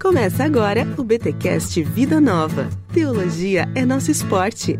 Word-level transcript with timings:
Começa 0.00 0.44
agora 0.44 0.86
o 0.96 1.02
BTcast 1.02 1.82
Vida 1.82 2.20
Nova. 2.20 2.68
Teologia 2.92 3.68
é 3.74 3.84
nosso 3.84 4.12
esporte. 4.12 4.78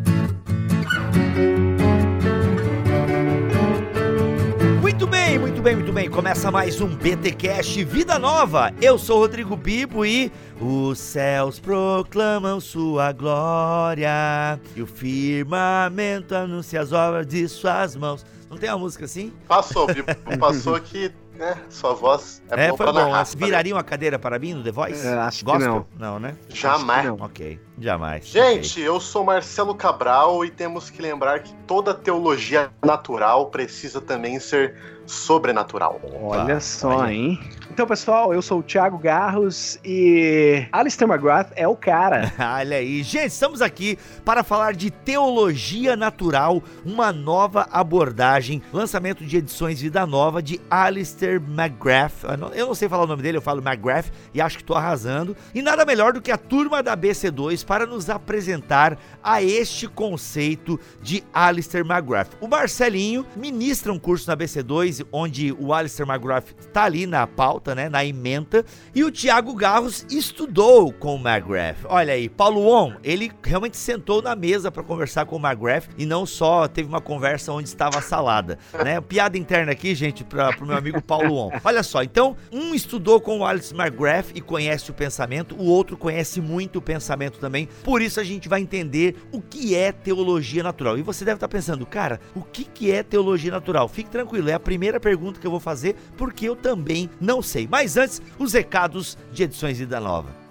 Muito 4.81 5.09
bem, 5.09 5.37
muito 5.37 5.61
bem, 5.61 5.75
muito 5.75 5.93
bem. 5.93 6.09
Começa 6.09 6.53
mais 6.53 6.81
um 6.81 6.95
BTcast 6.95 7.83
Vida 7.83 8.17
Nova. 8.17 8.73
Eu 8.81 8.97
sou 8.97 9.19
Rodrigo 9.19 9.57
Bibo 9.57 10.07
e 10.07 10.31
os 10.61 11.01
céus 11.01 11.59
proclamam 11.59 12.61
sua 12.61 13.11
glória 13.11 14.61
e 14.77 14.83
o 14.83 14.87
firmamento 14.87 16.33
anuncia 16.33 16.81
as 16.81 16.93
obras 16.93 17.27
de 17.27 17.49
suas 17.49 17.97
mãos. 17.97 18.25
Não 18.49 18.57
tem 18.57 18.71
uma 18.71 18.79
música 18.79 19.05
assim? 19.05 19.33
Passou, 19.49 19.89
Bibo. 19.89 20.07
Passou 20.39 20.81
que 20.81 21.11
né? 21.39 21.57
Sua 21.71 21.95
voz 21.95 22.43
é, 22.51 22.67
É, 22.67 22.71
bom 22.71 22.77
foi 22.77 22.87
pra 22.87 22.93
bom. 22.93 23.11
narrar. 23.11 23.25
Viraria 23.37 23.75
uma 23.75 23.85
cadeira 23.85 24.19
para 24.19 24.39
mim 24.39 24.55
no 24.55 24.63
The 24.65 24.71
Voice? 24.73 25.07
É, 25.07 25.13
acho 25.15 25.39
que 25.39 25.45
Gospel? 25.45 25.87
não. 25.99 26.13
Não, 26.13 26.19
né? 26.19 26.37
Jamais. 26.49 27.03
Que 27.03 27.07
não. 27.07 27.17
Ok, 27.21 27.61
jamais. 27.81 28.27
Gente, 28.27 28.81
eu 28.81 29.01
sou 29.01 29.25
Marcelo 29.25 29.75
Cabral 29.75 30.45
e 30.45 30.51
temos 30.51 30.91
que 30.91 31.01
lembrar 31.01 31.41
que 31.41 31.55
toda 31.67 31.95
teologia 31.95 32.71
natural 32.85 33.47
precisa 33.47 34.01
também 34.01 34.39
ser 34.39 34.75
sobrenatural. 35.09 36.01
Olha 36.23 36.43
Opa, 36.45 36.61
só, 36.61 36.89
olha. 36.89 37.13
hein? 37.13 37.41
Então, 37.71 37.87
pessoal, 37.87 38.35
eu 38.35 38.43
sou 38.43 38.59
o 38.59 38.63
Thiago 38.63 38.99
Garros 38.99 39.79
e 39.85 40.67
Alistair 40.73 41.09
McGrath 41.09 41.53
é 41.55 41.67
o 41.67 41.77
cara. 41.77 42.33
Olha 42.59 42.79
aí, 42.79 43.03
gente, 43.03 43.29
estamos 43.29 43.63
aqui 43.63 43.97
para 44.25 44.43
falar 44.43 44.75
de 44.75 44.91
teologia 44.91 45.97
natural, 45.97 46.63
uma 46.85 47.13
nova 47.13 47.69
abordagem, 47.71 48.61
lançamento 48.73 49.25
de 49.25 49.37
edições 49.37 49.81
Vida 49.81 50.05
Nova 50.07 50.43
de 50.43 50.61
Alistair 50.71 51.41
McGrath. 51.41 52.25
Eu 52.25 52.37
não, 52.37 52.49
eu 52.49 52.67
não 52.67 52.75
sei 52.75 52.89
falar 52.89 53.05
o 53.05 53.07
nome 53.07 53.23
dele, 53.23 53.39
eu 53.39 53.43
falo 53.43 53.63
McGrath 53.65 54.07
e 54.35 54.41
acho 54.41 54.57
que 54.57 54.63
estou 54.63 54.77
arrasando. 54.77 55.37
E 55.55 55.63
nada 55.63 55.85
melhor 55.85 56.13
do 56.13 56.21
que 56.21 56.33
a 56.33 56.37
turma 56.39 56.83
da 56.83 56.97
BC2 56.97 57.65
para 57.69 57.85
nos 57.85 58.09
apresentar 58.09 58.99
a 59.23 59.43
este 59.43 59.87
conceito 59.87 60.81
de 61.03 61.23
Alistair 61.35 61.85
McGrath. 61.85 62.31
O 62.41 62.49
Marcelinho 62.49 63.27
ministra 63.37 63.93
um 63.93 63.99
curso 63.99 64.27
na 64.27 64.35
BC2 64.35 65.07
onde 65.13 65.53
o 65.53 65.75
Alistair 65.75 66.09
McGrath 66.09 66.55
está 66.59 66.85
ali 66.85 67.07
na 67.07 67.27
pauta, 67.27 67.75
né, 67.75 67.91
na 67.91 68.03
ementa, 68.03 68.65
e 68.95 69.05
o 69.05 69.13
Thiago 69.13 69.55
Garros 69.55 70.07
estudou 70.11 70.91
com 70.95 71.17
o 71.17 71.19
McGrath. 71.19 71.85
Olha 71.85 72.15
aí, 72.15 72.31
Paulo 72.31 72.67
On, 72.67 72.95
ele 73.05 73.31
realmente 73.45 73.77
sentou 73.77 74.23
na 74.23 74.35
mesa 74.35 74.73
para 74.73 74.83
conversar 74.83 75.27
com 75.27 75.37
o 75.37 75.39
McGrath 75.39 75.89
e 75.99 76.07
não 76.07 76.25
só 76.25 76.67
teve 76.67 76.89
uma 76.89 77.03
conversa 77.03 77.53
onde 77.53 77.69
estava 77.69 77.99
a 77.99 78.03
salada, 78.03 78.59
né? 78.83 78.99
Piada 79.03 79.37
interna 79.37 79.73
aqui, 79.73 79.95
gente, 79.95 80.25
para 80.25 80.57
o 80.59 80.67
meu 80.67 80.77
amigo 80.77 81.03
Paulo 81.03 81.35
On. 81.37 81.51
Olha 81.63 81.83
só, 81.83 82.03
então, 82.03 82.35
um 82.51 82.75
estudou 82.75 83.21
com 83.21 83.41
o 83.41 83.45
Alice 83.45 83.75
McGrath 83.75 84.31
e 84.35 84.41
conhece 84.41 84.91
o 84.91 84.95
pensamento, 84.95 85.55
o 85.55 85.67
outro 85.67 85.99
conhece 85.99 86.41
muito 86.41 86.79
o 86.79 86.83
pensamento 86.83 87.39
também. 87.39 87.58
Por 87.67 88.03
isso 88.03 88.21
a 88.21 88.25
gente 88.25 88.49
vai 88.49 88.61
entender 88.61 89.17
o 89.33 89.41
que 89.41 89.75
é 89.75 89.91
teologia 89.93 90.63
natural. 90.63 90.99
E 90.99 91.03
você 91.03 91.25
deve 91.25 91.37
estar 91.37 91.49
pensando, 91.49 91.85
cara, 91.87 92.21
o 92.35 92.43
que 92.43 92.65
que 92.65 92.91
é 92.91 93.03
teologia 93.03 93.51
natural? 93.51 93.89
Fique 93.89 94.11
tranquilo, 94.11 94.51
é 94.51 94.55
a 94.55 94.61
primeira 94.61 95.01
pergunta 95.01 95.41
que 95.41 95.47
eu 95.47 95.51
vou 95.51 95.61
fazer, 95.61 95.97
porque 96.17 96.49
eu 96.49 96.57
também 96.57 97.09
não 97.21 97.43
sei. 97.43 97.67
Mas 97.71 97.97
antes, 97.97 98.23
os 98.39 98.53
recados 98.53 99.17
de 99.33 99.45
edições 99.45 99.79
Vida 99.79 100.01
Nova. 100.01 100.48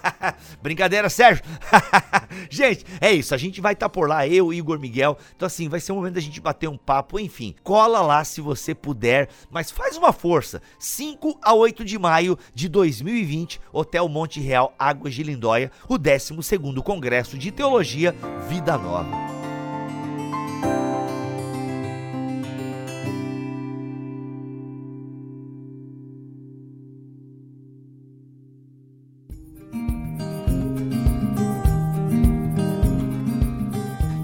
Brincadeira, 0.62 1.08
Sérgio. 1.08 1.44
gente, 2.50 2.84
é 3.00 3.12
isso. 3.12 3.34
A 3.34 3.38
gente 3.38 3.60
vai 3.60 3.74
estar 3.74 3.88
tá 3.88 3.90
por 3.90 4.08
lá, 4.08 4.26
eu, 4.26 4.52
Igor 4.52 4.78
Miguel. 4.78 5.18
Então 5.36 5.46
assim, 5.46 5.68
vai 5.68 5.80
ser 5.80 5.92
um 5.92 5.96
momento 5.96 6.14
da 6.14 6.20
gente 6.20 6.40
bater 6.40 6.68
um 6.68 6.78
papo, 6.78 7.18
enfim. 7.18 7.54
Cola 7.62 8.00
lá 8.00 8.24
se 8.24 8.40
você 8.40 8.74
puder, 8.74 9.28
mas 9.50 9.70
faz 9.70 9.96
uma 9.96 10.12
força. 10.12 10.60
5 10.78 11.38
a 11.42 11.54
8 11.54 11.84
de 11.84 11.98
maio 11.98 12.38
de 12.54 12.68
2020, 12.68 13.60
Hotel 13.72 14.08
Monte 14.08 14.41
Real, 14.42 14.74
Águas 14.78 15.14
de 15.14 15.22
Lindóia, 15.22 15.70
o 15.88 15.98
12º 15.98 16.82
Congresso 16.82 17.38
de 17.38 17.50
Teologia 17.50 18.14
Vida 18.48 18.76
Nova. 18.76 19.41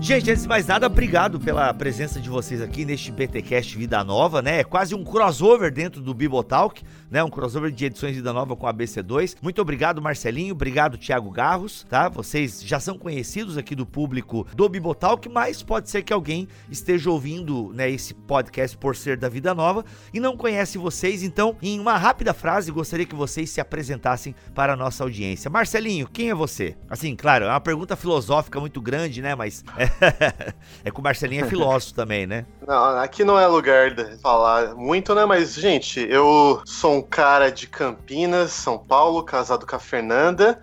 Gente, 0.09 0.31
antes 0.31 0.45
de 0.45 0.49
mais 0.49 0.67
nada, 0.67 0.87
obrigado 0.87 1.39
pela 1.39 1.75
presença 1.75 2.19
de 2.19 2.31
vocês 2.31 2.63
aqui 2.63 2.83
neste 2.83 3.13
BTcast 3.13 3.77
Vida 3.77 4.03
Nova, 4.03 4.41
né? 4.41 4.61
É 4.61 4.65
quase 4.65 4.95
um 4.95 5.05
crossover 5.05 5.71
dentro 5.71 6.01
do 6.01 6.15
Bibotalk, 6.15 6.83
né? 7.11 7.23
Um 7.23 7.29
crossover 7.29 7.71
de 7.71 7.85
edições 7.85 8.17
Vida 8.17 8.33
Nova 8.33 8.57
com 8.57 8.67
a 8.67 8.73
BC2. 8.73 9.37
Muito 9.43 9.61
obrigado, 9.61 10.01
Marcelinho, 10.01 10.55
obrigado, 10.55 10.97
Thiago 10.97 11.31
Garros, 11.31 11.85
tá? 11.91 12.09
Vocês 12.09 12.63
já 12.65 12.81
são 12.81 12.97
conhecidos 12.97 13.59
aqui 13.59 13.75
do 13.75 13.85
público 13.85 14.47
do 14.57 14.67
Bibotalk, 14.67 15.29
mas 15.29 15.63
pode 15.63 15.91
ser 15.91 16.01
que 16.01 16.13
alguém 16.15 16.49
esteja 16.71 17.11
ouvindo, 17.11 17.71
né, 17.75 17.91
esse 17.91 18.15
podcast 18.15 18.79
por 18.79 18.97
ser 18.97 19.19
da 19.19 19.29
Vida 19.29 19.55
Nova 19.55 19.85
e 20.15 20.19
não 20.19 20.39
conhece 20.39 20.79
vocês, 20.79 21.23
então, 21.23 21.55
em 21.61 21.79
uma 21.79 21.99
rápida 21.99 22.33
frase, 22.33 22.73
gostaria 22.73 23.05
que 23.05 23.15
vocês 23.15 23.51
se 23.51 23.61
apresentassem 23.61 24.35
para 24.55 24.73
a 24.73 24.77
nossa 24.77 25.05
audiência. 25.05 25.51
Marcelinho, 25.51 26.09
quem 26.09 26.31
é 26.31 26.35
você? 26.35 26.79
Assim, 26.89 27.15
claro, 27.15 27.45
é 27.45 27.49
uma 27.49 27.61
pergunta 27.61 27.95
filosófica 27.95 28.59
muito 28.59 28.81
grande, 28.81 29.21
né, 29.21 29.35
mas 29.35 29.63
é 29.77 29.98
é 30.85 30.91
que 30.91 31.01
o 31.01 31.03
Marcelinho 31.03 31.45
é 31.45 31.49
filósofo 31.49 31.95
também, 31.95 32.27
né? 32.27 32.47
Não, 32.67 32.99
aqui 32.99 33.25
não 33.25 33.39
é 33.39 33.47
lugar 33.47 33.95
de 33.95 34.19
falar 34.19 34.75
muito, 34.75 35.15
né? 35.15 35.25
Mas, 35.25 35.55
gente, 35.55 36.01
eu 36.01 36.63
sou 36.65 36.97
um 36.97 37.03
cara 37.03 37.51
de 37.51 37.67
Campinas, 37.67 38.53
São 38.53 38.79
Paulo, 38.79 39.23
casado 39.23 39.67
com 39.67 39.77
a 39.77 39.79
Fernanda 39.79 40.61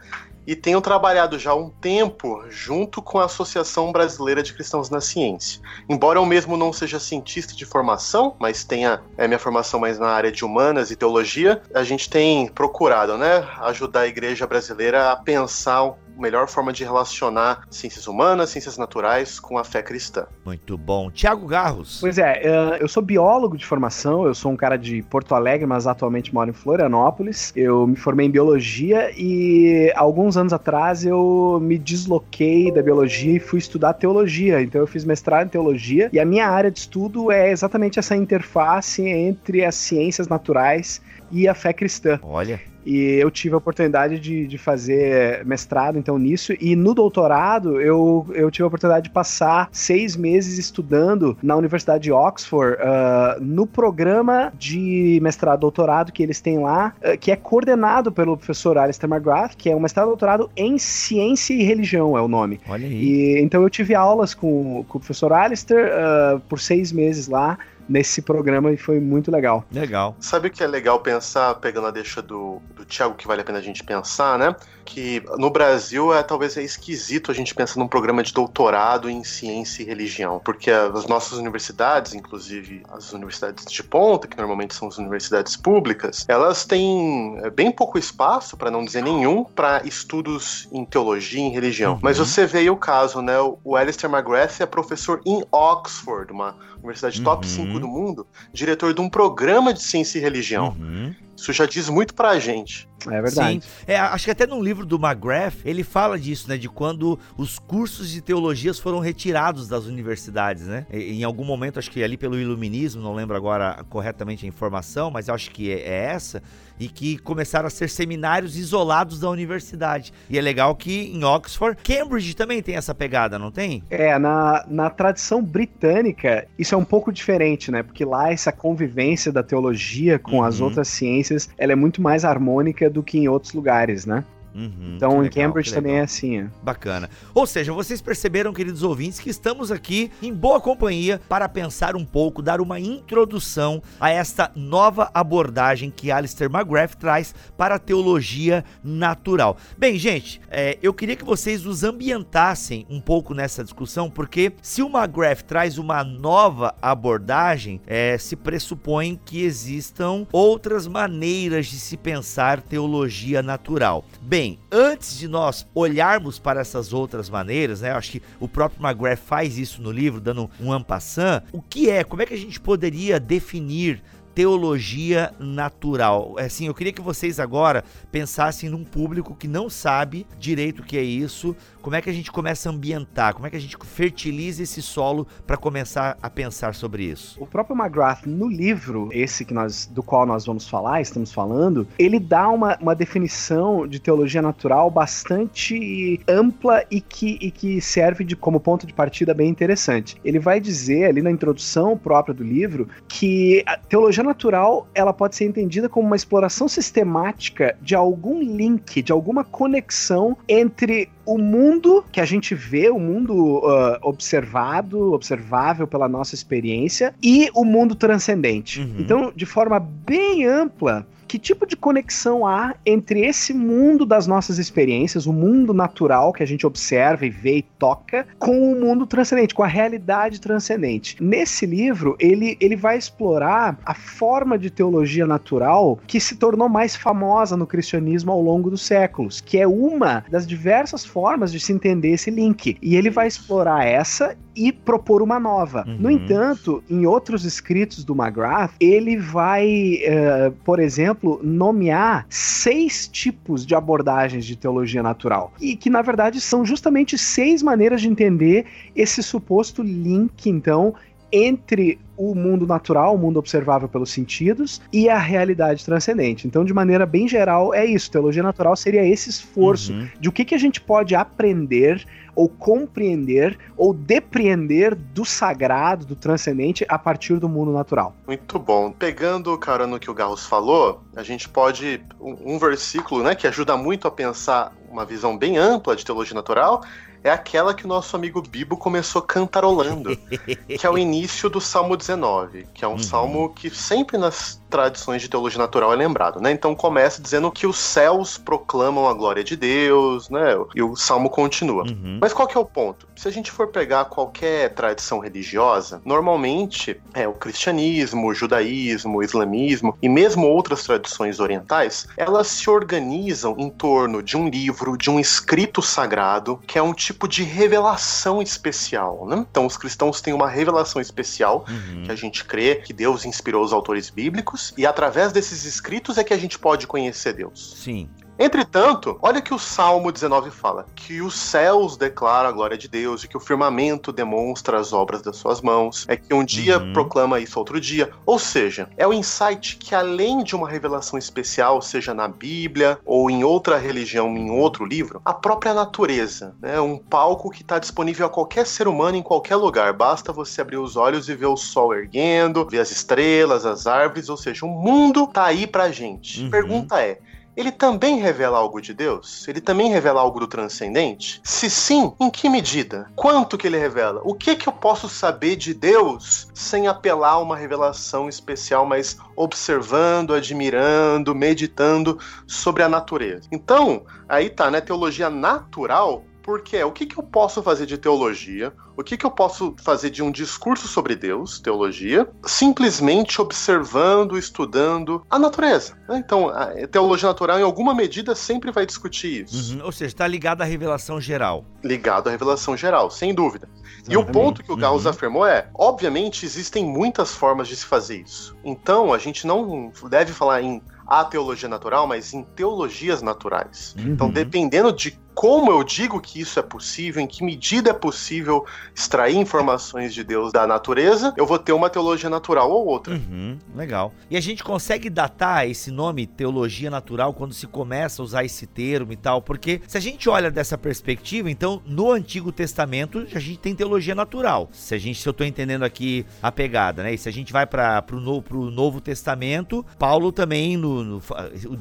e 0.48 0.56
tenho 0.56 0.80
trabalhado 0.80 1.40
já 1.40 1.52
há 1.52 1.56
um 1.56 1.70
tempo 1.70 2.44
junto 2.50 3.02
com 3.02 3.20
a 3.20 3.26
Associação 3.26 3.92
Brasileira 3.92 4.44
de 4.44 4.54
Cristãos 4.54 4.90
na 4.90 5.02
Ciência. 5.02 5.60
Embora 5.90 6.20
eu 6.20 6.26
mesmo 6.26 6.56
não 6.56 6.72
seja 6.72 7.00
cientista 7.00 7.56
de 7.56 7.66
formação, 7.66 8.36
mas 8.40 8.64
tenha 8.64 9.02
é, 9.18 9.28
minha 9.28 9.40
formação 9.40 9.80
mais 9.80 9.98
na 9.98 10.10
área 10.10 10.32
de 10.32 10.46
humanas 10.46 10.92
e 10.92 10.96
teologia, 10.96 11.62
a 11.74 11.84
gente 11.84 12.10
tem 12.10 12.48
procurado, 12.48 13.18
né, 13.18 13.48
ajudar 13.62 14.02
a 14.02 14.08
igreja 14.08 14.46
brasileira 14.46 15.12
a 15.12 15.16
pensar 15.16 15.94
melhor 16.18 16.48
forma 16.48 16.72
de 16.72 16.84
relacionar 16.84 17.62
ciências 17.70 18.08
humanas, 18.08 18.50
ciências 18.50 18.78
naturais 18.78 19.40
com 19.40 19.58
a 19.58 19.64
fé 19.64 19.82
cristã. 19.82 20.26
Muito 20.46 20.78
bom. 20.78 21.12
Tiago 21.12 21.48
Garros. 21.48 22.00
Pois 22.00 22.18
é, 22.18 22.42
eh, 22.44 22.78
eu 22.80 22.88
sou 22.88 23.04
biólogo 23.04 23.58
de 23.58 23.66
formação, 23.66 24.26
eu 24.26 24.34
sou 24.34 24.52
um 24.52 24.56
cara 24.56 24.78
de 24.78 25.02
Porto 25.04 25.36
Alegre, 25.36 25.66
mas 25.66 25.88
atualmente 25.88 26.34
moro 26.34 26.50
em 26.50 26.54
Florianópolis. 26.54 27.52
Eu 27.56 27.88
me 27.88 27.96
formei 27.96 28.28
em 28.28 28.32
biologia 28.32 29.12
e 29.16 29.92
alguns 29.96 30.38
anos 30.38 30.54
atrás 30.54 31.06
eu 31.06 31.60
me 31.62 31.78
desloquei 31.78 32.72
da 32.72 32.82
biologia 32.82 33.36
e 33.36 33.40
fui 33.40 33.60
estudar 33.60 33.94
teologia. 33.94 34.62
Então 34.62 34.82
eu 34.82 34.88
fiz 34.88 35.04
mestrado 35.06 35.48
em 35.48 35.50
teologia 35.50 36.10
e 36.12 36.20
a 36.20 36.26
minha 36.26 36.48
área 36.48 36.72
de 36.72 36.80
estudo 36.80 37.32
é 37.32 37.52
exatamente 37.52 38.00
essa 38.00 38.16
interface 38.16 39.02
entre 39.04 39.64
as 39.64 39.76
ciências 39.76 40.28
naturais 40.28 41.02
e 41.32 41.48
a 41.48 41.54
fé 41.54 41.74
cristã. 41.74 42.20
Olha. 42.24 42.60
E 42.86 43.16
eu 43.16 43.32
tive 43.32 43.56
a 43.56 43.58
oportunidade 43.58 44.20
de, 44.20 44.46
de 44.46 44.58
fazer 44.58 45.44
mestrado, 45.44 45.98
então, 45.98 46.20
nisso. 46.20 46.54
E 46.62 46.76
no 46.76 46.94
doutorado, 46.94 47.82
eu, 47.82 48.28
eu 48.34 48.52
tive 48.52 48.64
a 48.64 48.68
oportunidade 48.68 49.06
de 49.06 49.10
passar 49.10 49.68
seis 49.72 50.16
meses 50.16 50.60
estudando 50.60 51.36
na 51.42 51.56
Universidade 51.56 52.04
de 52.04 52.12
Oxford, 52.12 52.78
uh, 52.78 53.44
no 53.44 53.66
programa 53.66 54.54
de 54.58 55.20
mestrado-doutorado 55.22 56.12
que 56.12 56.22
eles 56.22 56.40
têm 56.40 56.60
lá, 56.60 56.94
uh, 57.02 57.18
que 57.18 57.32
é 57.32 57.36
coordenado 57.36 58.12
pelo 58.12 58.38
professor 58.38 58.78
Alistair 58.78 59.12
McGrath, 59.12 59.56
que 59.56 59.70
é 59.70 59.76
um 59.76 59.80
mestrado-doutorado 59.80 60.52
em 60.56 60.78
ciência 60.78 61.56
e 61.56 61.64
religião, 61.64 62.16
é 62.16 62.22
o 62.22 62.28
nome. 62.28 62.62
Olha 62.70 62.86
aí. 62.86 62.94
E, 62.94 63.42
então, 63.42 63.64
eu 63.64 63.70
tive 63.70 63.96
aulas 63.96 64.36
com, 64.36 64.86
com 64.88 64.98
o 65.00 65.02
professor 65.02 65.34
Alistair 65.34 65.88
uh, 65.88 66.40
por 66.42 66.60
seis 66.60 66.92
meses 66.92 67.28
lá 67.28 67.58
nesse 67.88 68.22
programa 68.22 68.72
e 68.72 68.78
foi 68.78 69.00
muito 69.00 69.32
legal. 69.32 69.64
Legal. 69.72 70.16
Sabe 70.20 70.48
o 70.48 70.52
que 70.52 70.64
é 70.64 70.68
legal 70.68 71.00
pensar, 71.00 71.56
pegando 71.56 71.88
a 71.88 71.92
deixa 71.92 72.22
do, 72.22 72.62
do 72.76 72.86
Thiago, 72.86 73.16
que 73.16 73.28
vale 73.28 73.42
a 73.42 73.44
pena 73.44 73.60
a 73.60 73.62
gente 73.62 73.84
pensar, 73.84 74.38
né? 74.38 74.56
Que 74.84 75.24
no 75.38 75.50
Brasil 75.50 76.14
é 76.14 76.22
talvez 76.22 76.58
é 76.58 76.64
esquisito 76.64 77.32
a 77.32 77.34
gente 77.34 77.56
pensar 77.56 77.80
num 77.80 77.88
programa 77.88 78.22
de 78.22 78.34
doutorado 78.34 79.10
em 79.10 79.24
ciência 79.24 79.82
e 79.82 79.86
religião, 79.86 80.40
porque 80.44 80.70
as 80.70 81.08
nossas 81.08 81.40
universidades, 81.40 82.14
inclusive 82.14 82.84
as 82.92 83.12
universidades 83.14 83.66
de 83.66 83.84
ponta, 83.84 84.28
que 84.28 84.38
normalmente 84.38 84.76
são 84.76 84.88
as 84.88 84.98
universidades 84.98 85.56
públicas, 85.56 86.26
elas 86.28 86.66
têm 86.66 87.38
é, 87.44 87.50
bem 87.50 87.72
pouco 87.72 87.98
espaço, 87.98 88.56
para 88.58 88.70
não 88.70 88.86
dizer 88.86 89.02
nenhum, 89.02 89.44
para 89.44 89.82
estudos 89.86 90.68
em 90.72 90.86
teologia 90.86 91.42
e 91.42 91.44
em 91.44 91.52
religião. 91.52 91.94
Uhum. 91.94 92.00
Mas 92.02 92.18
você 92.18 92.46
vê 92.46 92.70
o 92.70 92.78
caso, 92.78 93.22
né? 93.22 93.36
O 93.64 93.76
Alistair 93.76 94.12
McGrath 94.12 94.62
é 94.62 94.66
professor 94.66 95.22
em 95.26 95.44
Oxford, 95.52 96.32
uma 96.32 96.56
universidade 96.78 97.22
top 97.22 97.48
5 97.48 97.75
uhum. 97.76 97.82
do 97.82 97.88
mundo, 97.88 98.28
diretor 98.54 98.94
de 98.94 99.02
um 99.02 99.10
programa 99.10 99.74
de 99.74 99.82
ciência 99.82 100.18
e 100.18 100.22
religião. 100.22 100.76
Uhum. 100.80 101.14
Isso 101.36 101.52
já 101.52 101.66
diz 101.66 101.90
muito 101.90 102.14
pra 102.14 102.40
gente. 102.40 102.88
É 103.12 103.22
verdade. 103.22 103.62
Sim. 103.62 103.70
É, 103.86 103.98
acho 103.98 104.26
que 104.26 104.32
até 104.32 104.48
num 104.48 104.64
livro 104.64 104.86
do 104.86 104.96
McGrath, 104.96 105.56
ele 105.64 105.84
fala 105.84 106.18
disso, 106.18 106.50
né? 106.50 106.58
De 106.58 106.70
quando 106.70 107.20
os 107.38 107.60
cursos 107.60 108.10
de 108.10 108.22
teologias 108.22 108.80
foram 108.80 109.00
retirados 109.00 109.68
das 109.68 109.86
universidades, 109.86 110.64
né? 110.64 110.86
Em 110.92 111.24
algum 111.24 111.44
momento, 111.44 111.78
acho 111.78 111.92
que 111.92 112.04
ali 112.04 112.18
pelo 112.18 112.40
iluminismo, 112.40 113.02
não 113.02 113.14
lembro 113.14 113.36
agora 113.36 113.84
corretamente 113.90 114.46
a 114.46 114.50
informação, 114.50 115.12
mas 115.12 115.30
acho 115.30 115.52
que 115.52 115.72
é, 115.72 115.82
é 115.82 116.06
essa, 116.06 116.42
e 116.80 116.88
que 116.88 117.18
começaram 117.18 117.68
a 117.68 117.70
ser 117.70 117.90
seminários 117.90 118.58
isolados 118.58 119.20
da 119.20 119.30
universidade. 119.30 120.12
E 120.30 120.38
é 120.38 120.42
legal 120.42 120.76
que 120.76 121.12
em 121.14 121.24
Oxford, 121.24 121.78
Cambridge 121.84 122.36
também 122.36 122.62
tem 122.62 122.76
essa 122.76 122.94
pegada, 122.94 123.40
não 123.40 123.52
tem? 123.52 123.84
É, 123.90 124.18
na, 124.18 124.66
na 124.68 124.90
tradição 124.90 125.42
britânica, 125.44 126.48
isso 126.58 126.76
é 126.76 126.78
um 126.78 126.84
pouco 126.84 127.12
diferente, 127.12 127.72
né? 127.72 127.84
Porque 127.84 128.04
lá 128.04 128.32
essa 128.32 128.52
convivência 128.52 129.32
da 129.32 129.44
teologia 129.44 130.20
com 130.20 130.38
uhum. 130.38 130.44
as 130.44 130.60
outras 130.60 130.88
ciências, 130.88 131.25
ela 131.58 131.72
é 131.72 131.76
muito 131.76 132.02
mais 132.02 132.24
harmônica 132.26 132.90
do 132.90 133.04
que 133.04 133.18
em 133.18 133.28
outros 133.28 133.54
lugares, 133.54 134.06
né? 134.06 134.24
Uhum, 134.56 134.94
então, 134.96 135.26
em 135.26 135.30
Cambridge 135.30 135.74
também 135.74 135.98
é 135.98 136.02
assim. 136.02 136.40
É. 136.40 136.48
Bacana. 136.64 137.10
Ou 137.34 137.46
seja, 137.46 137.74
vocês 137.74 138.02
perceberam, 138.02 138.54
queridos 138.54 138.84
ouvintes, 138.84 139.20
que 139.20 139.30
estamos 139.30 139.70
aqui 139.70 140.10
em 140.22 140.34
boa 140.34 140.62
companhia 140.62 141.20
para 141.28 141.50
pensar 141.50 141.94
um 141.96 142.06
pouco, 142.06 142.42
dar 142.42 142.62
uma 142.62 142.80
introdução 142.80 143.84
a 144.00 144.10
esta 144.10 144.50
nova 144.56 145.12
abordagem 145.14 145.92
que 145.92 146.10
Alistair 146.10 146.50
McGrath 146.50 146.96
traz 146.96 147.36
para 147.58 147.76
a 147.76 147.80
teologia 147.80 148.64
natural. 148.82 149.58
Bem, 149.78 149.98
gente, 149.98 150.40
é, 150.50 150.78
eu 150.82 150.94
queria 150.94 151.18
que 151.18 151.26
vocês 151.26 151.66
nos 151.66 151.84
ambientassem 151.84 152.86
um 152.90 153.02
pouco 153.02 153.34
nessa 153.34 153.62
discussão, 153.62 154.10
porque 154.10 154.54
se 154.62 154.82
o 154.82 154.88
McGrath 154.88 155.42
traz 155.42 155.78
uma 155.78 156.02
nova 156.04 156.74
abordagem, 156.82 157.82
é, 157.86 158.18
se 158.18 158.38
pressupõe 158.38 159.20
que 159.26 159.44
existam 159.44 160.26
outras 160.32 160.88
maneiras 160.88 161.68
de 161.68 161.78
se 161.78 161.98
pensar 161.98 162.62
teologia 162.62 163.44
natural. 163.44 164.06
Bem, 164.22 164.45
Bem, 164.46 164.60
antes 164.72 165.18
de 165.18 165.28
nós 165.28 165.68
olharmos 165.74 166.38
para 166.38 166.62
essas 166.62 166.94
outras 166.94 167.32
maneiras, 167.32 167.82
né? 167.82 167.90
Acho 167.90 168.12
que 168.12 168.22
o 168.40 168.48
próprio 168.48 168.86
McGrath 168.86 169.18
faz 169.18 169.58
isso 169.58 169.82
no 169.82 169.90
livro, 169.90 170.22
dando 170.22 170.48
um 170.60 170.72
ampassant. 170.72 171.42
O 171.52 171.64
que 171.64 171.90
é? 171.90 172.04
Como 172.04 172.22
é 172.22 172.28
que 172.28 172.36
a 172.36 172.38
gente 172.38 172.60
poderia 172.60 173.20
definir 173.20 174.04
teologia 174.36 175.34
natural. 175.40 176.36
É 176.38 176.44
assim, 176.44 176.68
eu 176.68 176.74
queria 176.74 176.92
que 176.92 177.02
vocês 177.02 177.40
agora 177.40 177.86
pensassem 178.12 178.70
num 178.70 178.84
público 178.84 179.34
que 179.34 179.48
não 179.48 179.70
sabe 179.70 180.28
direito 180.38 180.82
o 180.82 180.86
que 180.86 180.98
é 180.98 181.02
isso, 181.02 181.56
como 181.82 181.96
é 181.96 182.02
que 182.02 182.10
a 182.10 182.14
gente 182.14 182.32
começa 182.32 182.68
a 182.68 182.74
ambientar, 182.74 183.34
como 183.34 183.48
é 183.48 183.50
que 183.50 183.56
a 183.56 183.60
gente 183.60 183.78
fertiliza 183.86 184.62
esse 184.64 184.82
solo 184.82 185.26
para 185.48 185.56
começar 185.56 186.18
a 186.22 186.30
pensar 186.30 186.76
sobre 186.76 187.04
isso. 187.04 187.42
O 187.42 187.48
próprio 187.48 187.78
McGrath, 187.78 188.26
no 188.26 188.50
livro, 188.50 189.10
esse 189.14 189.46
que 189.46 189.54
nós, 189.54 189.86
do 189.86 190.04
qual 190.04 190.26
nós 190.26 190.46
vamos 190.46 190.68
falar, 190.68 191.00
estamos 191.00 191.32
falando, 191.32 191.88
ele 191.98 192.20
dá 192.20 192.50
uma, 192.50 192.78
uma 192.82 192.96
definição 192.96 193.88
de 193.88 194.00
teologia 194.00 194.42
natural 194.42 194.92
bastante 194.92 196.20
ampla 196.28 196.84
e 196.92 197.00
que, 197.00 197.38
e 197.40 197.52
que 197.52 197.80
serve 197.80 198.26
de, 198.26 198.36
como 198.36 198.60
ponto 198.60 198.86
de 198.86 198.94
partida 198.94 199.34
bem 199.34 199.48
interessante. 199.48 200.18
Ele 200.26 200.40
vai 200.40 200.60
dizer 200.60 201.06
ali 201.06 201.22
na 201.22 201.32
introdução 201.32 201.98
própria 201.98 202.34
do 202.34 202.44
livro 202.44 202.90
que 203.08 203.64
a 203.66 203.78
teologia 203.78 204.25
natural 204.26 204.88
ela 204.94 205.14
pode 205.14 205.36
ser 205.36 205.46
entendida 205.46 205.88
como 205.88 206.08
uma 206.08 206.16
exploração 206.16 206.68
sistemática 206.68 207.78
de 207.82 207.96
algum 207.96 208.42
link, 208.42 209.02
de 209.02 209.12
alguma 209.12 209.44
conexão 209.44 210.38
entre 210.48 211.10
o 211.26 211.38
mundo 211.38 212.04
que 212.12 212.22
a 212.22 212.26
gente 212.26 212.54
vê, 212.54 212.90
o 212.90 213.00
mundo 213.00 213.58
uh, 213.58 213.98
observado, 214.02 215.14
observável 215.14 215.88
pela 215.88 216.08
nossa 216.08 216.36
experiência, 216.36 217.14
e 217.22 217.50
o 217.54 217.66
mundo 217.66 217.96
transcendente. 217.96 218.82
Uhum. 218.82 218.96
Então, 219.00 219.34
de 219.36 219.46
forma 219.46 219.80
bem 219.80 220.46
ampla, 220.46 221.08
que 221.36 221.40
tipo 221.40 221.68
de 221.68 221.76
conexão 221.76 222.48
há 222.48 222.76
entre 222.86 223.26
esse 223.26 223.54
mundo 223.54 224.06
das 224.06 224.26
nossas 224.26 224.58
experiências, 224.58 225.26
o 225.26 225.34
mundo 225.34 225.74
natural 225.74 226.32
que 226.32 226.42
a 226.42 226.46
gente 226.46 226.66
observa 226.66 227.26
e 227.26 227.30
vê 227.30 227.58
e 227.58 227.62
toca, 227.62 228.26
com 228.40 228.72
o 228.72 228.80
mundo 228.80 229.06
transcendente, 229.06 229.54
com 229.54 229.62
a 229.62 229.68
realidade 229.68 230.40
transcendente. 230.40 231.22
Nesse 231.22 231.66
livro, 231.66 232.16
ele, 232.22 232.58
ele 232.62 232.78
vai 232.78 232.98
explorar 232.98 233.78
a 233.86 233.94
forma 233.94 234.58
de 234.58 234.70
teologia 234.70 235.28
natural 235.28 236.00
que 236.08 236.22
se 236.22 236.38
tornou 236.38 236.70
mais 236.70 236.96
famosa 236.96 237.58
no 237.58 237.68
cristianismo 237.68 238.32
ao 238.32 238.42
longo 238.42 238.70
dos 238.70 238.84
séculos, 238.84 239.42
que 239.42 239.58
é 239.58 239.68
uma 239.68 240.24
das 240.32 240.48
diversas 240.48 241.04
formas 241.04 241.52
de 241.52 241.60
se 241.60 241.74
entender 241.74 242.12
esse 242.12 242.32
link. 242.32 242.78
E 242.82 242.96
ele 242.96 243.10
vai 243.10 243.28
explorar 243.28 243.86
essa 243.86 244.38
e 244.56 244.72
propor 244.72 245.22
uma 245.22 245.40
nova. 245.40 245.84
Uhum. 245.88 245.98
No 246.00 246.12
entanto, 246.12 246.84
em 246.90 247.06
outros 247.06 247.46
escritos 247.46 248.04
do 248.04 248.14
McGrath, 248.14 248.72
ele 248.80 249.18
vai, 249.18 250.00
uh, 250.06 250.52
por 250.64 250.80
exemplo, 250.80 250.96
exemplo, 250.96 251.40
nomear 251.44 252.26
seis 252.30 253.08
tipos 253.08 253.66
de 253.66 253.76
abordagens 253.76 254.46
de 254.46 254.56
teologia 254.56 255.04
natural. 255.04 255.54
E 255.60 255.76
que, 255.76 255.90
na 255.90 256.02
verdade, 256.02 256.40
são 256.40 256.66
justamente 256.66 257.18
seis 257.18 257.62
maneiras 257.62 258.02
de 258.02 258.08
entender 258.08 258.66
esse 258.96 259.22
suposto 259.22 259.84
link, 259.84 260.50
então, 260.50 260.96
entre 261.36 262.00
o 262.16 262.34
mundo 262.34 262.66
natural, 262.66 263.14
o 263.14 263.18
mundo 263.18 263.38
observável 263.38 263.90
pelos 263.90 264.10
sentidos, 264.10 264.82
e 264.94 265.10
a 265.10 265.18
realidade 265.18 265.84
transcendente. 265.84 266.48
Então, 266.48 266.64
de 266.64 266.74
maneira 266.74 267.06
bem 267.06 267.28
geral, 267.28 267.74
é 267.74 267.86
isso. 267.86 268.10
Teologia 268.10 268.42
natural 268.42 268.74
seria 268.78 269.06
esse 269.06 269.30
esforço 269.30 269.92
uhum. 269.92 270.08
de 270.18 270.30
o 270.30 270.32
que, 270.32 270.46
que 270.46 270.56
a 270.56 270.58
gente 270.58 270.80
pode 270.80 271.14
aprender 271.14 272.06
ou 272.34 272.50
compreender 272.50 273.58
ou 273.78 273.94
depreender 273.94 274.96
do 274.96 275.26
sagrado, 275.26 276.06
do 276.06 276.16
transcendente 276.16 276.86
a 276.88 276.98
partir 276.98 277.38
do 277.38 277.48
mundo 277.48 277.72
natural. 277.72 278.16
Muito 278.28 278.60
bom. 278.60 278.92
Pegando, 278.92 279.58
cara, 279.58 279.88
no 279.88 280.00
que 280.00 280.12
o 280.12 280.14
Garros 280.14 280.46
falou, 280.46 281.02
a 281.16 281.24
gente 281.24 281.48
pode 281.48 282.02
um, 282.20 282.56
um 282.56 282.60
versículo, 282.60 283.24
né, 283.24 283.36
que 283.36 283.48
ajuda 283.48 283.78
muito 283.78 284.08
a 284.08 284.12
pensar 284.12 284.74
uma 284.96 285.06
visão 285.06 285.38
bem 285.38 285.58
ampla 285.58 285.96
de 285.96 286.06
teologia 286.06 286.34
natural 286.34 286.84
é 287.22 287.30
aquela 287.30 287.74
que 287.74 287.86
o 287.86 287.88
nosso 287.88 288.16
amigo 288.16 288.42
Bibo 288.42 288.78
começou 288.78 289.22
cantarolando, 289.22 290.16
que 290.80 290.86
é 290.86 290.90
o 290.90 290.98
início 290.98 291.50
do 291.50 291.60
Salmo 291.60 291.98
19, 291.98 292.68
que 292.74 292.86
é 292.86 292.88
um 292.88 292.92
uhum. 292.92 293.00
salmo 293.00 293.50
que 293.50 293.70
sempre 293.70 294.18
nas 294.18 294.62
tradições 294.70 295.22
de 295.22 295.30
teologia 295.30 295.60
natural 295.60 295.94
é 295.94 295.96
lembrado, 295.96 296.42
né? 296.42 296.52
Então 296.52 296.76
começa 296.76 297.22
dizendo 297.22 297.52
que 297.52 297.68
os 297.68 297.78
céus 297.78 298.38
proclamam 298.38 299.08
a 299.08 299.14
glória 299.14 299.44
de 299.44 299.56
Deus, 299.56 300.30
né? 300.30 300.56
E 300.74 300.82
o 300.82 300.96
salmo 300.96 301.30
continua. 301.30 301.84
Uhum. 301.84 302.20
Mas 302.22 302.34
qual 302.34 302.48
que 302.48 302.58
é 302.58 302.60
o 302.60 302.66
ponto? 302.66 303.08
Se 303.16 303.28
a 303.28 303.32
gente 303.32 303.52
for 303.52 303.68
pegar 303.68 304.06
qualquer 304.06 304.74
tradição 304.74 305.20
religiosa, 305.20 306.02
normalmente 306.04 307.00
é 307.14 307.28
o 307.28 307.34
cristianismo, 307.34 308.28
o 308.28 308.34
judaísmo, 308.34 309.18
o 309.18 309.24
islamismo 309.24 309.98
e 310.02 310.10
mesmo 310.10 310.48
outras 310.48 310.84
tradições 310.84 311.40
orientais, 311.40 312.08
elas 312.18 312.48
se 312.48 312.70
organizam 312.70 313.56
em 313.58 313.70
torno 313.70 314.22
de 314.22 314.36
um 314.36 314.50
livro, 314.50 314.98
de 314.98 315.10
um 315.10 315.20
escrito 315.20 315.82
sagrado, 315.82 316.60
que 316.68 316.78
é 316.78 316.82
um 316.82 316.94
tipo 316.94 317.28
de 317.28 317.44
revelação 317.44 318.42
especial, 318.42 319.26
né? 319.28 319.46
Então 319.50 319.66
os 319.66 319.78
cristãos 319.78 320.22
têm 320.22 320.34
uma 320.34 320.50
revelação 320.50 321.02
especial 321.02 321.66
uhum. 321.68 322.04
que 322.04 322.12
a 322.12 322.16
gente 322.16 322.44
crê 322.44 322.76
que 322.76 322.94
Deus 322.94 323.26
inspirou 323.26 323.64
os 323.64 323.72
autores 323.72 324.10
bíblicos 324.10 324.55
e 324.78 324.86
através 324.86 325.32
desses 325.32 325.66
escritos 325.66 326.18
é 326.18 326.24
que 326.24 326.34
a 326.34 326.38
gente 326.38 326.58
pode 326.58 326.88
conhecer 326.88 327.34
Deus. 327.34 327.76
Sim. 327.78 328.10
Entretanto, 328.38 329.18
olha 329.22 329.42
que 329.42 329.54
o 329.54 329.60
Salmo 329.60 330.12
19 330.12 330.52
fala: 330.52 330.86
que 330.94 331.22
os 331.22 331.36
céus 331.36 331.96
declaram 331.96 332.50
a 332.50 332.52
glória 332.52 332.78
de 332.78 332.88
Deus 332.88 333.24
e 333.24 333.28
que 333.28 333.38
o 333.38 333.40
firmamento 333.40 334.12
demonstra 334.12 334.80
as 334.80 334.92
obras 334.92 335.22
das 335.22 335.38
suas 335.38 335.62
mãos. 335.62 336.06
É 336.08 336.18
que 336.18 336.34
um 336.34 336.44
dia 336.44 336.80
uhum. 336.80 336.94
proclama 336.94 337.40
isso 337.40 337.58
outro 337.58 337.80
dia. 337.80 338.12
Ou 338.26 338.38
seja, 338.38 338.90
é 338.98 339.08
o 339.08 339.14
insight 339.14 339.78
que 339.78 339.96
além 339.96 340.44
de 340.44 340.56
uma 340.56 340.70
revelação 340.70 341.18
especial, 341.18 341.82
seja 341.82 342.14
na 342.14 342.28
Bíblia 342.28 343.00
ou 343.06 343.30
em 343.30 343.44
outra 343.44 343.78
religião, 343.78 344.36
em 344.38 344.52
outro 344.52 344.86
livro, 344.86 345.22
a 345.24 345.34
própria 345.34 345.74
natureza, 345.74 346.56
né? 346.62 346.80
Um 346.80 346.98
palco 346.98 347.50
que 347.50 347.62
está 347.62 347.80
disponível 347.80 348.26
a 348.26 348.30
qualquer 348.30 348.66
ser 348.66 348.88
humano 348.88 349.18
em 349.18 349.24
qualquer 349.24 349.56
lugar. 349.56 349.94
Basta 349.94 350.34
você 350.34 350.62
abrir 350.62 350.78
os 350.78 350.98
olhos 350.98 351.30
e 351.30 351.36
ver 351.36 351.48
o 351.48 351.58
sol 351.58 351.94
erguendo, 351.94 352.68
ver 352.68 352.80
as 352.80 352.92
estrelas, 352.92 353.66
as 353.66 353.88
árvores, 353.88 354.28
ou 354.28 354.38
seja, 354.38 354.66
o 354.66 354.70
mundo 354.70 355.28
tá 355.28 355.46
aí 355.46 355.66
pra 355.66 355.92
gente. 355.92 356.44
Uhum. 356.44 356.50
Pergunta 356.50 357.02
é: 357.02 357.20
ele 357.56 357.72
também 357.72 358.20
revela 358.20 358.58
algo 358.58 358.82
de 358.82 358.94
Deus? 358.94 359.48
Ele 359.48 359.62
também 359.62 359.90
revela 359.90 360.22
algo 360.22 360.40
do 360.40 360.48
transcendente? 360.48 361.42
Se 361.44 361.70
sim, 361.70 362.14
em 362.20 362.30
que 362.30 362.50
medida? 362.50 363.10
Quanto 363.16 363.58
que 363.58 363.68
ele 363.68 363.78
revela? 363.78 364.22
O 364.24 364.34
que 364.34 364.56
que 364.56 364.68
eu 364.68 364.74
posso 364.74 365.08
saber 365.08 365.56
de 365.56 365.74
Deus 365.74 366.48
sem 366.54 366.88
apelar 366.88 367.32
a 367.32 367.40
uma 367.40 367.56
revelação 367.56 368.28
especial, 368.28 368.86
mas 368.86 369.18
observando, 369.36 370.34
admirando, 370.34 371.34
meditando 371.34 372.20
sobre 372.46 372.84
a 372.84 372.90
natureza? 372.90 373.48
Então, 373.52 374.06
aí 374.28 374.50
tá, 374.50 374.70
né? 374.70 374.82
Teologia 374.82 375.30
natural 375.30 376.24
porque 376.46 376.82
o 376.84 376.92
que, 376.92 377.08
que 377.08 377.18
eu 377.18 377.24
posso 377.24 377.64
fazer 377.64 377.88
de 377.88 377.98
teologia? 377.98 378.72
O 378.96 379.04
que, 379.04 379.18
que 379.18 379.26
eu 379.26 379.32
posso 379.32 379.76
fazer 379.84 380.12
de 380.12 380.22
um 380.22 380.32
discurso 380.32 380.88
sobre 380.88 381.16
Deus, 381.16 381.60
teologia, 381.60 382.30
simplesmente 382.46 383.42
observando, 383.42 384.38
estudando 384.38 385.26
a 385.28 385.40
natureza? 385.40 385.98
Né? 386.08 386.22
Então, 386.24 386.50
a 386.50 386.68
teologia 386.86 387.28
natural, 387.28 387.60
em 387.60 387.64
alguma 387.64 387.96
medida, 387.96 388.36
sempre 388.36 388.72
vai 388.72 388.86
discutir 388.86 389.44
isso. 389.44 389.74
Uhum, 389.74 389.86
ou 389.86 389.92
seja, 389.92 390.10
está 390.10 390.28
ligado 390.28 390.62
à 390.62 390.66
revelação 390.66 391.20
geral. 391.20 391.66
Ligado 391.84 392.28
à 392.28 392.32
revelação 392.32 392.78
geral, 392.78 393.10
sem 393.10 393.34
dúvida. 393.34 393.68
Exatamente. 393.74 394.14
E 394.14 394.18
o 394.18 394.24
ponto 394.24 394.64
que 394.64 394.72
o 394.72 394.78
Gauss 394.78 395.06
uhum. 395.06 395.10
afirmou 395.10 395.48
é: 395.48 395.68
obviamente, 395.74 396.46
existem 396.46 396.86
muitas 396.86 397.34
formas 397.34 397.68
de 397.68 397.76
se 397.76 397.86
fazer 397.88 398.22
isso. 398.22 398.56
Então, 398.64 399.12
a 399.12 399.18
gente 399.18 399.48
não 399.48 399.92
deve 400.08 400.32
falar 400.32 400.62
em 400.62 400.80
a 401.08 401.24
teologia 401.24 401.70
natural, 401.70 402.08
mas 402.08 402.34
em 402.34 402.44
teologias 402.44 403.22
naturais. 403.22 403.96
Uhum. 403.98 404.14
Então, 404.14 404.30
dependendo 404.30 404.92
de 404.92 405.18
como 405.36 405.70
eu 405.70 405.84
digo 405.84 406.22
que 406.22 406.40
isso 406.40 406.58
é 406.58 406.64
possível, 406.64 407.22
em 407.22 407.28
que 407.28 407.44
medida 407.44 407.90
é 407.90 407.94
possível 407.94 408.66
extrair 408.96 409.36
informações 409.36 410.14
de 410.14 410.24
Deus 410.24 410.54
da 410.54 410.66
natureza, 410.66 411.34
eu 411.36 411.46
vou 411.46 411.60
ter 411.60 411.74
uma 411.74 411.90
teologia 411.90 412.30
natural 412.30 412.72
ou 412.72 412.88
outra. 412.88 413.14
Uhum, 413.14 413.60
legal. 413.76 414.14
E 414.32 414.38
a 414.38 414.42
gente 414.42 414.64
consegue 414.64 415.10
datar 415.10 415.70
esse 415.70 415.92
nome 415.92 416.26
teologia 416.26 416.90
natural 416.90 417.34
quando 417.34 417.54
se 417.54 417.68
começa 417.68 418.22
a 418.22 418.26
usar 418.26 418.46
esse 418.46 418.66
termo 418.66 419.12
e 419.12 419.18
tal? 419.18 419.42
Porque 419.42 419.82
se 419.88 419.98
a 419.98 420.02
gente 420.02 420.30
olha 420.30 420.50
dessa 420.50 420.78
perspectiva, 420.78 421.52
então 421.52 421.82
no 421.86 422.12
Antigo 422.12 422.52
Testamento 422.52 423.28
a 423.36 423.40
gente 423.40 423.60
tem 423.60 423.76
teologia 423.76 424.16
natural. 424.16 424.70
Se 424.72 424.96
a 424.96 424.98
gente, 424.98 425.22
se 425.22 425.28
eu 425.28 425.32
estou 425.32 425.46
entendendo 425.46 425.84
aqui 425.84 426.26
a 426.42 426.52
pegada, 426.52 427.04
né? 427.04 427.14
E 427.14 427.18
se 427.18 427.28
a 427.28 427.32
gente 427.32 427.52
vai 427.52 427.66
para 427.66 428.04
o 428.14 428.20
no, 428.20 428.72
Novo 428.72 429.02
Testamento, 429.02 429.86
Paulo 430.00 430.32
também 430.32 430.78
no, 430.78 431.04
no 431.04 431.22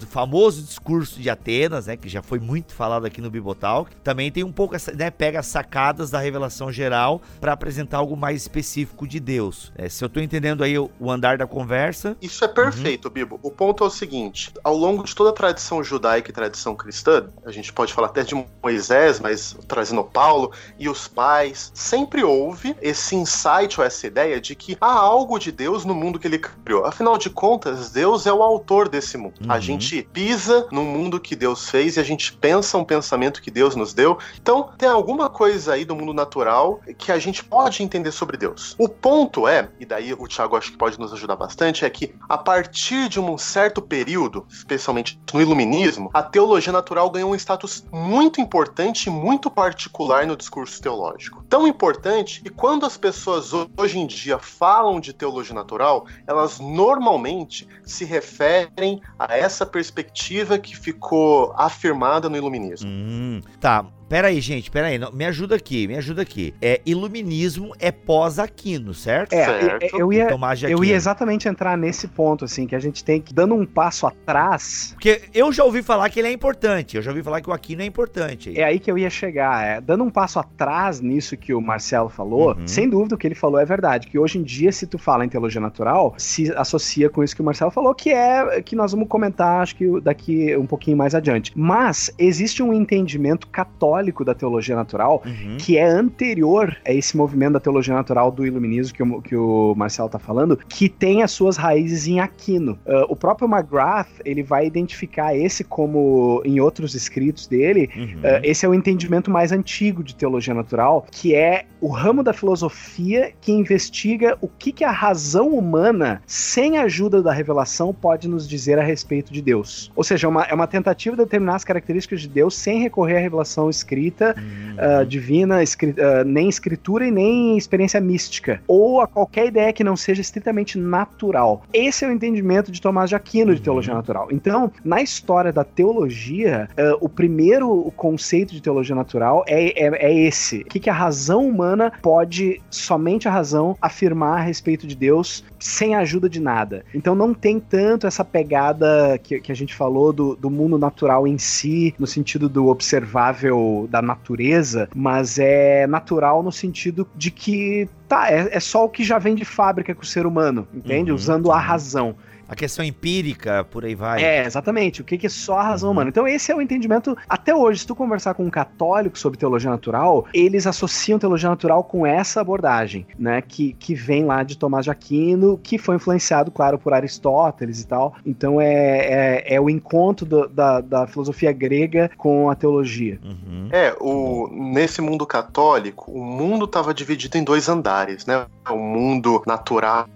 famoso 0.09 0.61
discurso 0.63 1.21
de 1.21 1.31
Atenas, 1.31 1.87
né? 1.87 1.97
Que 1.97 2.09
já 2.09 2.21
foi 2.23 2.41
muito 2.41 2.75
falado 2.75 3.07
aqui 3.07 3.21
no 3.21 3.31
Bibotalk, 3.45 3.95
também 4.03 4.33
tem 4.33 4.43
um 4.43 4.51
pouco, 4.51 4.75
né? 4.95 5.11
Pega 5.11 5.43
sacadas 5.43 6.11
da 6.11 6.19
revelação 6.19 6.73
geral 6.73 7.21
para 7.41 7.53
apresentar 7.53 7.99
algo 7.99 8.17
mais 8.17 8.43
específico 8.43 9.07
de 9.07 9.21
Deus. 9.21 9.71
É, 9.77 9.89
se 9.89 10.03
eu 10.03 10.07
estou 10.07 10.23
entendendo 10.23 10.65
aí 10.65 10.79
o, 10.79 10.91
o, 10.99 11.11
andar 11.11 11.37
da 11.37 11.47
conversa. 11.47 12.17
Isso 12.23 12.45
é 12.45 12.49
perfeito, 12.49 13.07
uhum. 13.07 13.15
Bibo. 13.15 13.41
O 13.43 13.51
ponto 13.51 13.85
é 13.85 13.87
o 13.87 13.91
seguinte: 13.91 14.53
ao 14.65 14.75
longo 14.75 15.05
de 15.05 15.15
toda 15.15 15.31
a 15.31 15.33
tradição 15.33 15.85
judaica 15.85 16.31
e 16.31 16.35
tradição 16.35 16.75
cristã, 16.75 17.29
a 17.45 17.53
gente 17.53 17.73
pode 17.73 17.93
falar 17.93 18.09
até 18.09 18.23
de 18.23 18.35
Moisés, 18.63 19.21
mas 19.21 19.57
trazendo 19.69 20.03
Paulo 20.03 20.53
e 20.79 20.89
os 20.89 21.07
pais, 21.07 21.71
sempre 21.75 22.25
houve 22.25 22.75
esse 22.81 23.15
insight 23.15 23.79
ou 23.79 23.85
essa 23.85 24.07
ideia 24.07 24.41
de 24.41 24.55
que 24.55 24.77
há 24.81 24.93
algo 24.93 25.39
de 25.39 25.53
Deus 25.53 25.85
no 25.85 25.95
mundo 25.95 26.19
que 26.19 26.27
ele 26.27 26.39
criou. 26.39 26.87
Afinal 26.87 27.19
de 27.19 27.29
contas, 27.29 27.91
Deus 27.91 28.27
é 28.27 28.33
o 28.33 28.43
autor 28.43 28.89
desse 28.89 29.19
mundo. 29.19 29.35
Uhum. 29.45 29.53
A 29.53 29.61
gente 29.61 30.03
pisa 30.13 30.67
no 30.71 30.83
mundo 30.83 31.21
que 31.21 31.37
Deus 31.37 31.69
fez 31.69 31.97
e 31.97 32.01
a 32.01 32.03
gente 32.03 32.33
pensa 32.33 32.79
um 32.79 32.85
pensamento 32.85 33.34
que 33.41 33.51
Deus 33.51 33.77
nos 33.77 33.93
deu. 33.93 34.19
Então, 34.41 34.71
tem 34.77 34.89
alguma 34.89 35.29
coisa 35.29 35.75
aí 35.75 35.85
do 35.85 35.95
mundo 35.95 36.13
natural 36.13 36.81
que 36.99 37.13
a 37.13 37.19
gente 37.19 37.45
pode 37.45 37.83
entender 37.83 38.13
sobre 38.13 38.37
Deus. 38.37 38.75
O 38.79 38.89
ponto 38.89 39.47
é, 39.47 39.69
e 39.79 39.87
daí 39.87 40.13
o 40.13 40.27
Tiago 40.27 40.57
acho 40.57 40.73
que 40.73 40.79
pode 40.79 40.99
nos 40.99 41.13
ajudar 41.13 41.37
bastante, 41.37 41.85
é 41.85 41.91
que 41.91 42.15
a 42.29 42.39
partir 42.39 43.09
de 43.09 43.21
um 43.21 43.37
certo 43.39 43.81
período, 43.81 44.47
especialmente 44.51 45.21
no 45.33 45.41
iluminismo, 45.41 46.11
a 46.13 46.23
teologia 46.23 46.73
natural 46.73 47.11
ganhou 47.11 47.31
um 47.31 47.35
status 47.35 47.85
muito 47.93 48.41
importante 48.41 49.07
e 49.07 49.11
muito 49.11 49.51
particular 49.51 50.27
no 50.27 50.37
discurso 50.37 50.81
teológico. 50.81 51.45
Tão 51.49 51.67
importante 51.67 52.43
que 52.43 52.51
quando 52.51 52.87
as 52.87 52.97
pessoas 52.97 53.53
hoje 53.77 53.99
em 53.99 54.07
dia 54.07 54.39
falam 54.39 55.01
de 55.01 55.13
teologia 55.13 55.55
natural, 55.55 56.07
elas 56.27 56.59
normalmente 56.61 57.69
se 57.85 58.05
referem 58.05 59.01
a 59.19 59.37
essa 59.37 59.67
perspectiva 59.67 60.59
que 60.59 60.77
ficou 60.77 61.53
afirmada 61.57 62.29
no 62.29 62.37
iluminismo. 62.37 62.89
Hum, 62.89 63.24
tá, 63.61 63.87
Pera 64.15 64.29
aí, 64.29 64.41
gente, 64.41 64.71
pera 64.71 64.87
aí. 64.87 65.01
me 65.13 65.25
ajuda 65.25 65.57
aqui, 65.57 65.89
me 65.89 65.97
ajuda 65.97 66.23
aqui. 66.23 66.55
É, 66.63 66.81
iluminismo 66.87 67.73
é 67.81 67.91
pós-Aquino, 67.91 68.95
certo? 68.95 69.33
É, 69.33 69.45
certo. 69.45 69.99
Eu, 69.99 70.13
ia, 70.13 70.29
eu 70.69 70.85
ia 70.85 70.95
exatamente 70.95 71.49
entrar 71.49 71.77
nesse 71.77 72.07
ponto, 72.07 72.45
assim, 72.45 72.65
que 72.65 72.77
a 72.77 72.79
gente 72.79 73.03
tem 73.03 73.21
que, 73.21 73.35
dando 73.35 73.57
um 73.57 73.67
passo 73.67 74.07
atrás... 74.07 74.93
Porque 74.93 75.23
eu 75.35 75.53
já 75.53 75.65
ouvi 75.65 75.83
falar 75.83 76.09
que 76.11 76.21
ele 76.21 76.29
é 76.29 76.33
importante, 76.33 76.97
eu 76.97 77.03
já 77.03 77.11
ouvi 77.11 77.25
falar 77.25 77.41
que 77.41 77.51
o 77.51 77.53
Aquino 77.53 77.83
é 77.83 77.87
importante. 77.87 78.57
É 78.57 78.63
aí 78.63 78.79
que 78.79 78.89
eu 78.89 78.97
ia 78.97 79.11
chegar, 79.11 79.67
é, 79.67 79.81
dando 79.81 80.05
um 80.05 80.11
passo 80.11 80.39
atrás 80.39 81.01
nisso 81.01 81.37
que 81.37 81.53
o 81.53 81.61
Marcelo 81.61 82.09
falou, 82.09 82.55
uhum. 82.55 82.69
sem 82.69 82.89
dúvida 82.89 83.17
o 83.17 83.19
que 83.19 83.27
ele 83.27 83.35
falou 83.35 83.59
é 83.59 83.65
verdade, 83.65 84.07
que 84.07 84.17
hoje 84.17 84.39
em 84.39 84.45
dia, 84.45 84.71
se 84.71 84.87
tu 84.87 84.97
fala 84.97 85.25
em 85.25 85.29
teologia 85.29 85.61
natural, 85.61 86.15
se 86.17 86.53
associa 86.53 87.11
com 87.11 87.25
isso 87.25 87.35
que 87.35 87.43
o 87.43 87.45
Marcelo 87.45 87.73
falou, 87.73 87.93
que 87.93 88.11
é, 88.11 88.63
que 88.63 88.77
nós 88.77 88.93
vamos 88.93 89.09
comentar, 89.09 89.61
acho 89.61 89.75
que 89.75 90.01
daqui 90.01 90.57
um 90.57 90.67
pouquinho 90.67 90.97
mais 90.97 91.17
adiante. 91.17 91.51
Mas, 91.57 92.13
existe 92.17 92.63
um 92.63 92.73
entendimento 92.73 93.49
católico 93.49 94.04
católico 94.05 94.25
da 94.25 94.35
teologia 94.35 94.77
natural, 94.77 95.23
uhum. 95.25 95.57
que 95.59 95.79
é 95.79 95.85
anterior 95.85 96.77
a 96.85 96.93
esse 96.93 97.17
movimento 97.17 97.55
da 97.55 97.61
teologia 97.61 97.95
natural 97.95 98.31
do 98.31 98.47
iluminismo 98.47 98.95
que 98.95 99.03
o, 99.03 99.23
que 99.23 99.37
o 99.37 99.75
Marcelo 99.77 100.09
tá 100.09 100.19
falando, 100.19 100.57
que 100.69 100.89
tem 100.89 101.23
as 101.23 101.31
suas 101.31 101.57
raízes 101.57 102.07
em 102.07 102.21
Aquino. 102.21 102.79
Uh, 102.87 103.05
o 103.09 103.17
próprio 103.17 103.49
McGrath, 103.49 104.09
ele 104.25 104.43
vai 104.43 104.67
identificar 104.67 105.37
esse 105.37 105.65
como, 105.65 106.43
em 106.45 106.61
outros 106.61 106.95
escritos 106.95 107.47
dele, 107.47 107.91
uhum. 107.97 108.21
uh, 108.21 108.41
esse 108.43 108.67
é 108.67 108.69
o 108.69 108.75
entendimento 108.75 109.31
mais 109.31 109.53
antigo 109.53 110.03
de 110.03 110.15
teologia 110.15 110.55
natural, 110.55 111.07
que 111.11 111.35
é 111.35 111.65
o 111.81 111.89
ramo 111.89 112.23
da 112.23 112.33
filosofia 112.33 113.33
que 113.41 113.53
investiga 113.53 114.37
o 114.41 114.49
que, 114.49 114.73
que 114.73 114.85
a 114.85 114.91
razão 114.91 115.49
humana, 115.49 116.23
sem 116.27 116.79
a 116.79 116.83
ajuda 116.83 117.23
da 117.23 117.33
revelação, 117.33 117.93
pode 117.93 118.29
nos 118.29 118.49
dizer 118.49 118.79
a 118.79 118.83
respeito 118.83 119.33
de 119.33 119.41
Deus. 119.41 119.91
Ou 119.95 120.05
seja, 120.05 120.27
é 120.27 120.31
uma, 120.31 120.43
é 120.45 120.55
uma 120.55 120.67
tentativa 120.67 121.17
de 121.17 121.23
determinar 121.23 121.57
as 121.57 121.65
características 121.65 122.23
de 122.23 122.29
Deus 122.29 122.55
sem 122.55 122.81
recorrer 122.81 123.17
à 123.17 123.21
revelação 123.21 123.69
escrita 123.85 124.35
uhum. 124.37 125.03
uh, 125.03 125.07
divina, 125.07 125.59
uh, 125.59 126.25
nem 126.25 126.49
escritura 126.49 127.07
e 127.07 127.11
nem 127.11 127.57
experiência 127.57 128.01
mística, 128.01 128.61
ou 128.67 129.01
a 129.01 129.07
qualquer 129.07 129.47
ideia 129.47 129.73
que 129.73 129.85
não 129.85 129.97
seja 129.97 130.23
estritamente 130.23 130.79
natural. 130.79 131.63
Esse 131.73 132.05
é 132.05 132.09
o 132.09 132.13
entendimento 132.13 132.73
de 132.73 132.81
Tomás 132.81 133.11
de 133.11 133.17
Aquino 133.17 133.51
uhum. 133.51 133.55
de 133.55 133.63
teologia 133.63 133.95
natural. 133.95 134.29
Então, 134.31 134.73
na 134.85 135.03
história 135.03 135.53
da 135.53 135.63
teologia, 135.63 136.69
uh, 136.73 136.97
o 137.01 137.09
primeiro 137.09 137.93
conceito 137.97 138.53
de 138.53 138.63
teologia 138.63 138.97
natural 138.97 139.45
é, 139.47 139.87
é, 139.87 140.07
é 140.07 140.27
esse: 140.27 140.63
o 140.63 140.65
que, 140.65 140.81
que 140.81 140.91
a 140.91 140.95
razão 140.95 141.47
humana 141.47 141.93
pode, 142.01 142.61
somente 142.71 143.29
a 143.29 143.31
razão, 143.31 143.77
afirmar 143.81 144.39
a 144.39 144.43
respeito 144.43 144.87
de 144.87 144.97
Deus 144.97 145.45
sem 145.65 145.95
ajuda 145.95 146.29
de 146.29 146.41
nada. 146.41 146.85
Então, 146.95 147.15
não 147.15 147.33
tem 147.33 147.59
tanto 147.59 148.07
essa 148.07 148.25
pegada 148.25 149.19
que, 149.23 149.41
que 149.41 149.51
a 149.51 149.55
gente 149.55 149.75
falou 149.75 150.13
do, 150.13 150.37
do 150.37 150.51
mundo 150.51 150.77
natural 150.77 151.27
em 151.27 151.39
si, 151.39 151.95
no 151.99 152.07
sentido 152.07 152.49
do 152.49 152.67
observável 152.69 153.89
da 153.91 154.03
natureza, 154.03 154.89
mas 154.95 155.39
é 155.39 155.87
natural 155.87 156.43
no 156.43 156.53
sentido 156.53 157.09
de 157.17 157.31
que 157.31 157.89
tá, 158.07 158.31
é, 158.31 158.49
é 158.53 158.61
só 158.61 158.85
o 158.85 158.89
que 158.91 159.03
já 159.03 159.19
vem 159.19 159.35
de 159.35 159.45
fábrica 159.45 159.95
com 159.95 160.03
o 160.03 160.07
ser 160.07 160.27
humano, 160.27 160.69
entende? 160.73 161.11
Uhum. 161.11 161.17
Usando 161.17 161.51
a 161.51 161.59
razão 161.59 162.15
a 162.55 162.57
questão 162.57 162.85
empírica, 162.85 163.65
por 163.65 163.85
aí 163.85 163.95
vai. 163.95 164.23
É, 164.23 164.47
exatamente. 164.47 165.03
O 165.03 165.05
que, 165.05 165.19
que 165.19 165.27
é 165.27 165.31
só 165.31 165.59
a 165.59 165.63
razão 165.63 165.91
humana. 165.91 166.09
Então, 166.09 166.27
esse 166.27 166.51
é 166.51 166.55
o 166.55 166.63
entendimento. 166.63 167.17
Até 167.29 167.55
hoje, 167.55 167.81
se 167.81 167.87
tu 167.87 167.95
conversar 167.95 168.35
com 168.35 168.45
um 168.45 168.51
católico 168.51 169.19
sobre 169.19 169.39
teologia 169.39 169.71
natural, 169.71 170.27
eles 170.33 170.67
associam 170.67 171.19
teologia 171.19 171.51
natural 171.51 171.83
com 171.85 172.07
essa 172.07 172.41
abordagem, 172.41 173.07
né? 173.19 173.43
Que, 173.43 173.73
que 173.75 173.95
vem 173.95 174.25
lá 174.25 174.43
de 174.43 174.57
Tomás 174.57 174.85
de 174.85 174.91
Aquino, 174.91 175.59
que 175.59 175.77
foi 175.77 175.97
influenciado, 175.97 176.51
claro, 176.51 176.79
por 176.79 176.95
Aristóteles 176.95 177.81
e 177.81 177.87
tal. 177.87 178.15
Então, 178.25 178.61
é, 178.61 179.43
é, 179.47 179.55
é 179.57 179.61
o 179.61 179.69
encontro 179.69 180.25
do, 180.25 180.49
da, 180.49 180.81
da 180.81 181.07
filosofia 181.07 181.53
grega 181.53 182.11
com 182.17 182.49
a 182.49 182.55
teologia. 182.55 183.19
Uhum. 183.25 183.69
É, 183.73 183.95
o, 184.01 184.49
nesse 184.53 185.03
mundo 185.03 185.27
católico, 185.27 186.13
o 186.13 186.25
mundo 186.25 186.67
estava 186.67 186.95
dividido 186.95 187.37
em 187.37 187.43
dois 187.43 187.69
andares, 187.69 188.25
né? 188.25 188.47
O 188.71 188.79
mundo 188.79 189.43
natural 189.45 190.07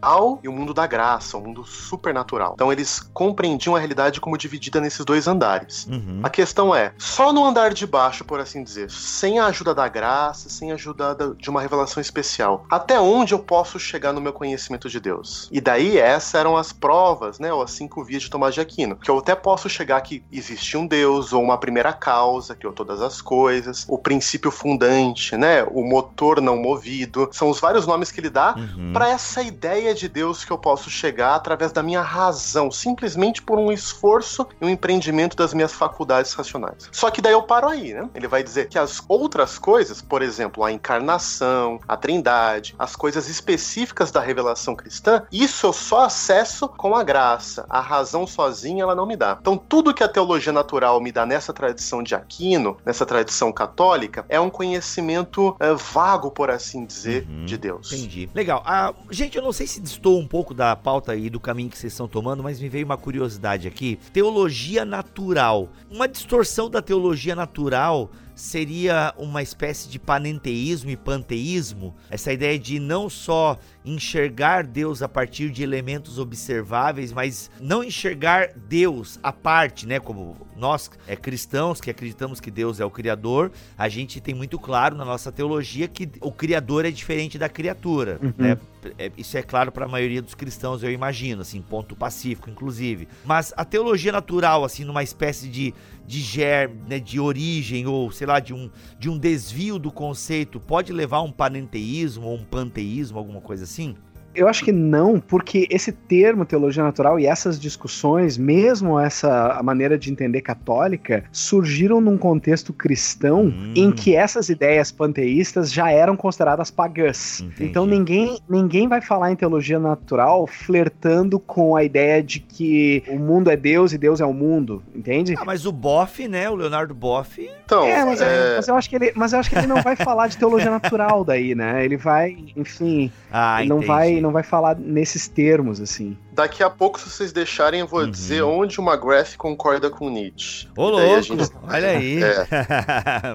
e 0.42 0.48
o 0.48 0.52
mundo 0.52 0.72
da 0.72 0.86
graça, 0.86 1.36
o 1.36 1.40
mundo 1.40 1.64
supernatural 1.64 2.27
natural. 2.28 2.52
Então 2.54 2.70
eles 2.70 3.00
compreendiam 3.14 3.74
a 3.74 3.78
realidade 3.78 4.20
como 4.20 4.36
dividida 4.36 4.80
nesses 4.80 5.04
dois 5.04 5.26
andares. 5.26 5.86
Uhum. 5.86 6.20
A 6.22 6.28
questão 6.28 6.74
é, 6.74 6.92
só 6.98 7.32
no 7.32 7.44
andar 7.44 7.72
de 7.72 7.86
baixo, 7.86 8.24
por 8.24 8.38
assim 8.38 8.62
dizer, 8.62 8.90
sem 8.90 9.38
a 9.38 9.46
ajuda 9.46 9.74
da 9.74 9.88
graça, 9.88 10.50
sem 10.50 10.70
a 10.70 10.74
ajuda 10.74 11.16
de 11.38 11.48
uma 11.48 11.62
revelação 11.62 12.00
especial, 12.00 12.66
até 12.70 13.00
onde 13.00 13.32
eu 13.32 13.38
posso 13.38 13.78
chegar 13.78 14.12
no 14.12 14.20
meu 14.20 14.32
conhecimento 14.32 14.88
de 14.88 15.00
Deus? 15.00 15.48
E 15.50 15.60
daí 15.60 15.98
essas 15.98 16.34
eram 16.34 16.56
as 16.56 16.72
provas, 16.72 17.38
né, 17.38 17.52
ou 17.52 17.62
as 17.62 17.70
cinco 17.70 18.04
vias 18.04 18.22
de 18.22 18.30
Tomás 18.30 18.54
de 18.54 18.60
Aquino, 18.60 18.96
que 18.96 19.10
eu 19.10 19.18
até 19.18 19.34
posso 19.34 19.68
chegar 19.68 20.00
que 20.02 20.22
existe 20.30 20.76
um 20.76 20.86
Deus 20.86 21.32
ou 21.32 21.42
uma 21.42 21.56
primeira 21.56 21.92
causa, 21.92 22.54
criou 22.54 22.72
todas 22.72 23.00
as 23.00 23.22
coisas, 23.22 23.86
o 23.88 23.96
princípio 23.96 24.50
fundante, 24.50 25.36
né, 25.36 25.64
o 25.64 25.82
motor 25.82 26.40
não 26.40 26.56
movido, 26.56 27.28
são 27.32 27.48
os 27.48 27.60
vários 27.60 27.86
nomes 27.86 28.12
que 28.12 28.20
ele 28.20 28.30
dá 28.30 28.54
uhum. 28.56 28.92
para 28.92 29.08
essa 29.08 29.42
ideia 29.42 29.94
de 29.94 30.08
Deus 30.08 30.44
que 30.44 30.50
eu 30.50 30.58
posso 30.58 30.90
chegar 30.90 31.34
através 31.34 31.72
da 31.72 31.82
minha 31.82 32.02
razão, 32.08 32.70
simplesmente 32.70 33.42
por 33.42 33.58
um 33.58 33.70
esforço 33.70 34.46
e 34.60 34.64
um 34.64 34.68
empreendimento 34.68 35.36
das 35.36 35.52
minhas 35.52 35.72
faculdades 35.72 36.32
racionais. 36.32 36.88
Só 36.90 37.10
que 37.10 37.20
daí 37.20 37.34
eu 37.34 37.42
paro 37.42 37.68
aí, 37.68 37.92
né? 37.92 38.08
Ele 38.14 38.26
vai 38.26 38.42
dizer 38.42 38.68
que 38.68 38.78
as 38.78 39.02
outras 39.06 39.58
coisas, 39.58 40.00
por 40.00 40.22
exemplo, 40.22 40.64
a 40.64 40.72
encarnação, 40.72 41.78
a 41.86 41.96
trindade, 41.96 42.74
as 42.78 42.96
coisas 42.96 43.28
específicas 43.28 44.10
da 44.10 44.20
revelação 44.20 44.74
cristã, 44.74 45.22
isso 45.30 45.66
eu 45.66 45.72
só 45.72 46.04
acesso 46.04 46.68
com 46.68 46.96
a 46.96 47.04
graça. 47.04 47.66
A 47.68 47.80
razão 47.80 48.26
sozinha 48.26 48.82
ela 48.82 48.94
não 48.94 49.06
me 49.06 49.16
dá. 49.16 49.36
Então 49.40 49.56
tudo 49.56 49.92
que 49.92 50.02
a 50.02 50.08
teologia 50.08 50.52
natural 50.52 51.00
me 51.00 51.12
dá 51.12 51.26
nessa 51.26 51.52
tradição 51.52 52.02
de 52.02 52.14
Aquino, 52.14 52.78
nessa 52.84 53.04
tradição 53.04 53.52
católica, 53.52 54.24
é 54.28 54.40
um 54.40 54.48
conhecimento 54.48 55.54
é, 55.60 55.74
vago, 55.74 56.30
por 56.30 56.50
assim 56.50 56.86
dizer, 56.86 57.26
uhum, 57.28 57.44
de 57.44 57.58
Deus. 57.58 57.92
Entendi. 57.92 58.30
Legal. 58.34 58.62
Ah, 58.64 58.94
gente, 59.10 59.36
eu 59.36 59.42
não 59.42 59.52
sei 59.52 59.66
se 59.66 59.80
distou 59.80 60.18
um 60.18 60.26
pouco 60.26 60.54
da 60.54 60.74
pauta 60.74 61.12
aí 61.12 61.28
do 61.28 61.38
caminho 61.38 61.68
que 61.68 61.78
vocês 61.78 61.92
estão 61.98 62.08
tomando, 62.08 62.42
mas 62.42 62.60
me 62.60 62.68
veio 62.68 62.84
uma 62.84 62.96
curiosidade 62.96 63.66
aqui. 63.66 63.98
Teologia 64.12 64.84
natural. 64.84 65.68
Uma 65.90 66.06
distorção 66.06 66.70
da 66.70 66.80
teologia 66.80 67.34
natural 67.34 68.10
seria 68.34 69.12
uma 69.18 69.42
espécie 69.42 69.88
de 69.88 69.98
panenteísmo 69.98 70.90
e 70.90 70.96
panteísmo, 70.96 71.94
essa 72.08 72.32
ideia 72.32 72.56
de 72.56 72.78
não 72.78 73.10
só 73.10 73.58
enxergar 73.88 74.66
Deus 74.66 75.02
a 75.02 75.08
partir 75.08 75.50
de 75.50 75.62
elementos 75.62 76.18
observáveis, 76.18 77.12
mas 77.12 77.50
não 77.60 77.82
enxergar 77.82 78.50
Deus 78.54 79.18
à 79.22 79.32
parte, 79.32 79.86
né? 79.86 79.98
Como 79.98 80.36
nós 80.56 80.90
é, 81.06 81.16
cristãos 81.16 81.80
que 81.80 81.90
acreditamos 81.90 82.40
que 82.40 82.50
Deus 82.50 82.80
é 82.80 82.84
o 82.84 82.90
Criador, 82.90 83.50
a 83.76 83.88
gente 83.88 84.20
tem 84.20 84.34
muito 84.34 84.58
claro 84.58 84.96
na 84.96 85.04
nossa 85.04 85.30
teologia 85.30 85.88
que 85.88 86.08
o 86.20 86.32
Criador 86.32 86.84
é 86.84 86.90
diferente 86.90 87.38
da 87.38 87.48
criatura, 87.48 88.18
uhum. 88.22 88.34
né? 88.36 88.58
É, 88.96 89.10
isso 89.16 89.36
é 89.36 89.42
claro 89.42 89.72
para 89.72 89.86
a 89.86 89.88
maioria 89.88 90.22
dos 90.22 90.34
cristãos, 90.34 90.82
eu 90.82 90.90
imagino, 90.90 91.42
assim, 91.42 91.60
ponto 91.60 91.96
pacífico, 91.96 92.48
inclusive. 92.48 93.08
Mas 93.24 93.52
a 93.56 93.64
teologia 93.64 94.12
natural, 94.12 94.64
assim, 94.64 94.84
numa 94.84 95.02
espécie 95.02 95.48
de, 95.48 95.74
de 96.06 96.20
germe, 96.20 96.80
né, 96.88 97.00
de 97.00 97.18
origem, 97.18 97.86
ou 97.86 98.10
sei 98.12 98.26
lá, 98.26 98.38
de 98.38 98.54
um, 98.54 98.70
de 98.98 99.10
um 99.10 99.18
desvio 99.18 99.78
do 99.78 99.90
conceito, 99.90 100.60
pode 100.60 100.92
levar 100.92 101.18
a 101.18 101.22
um 101.22 101.32
panenteísmo 101.32 102.26
ou 102.26 102.36
um 102.36 102.44
panteísmo, 102.44 103.18
alguma 103.18 103.40
coisa 103.40 103.64
assim? 103.64 103.77
assim 103.78 103.96
eu 104.38 104.46
acho 104.46 104.64
que 104.64 104.70
não, 104.70 105.18
porque 105.18 105.66
esse 105.68 105.90
termo 105.90 106.44
teologia 106.44 106.82
natural 106.82 107.18
e 107.18 107.26
essas 107.26 107.58
discussões, 107.58 108.38
mesmo 108.38 108.98
essa 108.98 109.60
maneira 109.64 109.98
de 109.98 110.12
entender 110.12 110.42
católica, 110.42 111.24
surgiram 111.32 112.00
num 112.00 112.16
contexto 112.16 112.72
cristão 112.72 113.46
hum. 113.46 113.72
em 113.74 113.90
que 113.90 114.14
essas 114.14 114.48
ideias 114.48 114.92
panteístas 114.92 115.72
já 115.72 115.90
eram 115.90 116.16
consideradas 116.16 116.70
pagãs. 116.70 117.40
Entendi. 117.40 117.68
Então 117.68 117.84
ninguém, 117.84 118.38
ninguém 118.48 118.86
vai 118.86 119.00
falar 119.00 119.32
em 119.32 119.36
teologia 119.36 119.80
natural 119.80 120.46
flertando 120.46 121.40
com 121.40 121.74
a 121.74 121.82
ideia 121.82 122.22
de 122.22 122.38
que 122.38 123.02
o 123.08 123.18
mundo 123.18 123.50
é 123.50 123.56
Deus 123.56 123.92
e 123.92 123.98
Deus 123.98 124.20
é 124.20 124.24
o 124.24 124.32
mundo, 124.32 124.82
entende? 124.94 125.34
Ah, 125.36 125.44
mas 125.44 125.66
o 125.66 125.72
Boff, 125.72 126.28
né, 126.28 126.48
o 126.48 126.54
Leonardo 126.54 126.94
Boff... 126.94 127.40
Então, 127.64 127.84
é, 127.84 128.04
mas, 128.04 128.20
é... 128.20 128.56
mas, 128.56 128.68
eu 128.68 128.74
acho 128.76 128.88
que 128.88 128.96
ele, 128.96 129.12
mas 129.14 129.32
eu 129.32 129.40
acho 129.40 129.50
que 129.50 129.58
ele 129.58 129.66
não 129.66 129.82
vai 129.82 129.96
falar 129.96 130.28
de 130.28 130.38
teologia 130.38 130.70
natural 130.70 131.24
daí, 131.24 131.54
né? 131.54 131.84
Ele 131.84 131.96
vai, 131.96 132.36
enfim, 132.56 133.10
ah, 133.30 133.60
ele 133.60 133.68
não 133.68 133.80
vai 133.80 134.20
não 134.28 134.32
vai 134.32 134.42
falar 134.42 134.78
nesses 134.78 135.26
termos, 135.26 135.80
assim. 135.80 136.16
Daqui 136.38 136.62
a 136.62 136.70
pouco, 136.70 137.00
se 137.00 137.10
vocês 137.10 137.32
deixarem, 137.32 137.80
eu 137.80 137.86
vou 137.88 138.02
uhum. 138.02 138.10
dizer 138.12 138.42
onde 138.42 138.80
o 138.80 138.84
McGrath 138.88 139.36
concorda 139.36 139.90
com 139.90 140.08
Nietzsche. 140.08 140.68
Ô, 140.76 140.88
louco! 140.88 141.20
Gente... 141.20 141.50
Olha 141.66 141.88
aí! 141.88 142.22
É. 142.22 142.46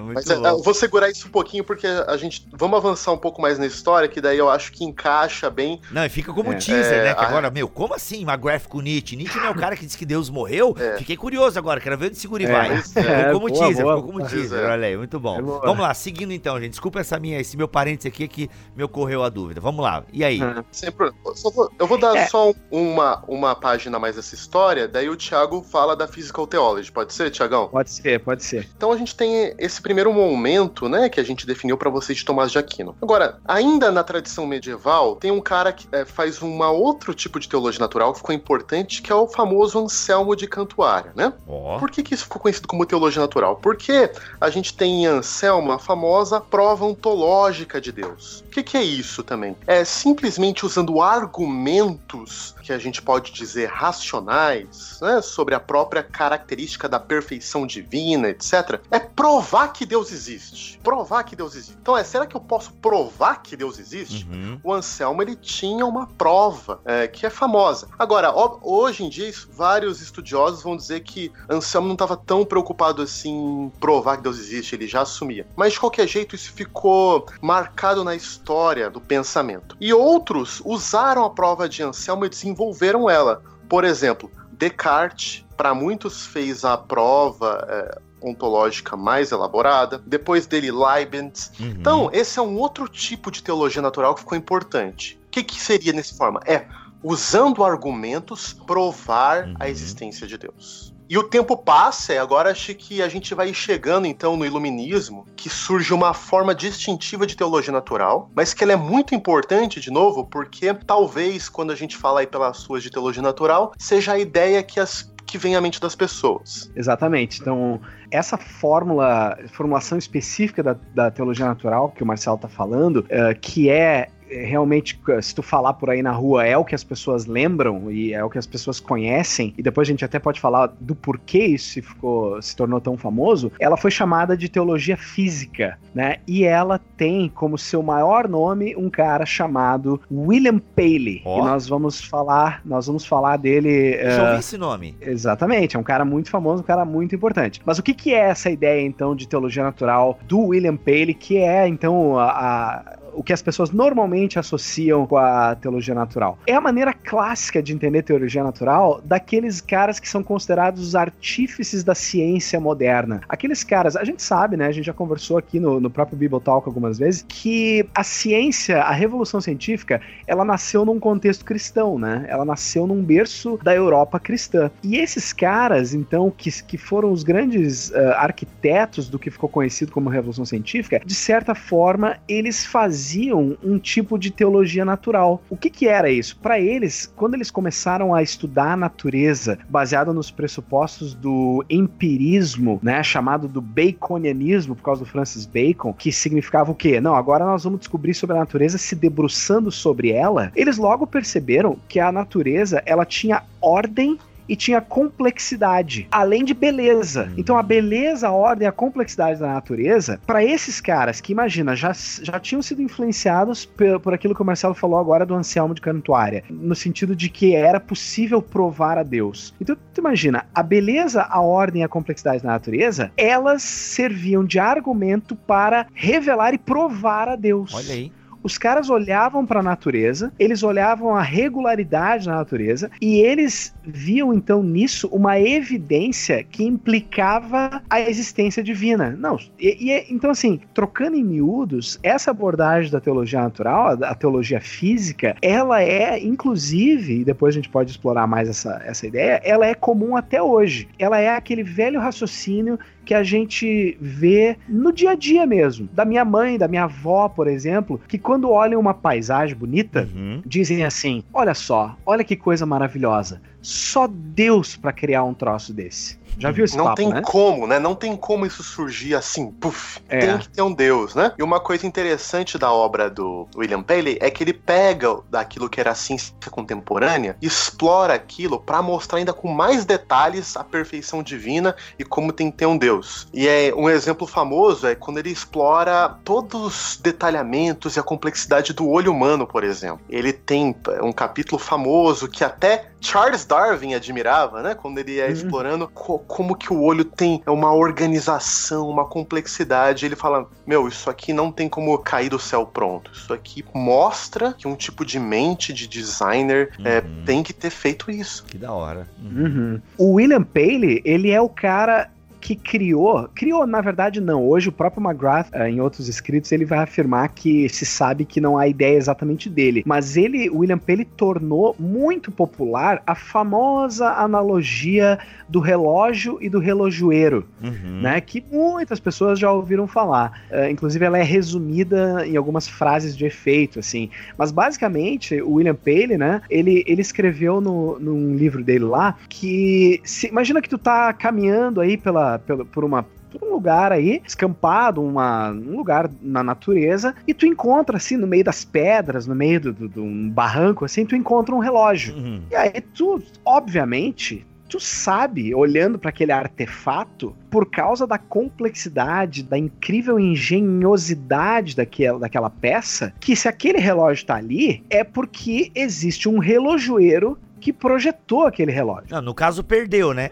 Mas 0.14 0.30
é, 0.30 0.36
eu 0.36 0.62
vou 0.62 0.72
segurar 0.72 1.10
isso 1.10 1.28
um 1.28 1.30
pouquinho, 1.30 1.62
porque 1.64 1.86
a 1.86 2.16
gente... 2.16 2.48
Vamos 2.50 2.78
avançar 2.78 3.12
um 3.12 3.18
pouco 3.18 3.42
mais 3.42 3.58
na 3.58 3.66
história, 3.66 4.08
que 4.08 4.22
daí 4.22 4.38
eu 4.38 4.48
acho 4.48 4.72
que 4.72 4.84
encaixa 4.84 5.50
bem... 5.50 5.82
Não, 5.90 6.02
e 6.02 6.08
fica 6.08 6.32
como 6.32 6.54
é. 6.54 6.56
teaser, 6.56 7.04
né? 7.04 7.14
Que 7.14 7.20
a... 7.22 7.28
agora, 7.28 7.50
meu, 7.50 7.68
como 7.68 7.92
assim 7.92 8.22
McGrath 8.22 8.68
com 8.68 8.80
Nietzsche? 8.80 9.16
Nietzsche 9.16 9.38
não 9.38 9.48
é 9.48 9.50
o 9.50 9.54
cara 9.54 9.76
que 9.76 9.84
disse 9.84 9.98
que 9.98 10.06
Deus 10.06 10.30
morreu? 10.30 10.74
É. 10.80 10.96
Fiquei 10.96 11.18
curioso 11.18 11.58
agora, 11.58 11.80
quero 11.80 11.98
ver 11.98 12.06
onde 12.06 12.16
esse 12.16 12.26
guri 12.26 12.46
vai. 12.46 12.80
Ficou 12.80 13.04
como 13.34 13.48
boa, 13.50 13.66
teaser, 13.66 13.84
boa, 13.84 13.96
ficou 13.96 14.12
como 14.12 14.26
teaser. 14.26 14.64
Olha 14.64 14.86
aí, 14.86 14.96
muito 14.96 15.20
bom. 15.20 15.42
Vamos 15.42 15.80
lá, 15.80 15.92
seguindo 15.92 16.32
então, 16.32 16.58
gente. 16.58 16.70
Desculpa 16.70 17.00
essa 17.00 17.20
minha, 17.20 17.38
esse 17.38 17.54
meu 17.54 17.68
parênteses 17.68 18.10
aqui 18.10 18.26
que 18.26 18.48
me 18.74 18.82
ocorreu 18.82 19.22
a 19.22 19.28
dúvida. 19.28 19.60
Vamos 19.60 19.84
lá, 19.84 20.04
e 20.10 20.24
aí? 20.24 20.40
Sempre... 20.72 21.12
Vou, 21.22 21.70
eu 21.78 21.86
vou 21.86 21.98
dar 21.98 22.26
só 22.28 22.54
uma, 22.94 23.22
uma 23.26 23.54
página 23.54 23.98
mais 23.98 24.16
essa 24.16 24.34
história, 24.34 24.86
daí 24.86 25.08
o 25.08 25.16
Thiago 25.16 25.62
fala 25.62 25.96
da 25.96 26.06
Physical 26.06 26.46
Theology. 26.46 26.90
Pode 26.90 27.12
ser, 27.12 27.30
Tiagão? 27.30 27.68
Pode 27.68 27.90
ser, 27.90 28.20
pode 28.20 28.44
ser. 28.44 28.68
Então 28.76 28.92
a 28.92 28.96
gente 28.96 29.14
tem 29.14 29.54
esse 29.58 29.82
primeiro 29.82 30.12
momento, 30.12 30.88
né, 30.88 31.08
que 31.08 31.20
a 31.20 31.24
gente 31.24 31.46
definiu 31.46 31.76
para 31.76 31.90
vocês 31.90 32.18
de 32.18 32.24
Tomás 32.24 32.52
de 32.52 32.58
Aquino. 32.58 32.96
Agora, 33.02 33.38
ainda 33.44 33.90
na 33.90 34.04
tradição 34.04 34.46
medieval, 34.46 35.16
tem 35.16 35.30
um 35.30 35.40
cara 35.40 35.72
que 35.72 35.88
é, 35.92 36.04
faz 36.04 36.40
um 36.42 36.62
outro 36.62 37.12
tipo 37.12 37.40
de 37.40 37.48
teologia 37.48 37.80
natural 37.80 38.12
que 38.12 38.18
ficou 38.18 38.34
importante, 38.34 39.02
que 39.02 39.10
é 39.10 39.14
o 39.14 39.26
famoso 39.26 39.78
Anselmo 39.78 40.36
de 40.36 40.46
Cantuária, 40.46 41.12
né? 41.14 41.32
Oh. 41.46 41.76
Por 41.78 41.90
que, 41.90 42.02
que 42.02 42.14
isso 42.14 42.24
ficou 42.24 42.40
conhecido 42.40 42.68
como 42.68 42.86
teologia 42.86 43.20
natural? 43.20 43.56
Porque 43.56 44.10
a 44.40 44.50
gente 44.50 44.74
tem 44.74 45.04
em 45.04 45.06
Anselmo 45.06 45.72
a 45.72 45.78
famosa 45.78 46.40
prova 46.40 46.84
ontológica 46.84 47.80
de 47.80 47.90
Deus. 47.90 48.40
O 48.46 48.50
que, 48.50 48.62
que 48.62 48.76
é 48.76 48.82
isso 48.82 49.22
também? 49.22 49.56
É 49.66 49.84
simplesmente 49.84 50.64
usando 50.64 51.02
argumentos 51.02 52.54
que 52.62 52.72
a 52.72 52.78
gente 52.84 53.02
pode 53.02 53.32
dizer 53.32 53.68
racionais, 53.68 54.98
né, 55.00 55.20
sobre 55.20 55.54
a 55.54 55.60
própria 55.60 56.02
característica 56.02 56.88
da 56.88 57.00
perfeição 57.00 57.66
divina, 57.66 58.28
etc., 58.28 58.80
é 58.90 58.98
provar 58.98 59.68
que 59.68 59.84
Deus 59.84 60.12
existe. 60.12 60.78
Provar 60.82 61.24
que 61.24 61.34
Deus 61.34 61.54
existe. 61.54 61.76
Então, 61.80 61.96
é, 61.96 62.04
será 62.04 62.26
que 62.26 62.36
eu 62.36 62.40
posso 62.40 62.72
provar 62.74 63.42
que 63.42 63.56
Deus 63.56 63.78
existe? 63.78 64.26
Uhum. 64.30 64.60
O 64.62 64.72
Anselmo, 64.72 65.22
ele 65.22 65.34
tinha 65.34 65.86
uma 65.86 66.06
prova 66.06 66.80
é, 66.84 67.08
que 67.08 67.26
é 67.26 67.30
famosa. 67.30 67.88
Agora, 67.98 68.32
hoje 68.62 69.04
em 69.04 69.08
dia, 69.08 69.24
vários 69.52 70.02
estudiosos 70.02 70.62
vão 70.62 70.76
dizer 70.76 71.00
que 71.00 71.32
Anselmo 71.48 71.86
não 71.86 71.94
estava 71.94 72.16
tão 72.16 72.44
preocupado 72.44 73.00
assim 73.00 73.64
em 73.64 73.72
provar 73.80 74.18
que 74.18 74.22
Deus 74.22 74.38
existe, 74.38 74.74
ele 74.74 74.86
já 74.86 75.02
assumia. 75.02 75.46
Mas, 75.56 75.72
de 75.72 75.80
qualquer 75.80 76.06
jeito, 76.06 76.34
isso 76.34 76.52
ficou 76.52 77.26
marcado 77.40 78.04
na 78.04 78.14
história 78.14 78.90
do 78.90 79.00
pensamento. 79.00 79.76
E 79.80 79.92
outros 79.94 80.60
usaram 80.64 81.24
a 81.24 81.30
prova 81.30 81.68
de 81.68 81.82
Anselmo 81.82 82.26
e 82.26 82.28
desenvolveram 82.28 82.73
ela. 83.08 83.42
Por 83.68 83.84
exemplo, 83.84 84.30
Descartes, 84.52 85.44
para 85.56 85.74
muitos, 85.74 86.26
fez 86.26 86.64
a 86.64 86.76
prova 86.76 87.66
é, 87.68 87.98
ontológica 88.28 88.96
mais 88.96 89.32
elaborada. 89.32 90.02
Depois 90.06 90.46
dele, 90.46 90.70
Leibniz. 90.70 91.52
Uhum. 91.58 91.66
Então, 91.66 92.10
esse 92.12 92.38
é 92.38 92.42
um 92.42 92.56
outro 92.56 92.88
tipo 92.88 93.30
de 93.30 93.42
teologia 93.42 93.82
natural 93.82 94.14
que 94.14 94.20
ficou 94.20 94.36
importante. 94.36 95.18
O 95.26 95.30
que, 95.30 95.42
que 95.42 95.60
seria 95.60 95.92
nesse 95.92 96.16
forma? 96.16 96.40
É, 96.46 96.66
usando 97.02 97.64
argumentos, 97.64 98.52
provar 98.52 99.46
uhum. 99.46 99.54
a 99.60 99.68
existência 99.68 100.26
de 100.26 100.38
Deus. 100.38 100.93
E 101.08 101.18
o 101.18 101.22
tempo 101.22 101.56
passa, 101.56 102.14
e 102.14 102.18
agora 102.18 102.50
acho 102.50 102.74
que 102.74 103.02
a 103.02 103.08
gente 103.08 103.34
vai 103.34 103.52
chegando 103.52 104.06
então 104.06 104.36
no 104.36 104.44
iluminismo, 104.44 105.26
que 105.36 105.48
surge 105.48 105.92
uma 105.92 106.14
forma 106.14 106.54
distintiva 106.54 107.26
de 107.26 107.36
teologia 107.36 107.72
natural, 107.72 108.30
mas 108.34 108.54
que 108.54 108.64
ela 108.64 108.72
é 108.72 108.76
muito 108.76 109.14
importante, 109.14 109.80
de 109.80 109.90
novo, 109.90 110.24
porque 110.24 110.72
talvez 110.74 111.48
quando 111.48 111.72
a 111.72 111.76
gente 111.76 111.96
fala 111.96 112.20
aí 112.20 112.26
pelas 112.26 112.56
suas 112.56 112.82
de 112.82 112.90
teologia 112.90 113.22
natural, 113.22 113.72
seja 113.78 114.12
a 114.12 114.18
ideia 114.18 114.62
que 114.62 114.80
as 114.80 115.12
que 115.26 115.38
vem 115.38 115.56
à 115.56 115.60
mente 115.60 115.80
das 115.80 115.96
pessoas. 115.96 116.70
Exatamente. 116.76 117.40
Então, 117.40 117.80
essa 118.10 118.36
fórmula, 118.36 119.36
formulação 119.52 119.98
específica 119.98 120.62
da, 120.62 120.76
da 120.94 121.10
teologia 121.10 121.46
natural 121.46 121.90
que 121.90 122.02
o 122.02 122.06
Marcelo 122.06 122.36
está 122.36 122.46
falando, 122.46 122.98
uh, 122.98 123.40
que 123.40 123.68
é 123.68 123.84
é, 123.84 124.08
realmente, 124.42 124.98
se 125.22 125.34
tu 125.34 125.42
falar 125.42 125.74
por 125.74 125.90
aí 125.90 126.02
na 126.02 126.12
rua, 126.12 126.46
é 126.46 126.56
o 126.56 126.64
que 126.64 126.74
as 126.74 126.84
pessoas 126.84 127.26
lembram 127.26 127.90
e 127.90 128.12
é 128.12 128.24
o 128.24 128.30
que 128.30 128.38
as 128.38 128.46
pessoas 128.46 128.80
conhecem, 128.80 129.54
e 129.56 129.62
depois 129.62 129.88
a 129.88 129.90
gente 129.90 130.04
até 130.04 130.18
pode 130.18 130.40
falar 130.40 130.72
do 130.80 130.94
porquê 130.94 131.44
isso 131.46 131.80
ficou, 131.82 132.40
se 132.40 132.54
tornou 132.56 132.80
tão 132.80 132.96
famoso, 132.96 133.52
ela 133.58 133.76
foi 133.76 133.90
chamada 133.90 134.36
de 134.36 134.48
teologia 134.48 134.96
física, 134.96 135.78
né? 135.94 136.16
E 136.26 136.44
ela 136.44 136.80
tem 136.96 137.28
como 137.28 137.56
seu 137.58 137.82
maior 137.82 138.28
nome 138.28 138.74
um 138.76 138.90
cara 138.90 139.26
chamado 139.26 140.00
William 140.10 140.58
Paley. 140.58 141.22
Oh. 141.24 141.38
E 141.38 141.42
nós 141.42 141.68
vamos 141.68 142.00
falar, 142.00 142.60
nós 142.64 142.86
vamos 142.86 143.04
falar 143.04 143.36
dele. 143.36 143.96
Eu 144.00 144.10
já 144.10 144.28
ouvi 144.28 144.40
esse 144.40 144.58
nome. 144.58 144.96
Exatamente, 145.00 145.76
é 145.76 145.78
um 145.78 145.82
cara 145.82 146.04
muito 146.04 146.30
famoso, 146.30 146.62
um 146.62 146.66
cara 146.66 146.84
muito 146.84 147.14
importante. 147.14 147.60
Mas 147.64 147.78
o 147.78 147.82
que, 147.82 147.94
que 147.94 148.12
é 148.12 148.30
essa 148.30 148.50
ideia, 148.50 148.84
então, 148.84 149.14
de 149.14 149.28
teologia 149.28 149.62
natural 149.62 150.18
do 150.26 150.40
William 150.40 150.76
Paley, 150.76 151.14
que 151.14 151.38
é, 151.38 151.66
então, 151.66 152.18
a, 152.18 152.30
a 152.30 153.03
o 153.14 153.22
que 153.22 153.32
as 153.32 153.42
pessoas 153.42 153.70
normalmente 153.70 154.38
associam 154.38 155.06
com 155.06 155.16
a 155.16 155.54
teologia 155.54 155.94
natural. 155.94 156.38
É 156.46 156.54
a 156.54 156.60
maneira 156.60 156.92
clássica 156.92 157.62
de 157.62 157.72
entender 157.72 158.02
teologia 158.02 158.42
natural 158.42 159.00
daqueles 159.04 159.60
caras 159.60 160.00
que 160.00 160.08
são 160.08 160.22
considerados 160.22 160.86
os 160.86 160.94
artífices 160.94 161.84
da 161.84 161.94
ciência 161.94 162.60
moderna. 162.60 163.20
Aqueles 163.28 163.64
caras, 163.64 163.96
a 163.96 164.04
gente 164.04 164.22
sabe, 164.22 164.56
né? 164.56 164.66
A 164.66 164.72
gente 164.72 164.86
já 164.86 164.92
conversou 164.92 165.38
aqui 165.38 165.60
no, 165.60 165.80
no 165.80 165.90
próprio 165.90 166.16
Bibotalk 166.18 166.66
algumas 166.66 166.98
vezes, 166.98 167.24
que 167.26 167.86
a 167.94 168.02
ciência, 168.02 168.80
a 168.82 168.92
revolução 168.92 169.40
científica, 169.40 170.00
ela 170.26 170.44
nasceu 170.44 170.84
num 170.84 170.98
contexto 170.98 171.44
cristão, 171.44 171.98
né? 171.98 172.26
Ela 172.28 172.44
nasceu 172.44 172.86
num 172.86 173.02
berço 173.02 173.58
da 173.62 173.74
Europa 173.74 174.18
cristã. 174.18 174.70
E 174.82 174.96
esses 174.96 175.32
caras, 175.32 175.94
então, 175.94 176.30
que, 176.30 176.50
que 176.62 176.76
foram 176.76 177.12
os 177.12 177.22
grandes 177.22 177.90
uh, 177.90 178.12
arquitetos 178.16 179.08
do 179.08 179.18
que 179.18 179.30
ficou 179.30 179.48
conhecido 179.48 179.92
como 179.92 180.08
revolução 180.08 180.44
científica, 180.44 181.00
de 181.04 181.14
certa 181.14 181.54
forma, 181.54 182.16
eles 182.28 182.64
faziam 182.64 183.03
faziam 183.04 183.54
um 183.62 183.78
tipo 183.78 184.18
de 184.18 184.30
teologia 184.30 184.82
natural. 184.82 185.42
O 185.50 185.56
que, 185.56 185.68
que 185.68 185.86
era 185.86 186.10
isso? 186.10 186.38
Para 186.38 186.58
eles, 186.58 187.12
quando 187.14 187.34
eles 187.34 187.50
começaram 187.50 188.14
a 188.14 188.22
estudar 188.22 188.72
a 188.72 188.76
natureza, 188.76 189.58
baseado 189.68 190.14
nos 190.14 190.30
pressupostos 190.30 191.12
do 191.12 191.62
empirismo, 191.68 192.80
né, 192.82 193.02
chamado 193.02 193.46
do 193.46 193.60
baconianismo, 193.60 194.74
por 194.74 194.82
causa 194.82 195.04
do 195.04 195.10
Francis 195.10 195.44
Bacon, 195.44 195.92
que 195.92 196.10
significava 196.10 196.72
o 196.72 196.74
quê? 196.74 196.98
Não, 196.98 197.14
agora 197.14 197.44
nós 197.44 197.64
vamos 197.64 197.80
descobrir 197.80 198.14
sobre 198.14 198.36
a 198.36 198.40
natureza 198.40 198.78
se 198.78 198.94
debruçando 198.94 199.70
sobre 199.70 200.10
ela. 200.10 200.50
Eles 200.56 200.78
logo 200.78 201.06
perceberam 201.06 201.76
que 201.86 202.00
a 202.00 202.10
natureza, 202.10 202.82
ela 202.86 203.04
tinha 203.04 203.42
ordem 203.60 204.18
e 204.48 204.56
tinha 204.56 204.80
complexidade, 204.80 206.06
além 206.10 206.44
de 206.44 206.54
beleza. 206.54 207.28
Hum. 207.30 207.34
Então 207.36 207.56
a 207.56 207.62
beleza, 207.62 208.28
a 208.28 208.32
ordem, 208.32 208.66
a 208.66 208.72
complexidade 208.72 209.40
da 209.40 209.48
natureza, 209.48 210.20
para 210.26 210.44
esses 210.44 210.80
caras 210.80 211.20
que 211.20 211.32
imagina, 211.32 211.74
já, 211.74 211.92
já 212.22 212.38
tinham 212.38 212.62
sido 212.62 212.82
influenciados 212.82 213.64
por, 213.64 214.00
por 214.00 214.14
aquilo 214.14 214.34
que 214.34 214.42
o 214.42 214.44
Marcelo 214.44 214.74
falou 214.74 214.98
agora 214.98 215.26
do 215.26 215.34
Anselmo 215.34 215.74
de 215.74 215.80
Cantuária, 215.80 216.44
no 216.50 216.74
sentido 216.74 217.14
de 217.14 217.28
que 217.28 217.54
era 217.54 217.80
possível 217.80 218.40
provar 218.40 218.98
a 218.98 219.02
Deus. 219.02 219.54
Então 219.60 219.76
tu 219.92 220.00
imagina, 220.00 220.46
a 220.54 220.62
beleza, 220.62 221.22
a 221.22 221.40
ordem 221.40 221.82
e 221.82 221.84
a 221.84 221.88
complexidade 221.88 222.42
da 222.42 222.50
natureza, 222.50 223.10
elas 223.16 223.62
serviam 223.62 224.44
de 224.44 224.58
argumento 224.58 225.34
para 225.34 225.86
revelar 225.92 226.54
e 226.54 226.58
provar 226.58 227.28
a 227.28 227.36
Deus. 227.36 227.74
Olha 227.74 227.92
aí. 227.92 228.12
Os 228.44 228.58
caras 228.58 228.90
olhavam 228.90 229.46
para 229.46 229.60
a 229.60 229.62
natureza, 229.62 230.30
eles 230.38 230.62
olhavam 230.62 231.16
a 231.16 231.22
regularidade 231.22 232.26
da 232.26 232.34
natureza 232.34 232.90
e 233.00 233.20
eles 233.20 233.74
viam 233.82 234.34
então 234.34 234.62
nisso 234.62 235.08
uma 235.10 235.40
evidência 235.40 236.44
que 236.44 236.62
implicava 236.62 237.82
a 237.88 238.00
existência 238.02 238.62
divina. 238.62 239.16
Não, 239.18 239.38
e, 239.58 239.90
e 239.90 240.12
então 240.12 240.30
assim, 240.30 240.60
trocando 240.74 241.16
em 241.16 241.24
miúdos, 241.24 241.98
essa 242.02 242.30
abordagem 242.30 242.92
da 242.92 243.00
teologia 243.00 243.40
natural, 243.40 243.86
a, 244.02 244.10
a 244.10 244.14
teologia 244.14 244.60
física, 244.60 245.34
ela 245.40 245.82
é 245.82 246.22
inclusive, 246.22 247.20
e 247.20 247.24
depois 247.24 247.54
a 247.54 247.56
gente 247.56 247.70
pode 247.70 247.90
explorar 247.90 248.26
mais 248.26 248.48
essa, 248.48 248.82
essa 248.84 249.06
ideia, 249.06 249.40
ela 249.42 249.66
é 249.66 249.74
comum 249.74 250.16
até 250.16 250.42
hoje. 250.42 250.86
Ela 250.98 251.18
é 251.18 251.34
aquele 251.34 251.62
velho 251.62 251.98
raciocínio 251.98 252.78
que 253.04 253.14
a 253.14 253.22
gente 253.22 253.96
vê 254.00 254.56
no 254.68 254.92
dia 254.92 255.10
a 255.10 255.14
dia 255.14 255.46
mesmo. 255.46 255.88
Da 255.92 256.04
minha 256.04 256.24
mãe, 256.24 256.56
da 256.58 256.66
minha 256.68 256.84
avó, 256.84 257.28
por 257.28 257.46
exemplo, 257.46 258.00
que 258.08 258.18
quando 258.18 258.50
olham 258.50 258.80
uma 258.80 258.94
paisagem 258.94 259.54
bonita, 259.56 260.08
Uhum. 260.14 260.42
dizem 260.44 260.84
assim: 260.84 261.22
olha 261.32 261.54
só, 261.54 261.96
olha 262.06 262.24
que 262.24 262.36
coisa 262.36 262.64
maravilhosa. 262.66 263.40
Só 263.60 264.06
Deus 264.06 264.76
pra 264.76 264.92
criar 264.92 265.24
um 265.24 265.32
troço 265.34 265.72
desse. 265.72 266.18
Já 266.38 266.50
viu 266.50 266.64
esse 266.64 266.76
Não 266.76 266.84
papo, 266.84 266.96
tem 266.96 267.08
né? 267.08 267.22
como, 267.24 267.66
né? 267.66 267.78
Não 267.78 267.94
tem 267.94 268.16
como 268.16 268.44
isso 268.46 268.62
surgir 268.62 269.14
assim, 269.14 269.50
puf. 269.52 270.00
É. 270.08 270.20
Tem 270.20 270.38
que 270.38 270.48
ter 270.48 270.62
um 270.62 270.72
Deus, 270.72 271.14
né? 271.14 271.32
E 271.38 271.42
uma 271.42 271.60
coisa 271.60 271.86
interessante 271.86 272.58
da 272.58 272.72
obra 272.72 273.08
do 273.08 273.48
William 273.56 273.82
Paley 273.82 274.18
é 274.20 274.30
que 274.30 274.42
ele 274.42 274.52
pega 274.52 275.18
daquilo 275.30 275.68
que 275.68 275.80
era 275.80 275.90
a 275.92 275.94
ciência 275.94 276.34
contemporânea, 276.50 277.36
explora 277.40 278.14
aquilo 278.14 278.60
para 278.60 278.82
mostrar 278.82 279.18
ainda 279.18 279.32
com 279.32 279.48
mais 279.48 279.84
detalhes 279.84 280.56
a 280.56 280.64
perfeição 280.64 281.22
divina 281.22 281.74
e 281.98 282.04
como 282.04 282.32
tem 282.32 282.50
que 282.50 282.56
ter 282.58 282.66
um 282.66 282.76
Deus. 282.76 283.28
E 283.32 283.46
é 283.48 283.72
um 283.74 283.88
exemplo 283.88 284.26
famoso 284.26 284.86
é 284.86 284.94
quando 284.94 285.18
ele 285.18 285.30
explora 285.30 286.08
todos 286.24 286.64
os 286.64 286.96
detalhamentos 287.00 287.96
e 287.96 288.00
a 288.00 288.02
complexidade 288.02 288.72
do 288.72 288.88
olho 288.88 289.12
humano, 289.12 289.46
por 289.46 289.62
exemplo. 289.64 290.00
Ele 290.08 290.32
tem 290.32 290.74
um 291.02 291.12
capítulo 291.12 291.58
famoso 291.58 292.28
que 292.28 292.42
até 292.44 292.86
Charles 293.00 293.44
Darwin 293.44 293.94
admirava, 293.94 294.62
né? 294.62 294.74
Quando 294.74 294.98
ele 294.98 295.12
ia 295.16 295.26
Uhum. 295.26 295.32
explorando 295.32 295.88
co- 295.88 296.18
como 296.26 296.56
que 296.56 296.72
o 296.72 296.80
olho 296.82 297.04
tem 297.04 297.42
uma 297.46 297.72
organização, 297.74 298.88
uma 298.88 299.04
complexidade. 299.04 300.06
Ele 300.06 300.16
fala: 300.16 300.48
Meu, 300.66 300.88
isso 300.88 301.08
aqui 301.10 301.32
não 301.32 301.50
tem 301.52 301.68
como 301.68 301.96
cair 301.98 302.28
do 302.30 302.38
céu 302.38 302.66
pronto. 302.66 303.10
Isso 303.12 303.32
aqui 303.32 303.64
mostra 303.74 304.52
que 304.52 304.66
um 304.68 304.74
tipo 304.76 305.04
de 305.04 305.18
mente, 305.18 305.72
de 305.72 305.86
designer, 305.86 306.70
é, 306.84 307.00
Uhum. 307.00 307.24
tem 307.24 307.42
que 307.42 307.52
ter 307.52 307.70
feito 307.70 308.10
isso. 308.10 308.44
Que 308.44 308.58
da 308.58 308.72
hora. 308.72 309.08
Uhum. 309.22 309.44
Uhum. 309.44 309.80
O 309.98 310.12
William 310.14 310.42
Paley, 310.42 311.02
ele 311.04 311.30
é 311.30 311.40
o 311.40 311.48
cara 311.48 312.10
que 312.44 312.54
criou, 312.54 313.26
criou 313.34 313.66
na 313.66 313.80
verdade 313.80 314.20
não, 314.20 314.46
hoje 314.46 314.68
o 314.68 314.72
próprio 314.72 315.02
McGrath, 315.02 315.48
eh, 315.50 315.70
em 315.70 315.80
outros 315.80 316.10
escritos, 316.10 316.52
ele 316.52 316.66
vai 316.66 316.78
afirmar 316.80 317.30
que 317.30 317.70
se 317.70 317.86
sabe 317.86 318.26
que 318.26 318.38
não 318.38 318.58
há 318.58 318.68
ideia 318.68 318.98
exatamente 318.98 319.48
dele, 319.48 319.82
mas 319.86 320.14
ele, 320.14 320.50
William 320.50 320.76
Paley 320.76 321.06
tornou 321.06 321.74
muito 321.78 322.30
popular 322.30 323.02
a 323.06 323.14
famosa 323.14 324.10
analogia 324.10 325.18
do 325.48 325.58
relógio 325.58 326.36
e 326.38 326.50
do 326.50 326.58
relojoeiro, 326.58 327.46
Uhum. 327.62 328.02
né, 328.02 328.20
que 328.20 328.44
muitas 328.52 329.00
pessoas 329.00 329.38
já 329.38 329.50
ouviram 329.50 329.86
falar. 329.86 330.42
Eh, 330.50 330.70
inclusive 330.70 331.02
ela 331.02 331.16
é 331.18 331.22
resumida 331.22 332.26
em 332.26 332.36
algumas 332.36 332.68
frases 332.68 333.16
de 333.16 333.24
efeito, 333.24 333.78
assim. 333.78 334.10
Mas 334.36 334.50
basicamente 334.50 335.40
o 335.40 335.52
William 335.54 335.74
Paley, 335.74 336.18
né, 336.18 336.42
ele, 336.50 336.84
ele 336.86 337.00
escreveu 337.00 337.58
no, 337.60 337.98
num 337.98 338.34
livro 338.34 338.62
dele 338.62 338.84
lá 338.84 339.16
que 339.30 340.00
se, 340.04 340.26
imagina 340.26 340.60
que 340.60 340.68
tu 340.68 340.76
tá 340.76 341.10
caminhando 341.14 341.80
aí 341.80 341.96
pela, 341.96 342.33
pela 342.38 342.64
por 342.64 342.84
uma 342.84 343.06
um 343.42 343.50
lugar 343.50 343.92
aí, 343.92 344.22
escampado, 344.24 345.02
uma, 345.02 345.50
um 345.50 345.76
lugar 345.76 346.08
na 346.22 346.42
natureza, 346.42 347.14
e 347.26 347.34
tu 347.34 347.46
encontra, 347.46 347.96
assim, 347.96 348.16
no 348.16 348.26
meio 348.26 348.44
das 348.44 348.64
pedras, 348.64 349.26
no 349.26 349.34
meio 349.34 349.72
de 349.72 349.98
um 350.00 350.30
barranco, 350.30 350.84
assim, 350.84 351.04
tu 351.04 351.16
encontra 351.16 351.54
um 351.54 351.58
relógio. 351.58 352.14
Uhum. 352.14 352.42
E 352.50 352.54
aí 352.54 352.80
tu, 352.80 353.20
obviamente, 353.44 354.46
tu 354.68 354.80
sabe, 354.80 355.54
olhando 355.54 355.98
para 355.98 356.08
aquele 356.08 356.32
artefato, 356.32 357.36
por 357.50 357.70
causa 357.70 358.06
da 358.06 358.18
complexidade, 358.18 359.42
da 359.42 359.56
incrível 359.56 360.18
engenhosidade 360.18 361.76
daquela, 361.76 362.18
daquela 362.18 362.50
peça, 362.50 363.12
que 363.20 363.36
se 363.36 363.46
aquele 363.46 363.78
relógio 363.78 364.26
tá 364.26 364.34
ali, 364.34 364.82
é 364.90 365.04
porque 365.04 365.70
existe 365.74 366.28
um 366.28 366.38
relojoeiro 366.38 367.38
que 367.64 367.72
projetou 367.72 368.46
aquele 368.46 368.70
relógio. 368.70 369.06
Não, 369.10 369.22
no 369.22 369.32
caso, 369.34 369.64
perdeu, 369.64 370.12
né? 370.12 370.28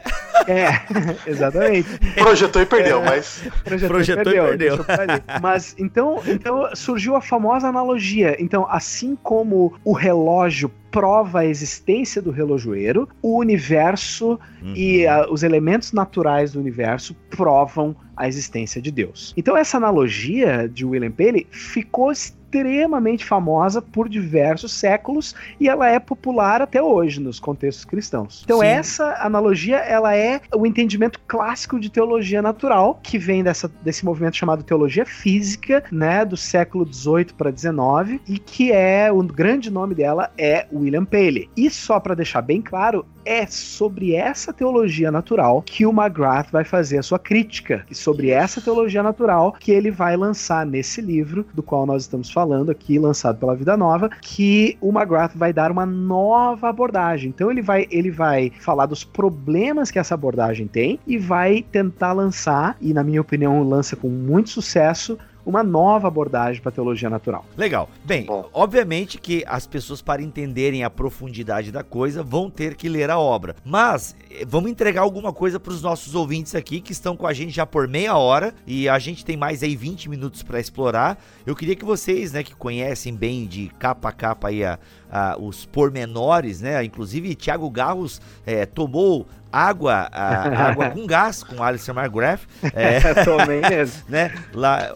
É, 0.46 0.66
exatamente. 1.26 1.88
Projetou 2.16 2.60
e 2.60 2.66
perdeu, 2.66 3.00
É. 3.00 3.04
mas 3.06 3.42
Projetou, 3.64 3.88
Projetou 3.88 4.32
e 4.34 4.36
perdeu. 4.36 4.84
por 4.84 5.00
ali. 5.00 5.22
Mas 5.40 5.74
então, 5.78 6.20
então 6.26 6.68
surgiu 6.76 7.16
a 7.16 7.22
famosa 7.22 7.68
analogia. 7.68 8.36
Então, 8.38 8.66
assim 8.68 9.16
como 9.22 9.72
o 9.82 9.94
relógio 9.94 10.70
prova 10.90 11.38
a 11.40 11.46
existência 11.46 12.20
do 12.20 12.30
relojoeiro, 12.30 13.08
o 13.22 13.38
universo 13.38 14.38
Uhum. 14.60 14.74
e 14.76 15.06
ah, 15.06 15.26
os 15.30 15.42
elementos 15.42 15.92
naturais 15.92 16.52
do 16.52 16.60
universo 16.60 17.16
provam 17.30 17.96
a 18.14 18.28
existência 18.28 18.80
de 18.82 18.90
Deus. 18.92 19.32
Então 19.38 19.56
essa 19.56 19.78
analogia 19.78 20.68
de 20.68 20.84
William 20.84 21.10
Paley 21.10 21.46
ficou 21.50 22.12
extremamente 22.52 23.24
famosa 23.24 23.80
por 23.80 24.08
diversos 24.08 24.72
séculos 24.72 25.34
e 25.58 25.68
ela 25.68 25.88
é 25.88 25.98
popular 25.98 26.60
até 26.60 26.82
hoje 26.82 27.18
nos 27.18 27.40
contextos 27.40 27.84
cristãos. 27.84 28.42
Então 28.44 28.58
Sim. 28.58 28.66
essa 28.66 29.16
analogia 29.24 29.76
ela 29.78 30.14
é 30.14 30.40
o 30.54 30.66
entendimento 30.66 31.18
clássico 31.26 31.80
de 31.80 31.88
teologia 31.88 32.42
natural 32.42 33.00
que 33.02 33.18
vem 33.18 33.42
dessa, 33.42 33.68
desse 33.82 34.04
movimento 34.04 34.36
chamado 34.36 34.62
teologia 34.62 35.06
física, 35.06 35.82
né, 35.90 36.24
do 36.24 36.36
século 36.36 36.84
18 36.84 37.34
para 37.34 37.50
19 37.50 38.20
e 38.28 38.38
que 38.38 38.70
é 38.70 39.10
o 39.10 39.22
grande 39.22 39.70
nome 39.70 39.94
dela 39.94 40.30
é 40.36 40.66
William 40.72 41.04
Paley. 41.04 41.48
E 41.56 41.70
só 41.70 41.98
para 41.98 42.14
deixar 42.14 42.42
bem 42.42 42.60
claro, 42.60 43.06
é 43.24 43.46
sobre 43.46 44.14
essa 44.14 44.52
teologia 44.52 45.10
natural 45.10 45.62
que 45.62 45.86
o 45.86 45.90
McGrath 45.90 46.50
vai 46.50 46.64
fazer 46.64 46.98
a 46.98 47.02
sua 47.02 47.18
crítica. 47.18 47.84
E 47.90 47.94
sobre 47.94 48.30
essa 48.30 48.60
teologia 48.60 49.02
natural 49.02 49.52
que 49.58 49.70
ele 49.70 49.90
vai 49.90 50.16
lançar 50.16 50.66
nesse 50.66 51.00
livro, 51.00 51.46
do 51.54 51.62
qual 51.62 51.86
nós 51.86 52.02
estamos 52.02 52.30
falando 52.30 52.70
aqui, 52.70 52.98
lançado 52.98 53.38
pela 53.38 53.56
Vida 53.56 53.76
Nova, 53.76 54.10
que 54.20 54.76
o 54.80 54.90
McGrath 54.90 55.32
vai 55.34 55.52
dar 55.52 55.70
uma 55.70 55.86
nova 55.86 56.68
abordagem. 56.68 57.30
Então 57.30 57.50
ele 57.50 57.62
vai, 57.62 57.86
ele 57.90 58.10
vai 58.10 58.52
falar 58.60 58.86
dos 58.86 59.04
problemas 59.04 59.90
que 59.90 59.98
essa 59.98 60.14
abordagem 60.14 60.66
tem 60.66 60.98
e 61.06 61.18
vai 61.18 61.62
tentar 61.62 62.12
lançar, 62.12 62.76
e 62.80 62.92
na 62.92 63.04
minha 63.04 63.20
opinião 63.20 63.62
lança 63.62 63.96
com 63.96 64.08
muito 64.08 64.50
sucesso, 64.50 65.18
uma 65.44 65.62
nova 65.62 66.08
abordagem 66.08 66.62
para 66.62 66.70
teologia 66.72 67.10
natural. 67.10 67.44
Legal. 67.56 67.88
Bem, 68.04 68.26
Bom. 68.26 68.48
obviamente 68.52 69.18
que 69.18 69.44
as 69.46 69.66
pessoas, 69.66 70.00
para 70.00 70.22
entenderem 70.22 70.84
a 70.84 70.90
profundidade 70.90 71.72
da 71.72 71.82
coisa, 71.82 72.22
vão 72.22 72.48
ter 72.50 72.74
que 72.76 72.88
ler 72.88 73.10
a 73.10 73.18
obra. 73.18 73.56
Mas 73.64 74.14
eh, 74.30 74.44
vamos 74.46 74.70
entregar 74.70 75.02
alguma 75.02 75.32
coisa 75.32 75.58
para 75.58 75.72
os 75.72 75.82
nossos 75.82 76.14
ouvintes 76.14 76.54
aqui 76.54 76.80
que 76.80 76.92
estão 76.92 77.16
com 77.16 77.26
a 77.26 77.32
gente 77.32 77.50
já 77.50 77.66
por 77.66 77.88
meia 77.88 78.16
hora 78.16 78.54
e 78.66 78.88
a 78.88 78.98
gente 78.98 79.24
tem 79.24 79.36
mais 79.36 79.62
aí 79.62 79.74
20 79.74 80.08
minutos 80.08 80.42
para 80.42 80.60
explorar. 80.60 81.18
Eu 81.44 81.56
queria 81.56 81.74
que 81.76 81.84
vocês, 81.84 82.32
né, 82.32 82.42
que 82.42 82.54
conhecem 82.54 83.14
bem 83.14 83.46
de 83.46 83.68
capa 83.78 84.10
a 84.10 84.12
capa 84.12 84.48
aí 84.48 84.64
a, 84.64 84.78
a- 85.10 85.36
os 85.38 85.66
pormenores, 85.66 86.60
né? 86.60 86.84
Inclusive, 86.84 87.34
Thiago 87.34 87.68
Garros 87.70 88.20
eh, 88.46 88.64
tomou 88.66 89.26
água, 89.50 90.08
a- 90.12 90.68
água 90.70 90.90
com 90.90 91.06
gás 91.06 91.42
com 91.42 91.62
Alistair 91.62 91.96
McGrath. 91.98 92.40
É, 92.74 93.00
Também 93.24 93.60
mesmo. 93.60 94.02
né? 94.08 94.32
Lá 94.54 94.94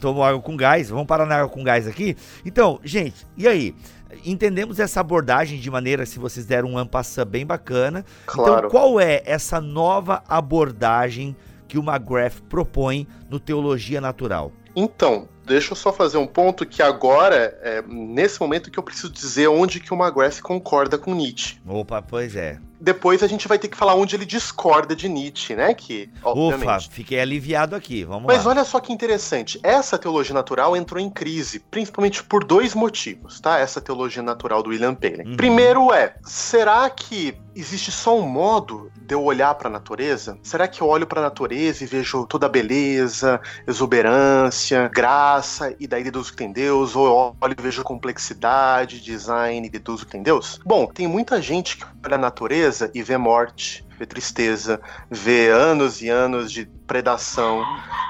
tomou 0.00 0.22
água 0.22 0.40
com 0.40 0.56
gás, 0.56 0.90
vamos 0.90 1.06
parar 1.06 1.26
na 1.26 1.36
água 1.36 1.48
com 1.48 1.62
gás 1.62 1.86
aqui. 1.86 2.16
Então, 2.44 2.80
gente, 2.82 3.26
e 3.36 3.46
aí? 3.46 3.74
Entendemos 4.26 4.78
essa 4.78 5.00
abordagem 5.00 5.58
de 5.58 5.70
maneira, 5.70 6.04
se 6.04 6.18
vocês 6.18 6.44
deram 6.44 6.68
um 6.68 6.78
ampassa 6.78 7.24
bem 7.24 7.46
bacana. 7.46 8.04
claro. 8.26 8.58
Então, 8.58 8.70
qual 8.70 9.00
é 9.00 9.22
essa 9.24 9.58
nova 9.58 10.22
abordagem 10.28 11.34
que 11.66 11.78
o 11.78 11.82
McGrath 11.82 12.40
propõe 12.48 13.08
no 13.30 13.40
Teologia 13.40 14.02
Natural? 14.02 14.52
Então, 14.76 15.26
deixa 15.46 15.72
eu 15.72 15.76
só 15.76 15.92
fazer 15.92 16.18
um 16.18 16.26
ponto 16.26 16.66
que 16.66 16.82
agora, 16.82 17.58
é 17.62 17.82
nesse 17.88 18.38
momento 18.40 18.70
que 18.70 18.78
eu 18.78 18.82
preciso 18.82 19.10
dizer 19.10 19.48
onde 19.48 19.80
que 19.80 19.92
o 19.92 19.96
McGrath 19.96 20.40
concorda 20.40 20.98
com 20.98 21.14
Nietzsche. 21.14 21.58
Opa, 21.66 22.02
pois 22.02 22.36
é. 22.36 22.58
Depois 22.82 23.22
a 23.22 23.28
gente 23.28 23.46
vai 23.46 23.60
ter 23.60 23.68
que 23.68 23.76
falar 23.76 23.94
onde 23.94 24.16
ele 24.16 24.26
discorda 24.26 24.96
de 24.96 25.08
Nietzsche, 25.08 25.54
né? 25.54 25.72
Que, 25.72 26.10
obviamente. 26.20 26.66
Ufa, 26.66 26.90
fiquei 26.90 27.20
aliviado 27.20 27.76
aqui. 27.76 28.02
Vamos 28.02 28.26
Mas 28.26 28.44
lá. 28.44 28.50
olha 28.50 28.64
só 28.64 28.80
que 28.80 28.92
interessante. 28.92 29.60
Essa 29.62 29.96
teologia 29.96 30.34
natural 30.34 30.76
entrou 30.76 31.00
em 31.00 31.08
crise, 31.08 31.60
principalmente 31.60 32.24
por 32.24 32.42
dois 32.42 32.74
motivos, 32.74 33.40
tá? 33.40 33.56
Essa 33.58 33.80
teologia 33.80 34.22
natural 34.22 34.64
do 34.64 34.70
William 34.70 34.96
Paley. 34.96 35.24
Uhum. 35.24 35.36
Primeiro 35.36 35.94
é, 35.94 36.16
será 36.24 36.90
que 36.90 37.36
existe 37.54 37.92
só 37.92 38.18
um 38.18 38.22
modo 38.22 38.90
de 38.96 39.14
eu 39.14 39.22
olhar 39.22 39.54
para 39.54 39.68
a 39.68 39.72
natureza? 39.72 40.36
Será 40.42 40.66
que 40.66 40.80
eu 40.80 40.88
olho 40.88 41.06
para 41.06 41.20
a 41.20 41.24
natureza 41.24 41.84
e 41.84 41.86
vejo 41.86 42.26
toda 42.26 42.46
a 42.46 42.48
beleza, 42.48 43.40
exuberância, 43.66 44.90
graça 44.92 45.74
e 45.78 45.86
daí 45.86 46.02
deduzo 46.02 46.32
que 46.32 46.38
tem 46.38 46.50
Deus? 46.50 46.96
Ou 46.96 47.06
eu 47.06 47.36
olho 47.40 47.56
e 47.56 47.62
vejo 47.62 47.84
complexidade, 47.84 49.00
design 49.00 49.66
e 49.66 49.70
deduzo 49.70 50.04
que 50.04 50.12
tem 50.12 50.22
Deus? 50.22 50.58
Bom, 50.64 50.86
tem 50.86 51.06
muita 51.06 51.40
gente 51.40 51.76
que 51.76 51.84
olha 52.04 52.16
a 52.16 52.18
natureza 52.18 52.71
e 52.94 53.02
vê 53.02 53.16
morte, 53.16 53.84
vê 53.98 54.06
tristeza, 54.06 54.80
vê 55.10 55.48
anos 55.48 56.02
e 56.02 56.08
anos 56.08 56.50
de 56.50 56.66
predação. 56.86 57.64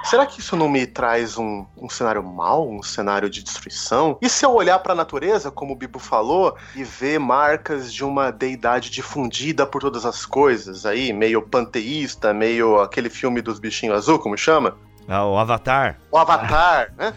Será 0.04 0.26
que 0.26 0.40
isso 0.40 0.56
não 0.56 0.68
me 0.68 0.86
traz 0.86 1.38
um, 1.38 1.66
um 1.76 1.88
cenário 1.88 2.22
mau, 2.22 2.68
um 2.68 2.82
cenário 2.82 3.28
de 3.28 3.42
destruição? 3.42 4.18
E 4.20 4.28
se 4.28 4.44
eu 4.44 4.52
olhar 4.52 4.78
para 4.78 4.92
a 4.92 4.96
natureza, 4.96 5.50
como 5.50 5.72
o 5.72 5.76
Bibo 5.76 5.98
falou, 5.98 6.56
e 6.74 6.82
ver 6.82 7.18
marcas 7.18 7.92
de 7.92 8.04
uma 8.04 8.30
deidade 8.30 8.90
difundida 8.90 9.66
por 9.66 9.80
todas 9.80 10.04
as 10.04 10.24
coisas, 10.24 10.86
aí 10.86 11.12
meio 11.12 11.42
panteísta, 11.42 12.32
meio 12.32 12.80
aquele 12.80 13.10
filme 13.10 13.40
dos 13.42 13.58
bichinhos 13.58 13.96
azul, 13.96 14.18
como 14.18 14.36
chama? 14.36 14.76
Ah, 15.08 15.26
o 15.26 15.36
Avatar. 15.36 15.98
O 16.10 16.16
Avatar, 16.18 16.92
né? 16.96 17.12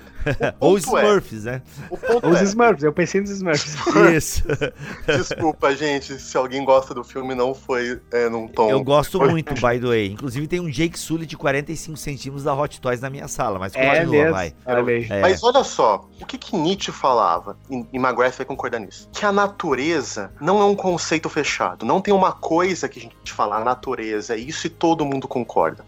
Ou 0.60 0.78
é- 0.78 0.80
Smurfs, 0.80 1.44
né? 1.44 1.62
O 1.90 1.98
ponto 1.98 2.28
Os 2.28 2.40
é, 2.40 2.44
Smurfs, 2.44 2.84
eu 2.84 2.94
pensei 2.94 3.22
nos 3.22 3.30
Smurfs. 3.30 3.76
Isso. 4.16 4.44
desculpa, 5.06 5.76
gente, 5.76 6.20
se 6.20 6.38
alguém 6.38 6.64
gosta 6.64 6.94
do 6.94 7.04
filme, 7.04 7.34
não 7.34 7.54
foi 7.54 8.00
é, 8.12 8.30
num 8.30 8.48
tom. 8.48 8.70
Eu 8.70 8.84
gosto 8.84 9.20
muito, 9.20 9.54
by 9.54 9.80
the 9.80 9.88
way. 9.88 10.08
Inclusive 10.12 10.48
tem 10.48 10.60
um 10.60 10.70
Jake 10.70 11.00
Sully 11.00 11.26
de 11.26 11.38
45 11.38 11.98
centímetros 11.98 12.44
da 12.44 12.54
Hot 12.54 12.80
Toys 12.80 13.02
na 13.02 13.10
minha 13.10 13.28
sala, 13.28 13.58
mas 13.58 13.74
É 13.76 14.00
continua, 14.00 14.12
mesmo. 14.12 14.32
vai. 14.32 14.54
É. 14.66 15.22
Mas 15.22 15.44
olha 15.44 15.64
só, 15.64 16.08
o 16.22 16.26
que, 16.26 16.38
que 16.38 16.56
Nietzsche 16.56 16.92
falava, 16.92 17.58
e 17.70 17.86
e 17.94 17.98
McGrath 17.98 18.36
vai 18.38 18.46
concordar 18.46 18.80
nisso, 18.80 19.10
que 19.14 19.26
a 19.26 19.32
natureza 19.32 20.32
não 20.40 20.60
é 20.60 20.66
um 20.66 20.76
conceito 20.76 21.30
fechado, 21.30 21.86
não 21.86 22.02
tem 22.02 22.14
uma 22.14 22.32
coisa 22.32 22.88
que 22.90 23.00
a 23.00 23.02
gente 23.02 23.32
fala, 23.32 23.58
a 23.58 23.64
natureza, 23.64 24.36
é 24.36 24.38
isso 24.38 24.68
e 24.68 24.70
todo 24.70 25.06
mundo 25.06 25.28
concorda. 25.28 25.86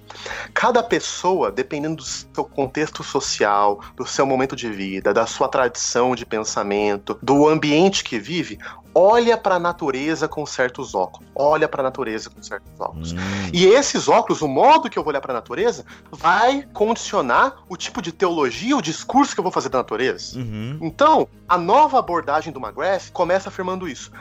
Cada 0.54 0.82
pessoa, 0.84 1.52
dependendo 1.52 1.98
do 1.98 2.04
seu 2.04 2.44
contexto 2.46 3.04
social, 3.04 3.82
do 3.96 4.06
seu 4.06 4.26
momento 4.28 4.56
de 4.56 4.70
vida, 4.70 5.14
da 5.14 5.26
sua 5.26 5.48
tradição 5.48 6.16
de 6.16 6.26
pensamento, 6.26 7.18
do 7.22 7.48
ambiente 7.48 8.04
que 8.04 8.20
vive, 8.20 8.58
olha 9.00 9.38
para 9.38 9.56
a 9.56 9.60
natureza 9.60 10.28
com 10.28 10.44
certos 10.44 10.96
óculos, 10.96 11.30
olha 11.36 11.68
para 11.68 11.84
a 11.84 11.84
natureza 11.84 12.32
com 12.32 12.42
certos 12.42 12.72
óculos. 12.80 13.12
Hum, 13.12 13.18
E 13.54 13.68
esses 13.68 14.08
óculos, 14.08 14.42
o 14.42 14.48
modo 14.48 14.90
que 14.90 14.98
eu 14.98 15.04
vou 15.04 15.12
olhar 15.12 15.22
para 15.22 15.34
a 15.34 15.36
natureza, 15.36 15.86
vai 16.12 16.64
condicionar 16.74 17.58
o 17.70 17.78
tipo 17.78 18.02
de 18.02 18.12
teologia, 18.12 18.76
o 18.76 18.82
discurso 18.82 19.36
que 19.36 19.40
eu 19.40 19.44
vou 19.44 19.52
fazer 19.52 19.70
da 19.70 19.78
natureza. 19.78 20.40
uhum. 20.40 20.80
Então, 20.82 21.28
a 21.48 21.58
nova 21.60 22.00
abordagem 22.00 22.52
do 22.52 22.60
McGrath 22.60 23.12
começa 23.14 23.50
afirmando 23.50 23.88
isso. 23.88 24.12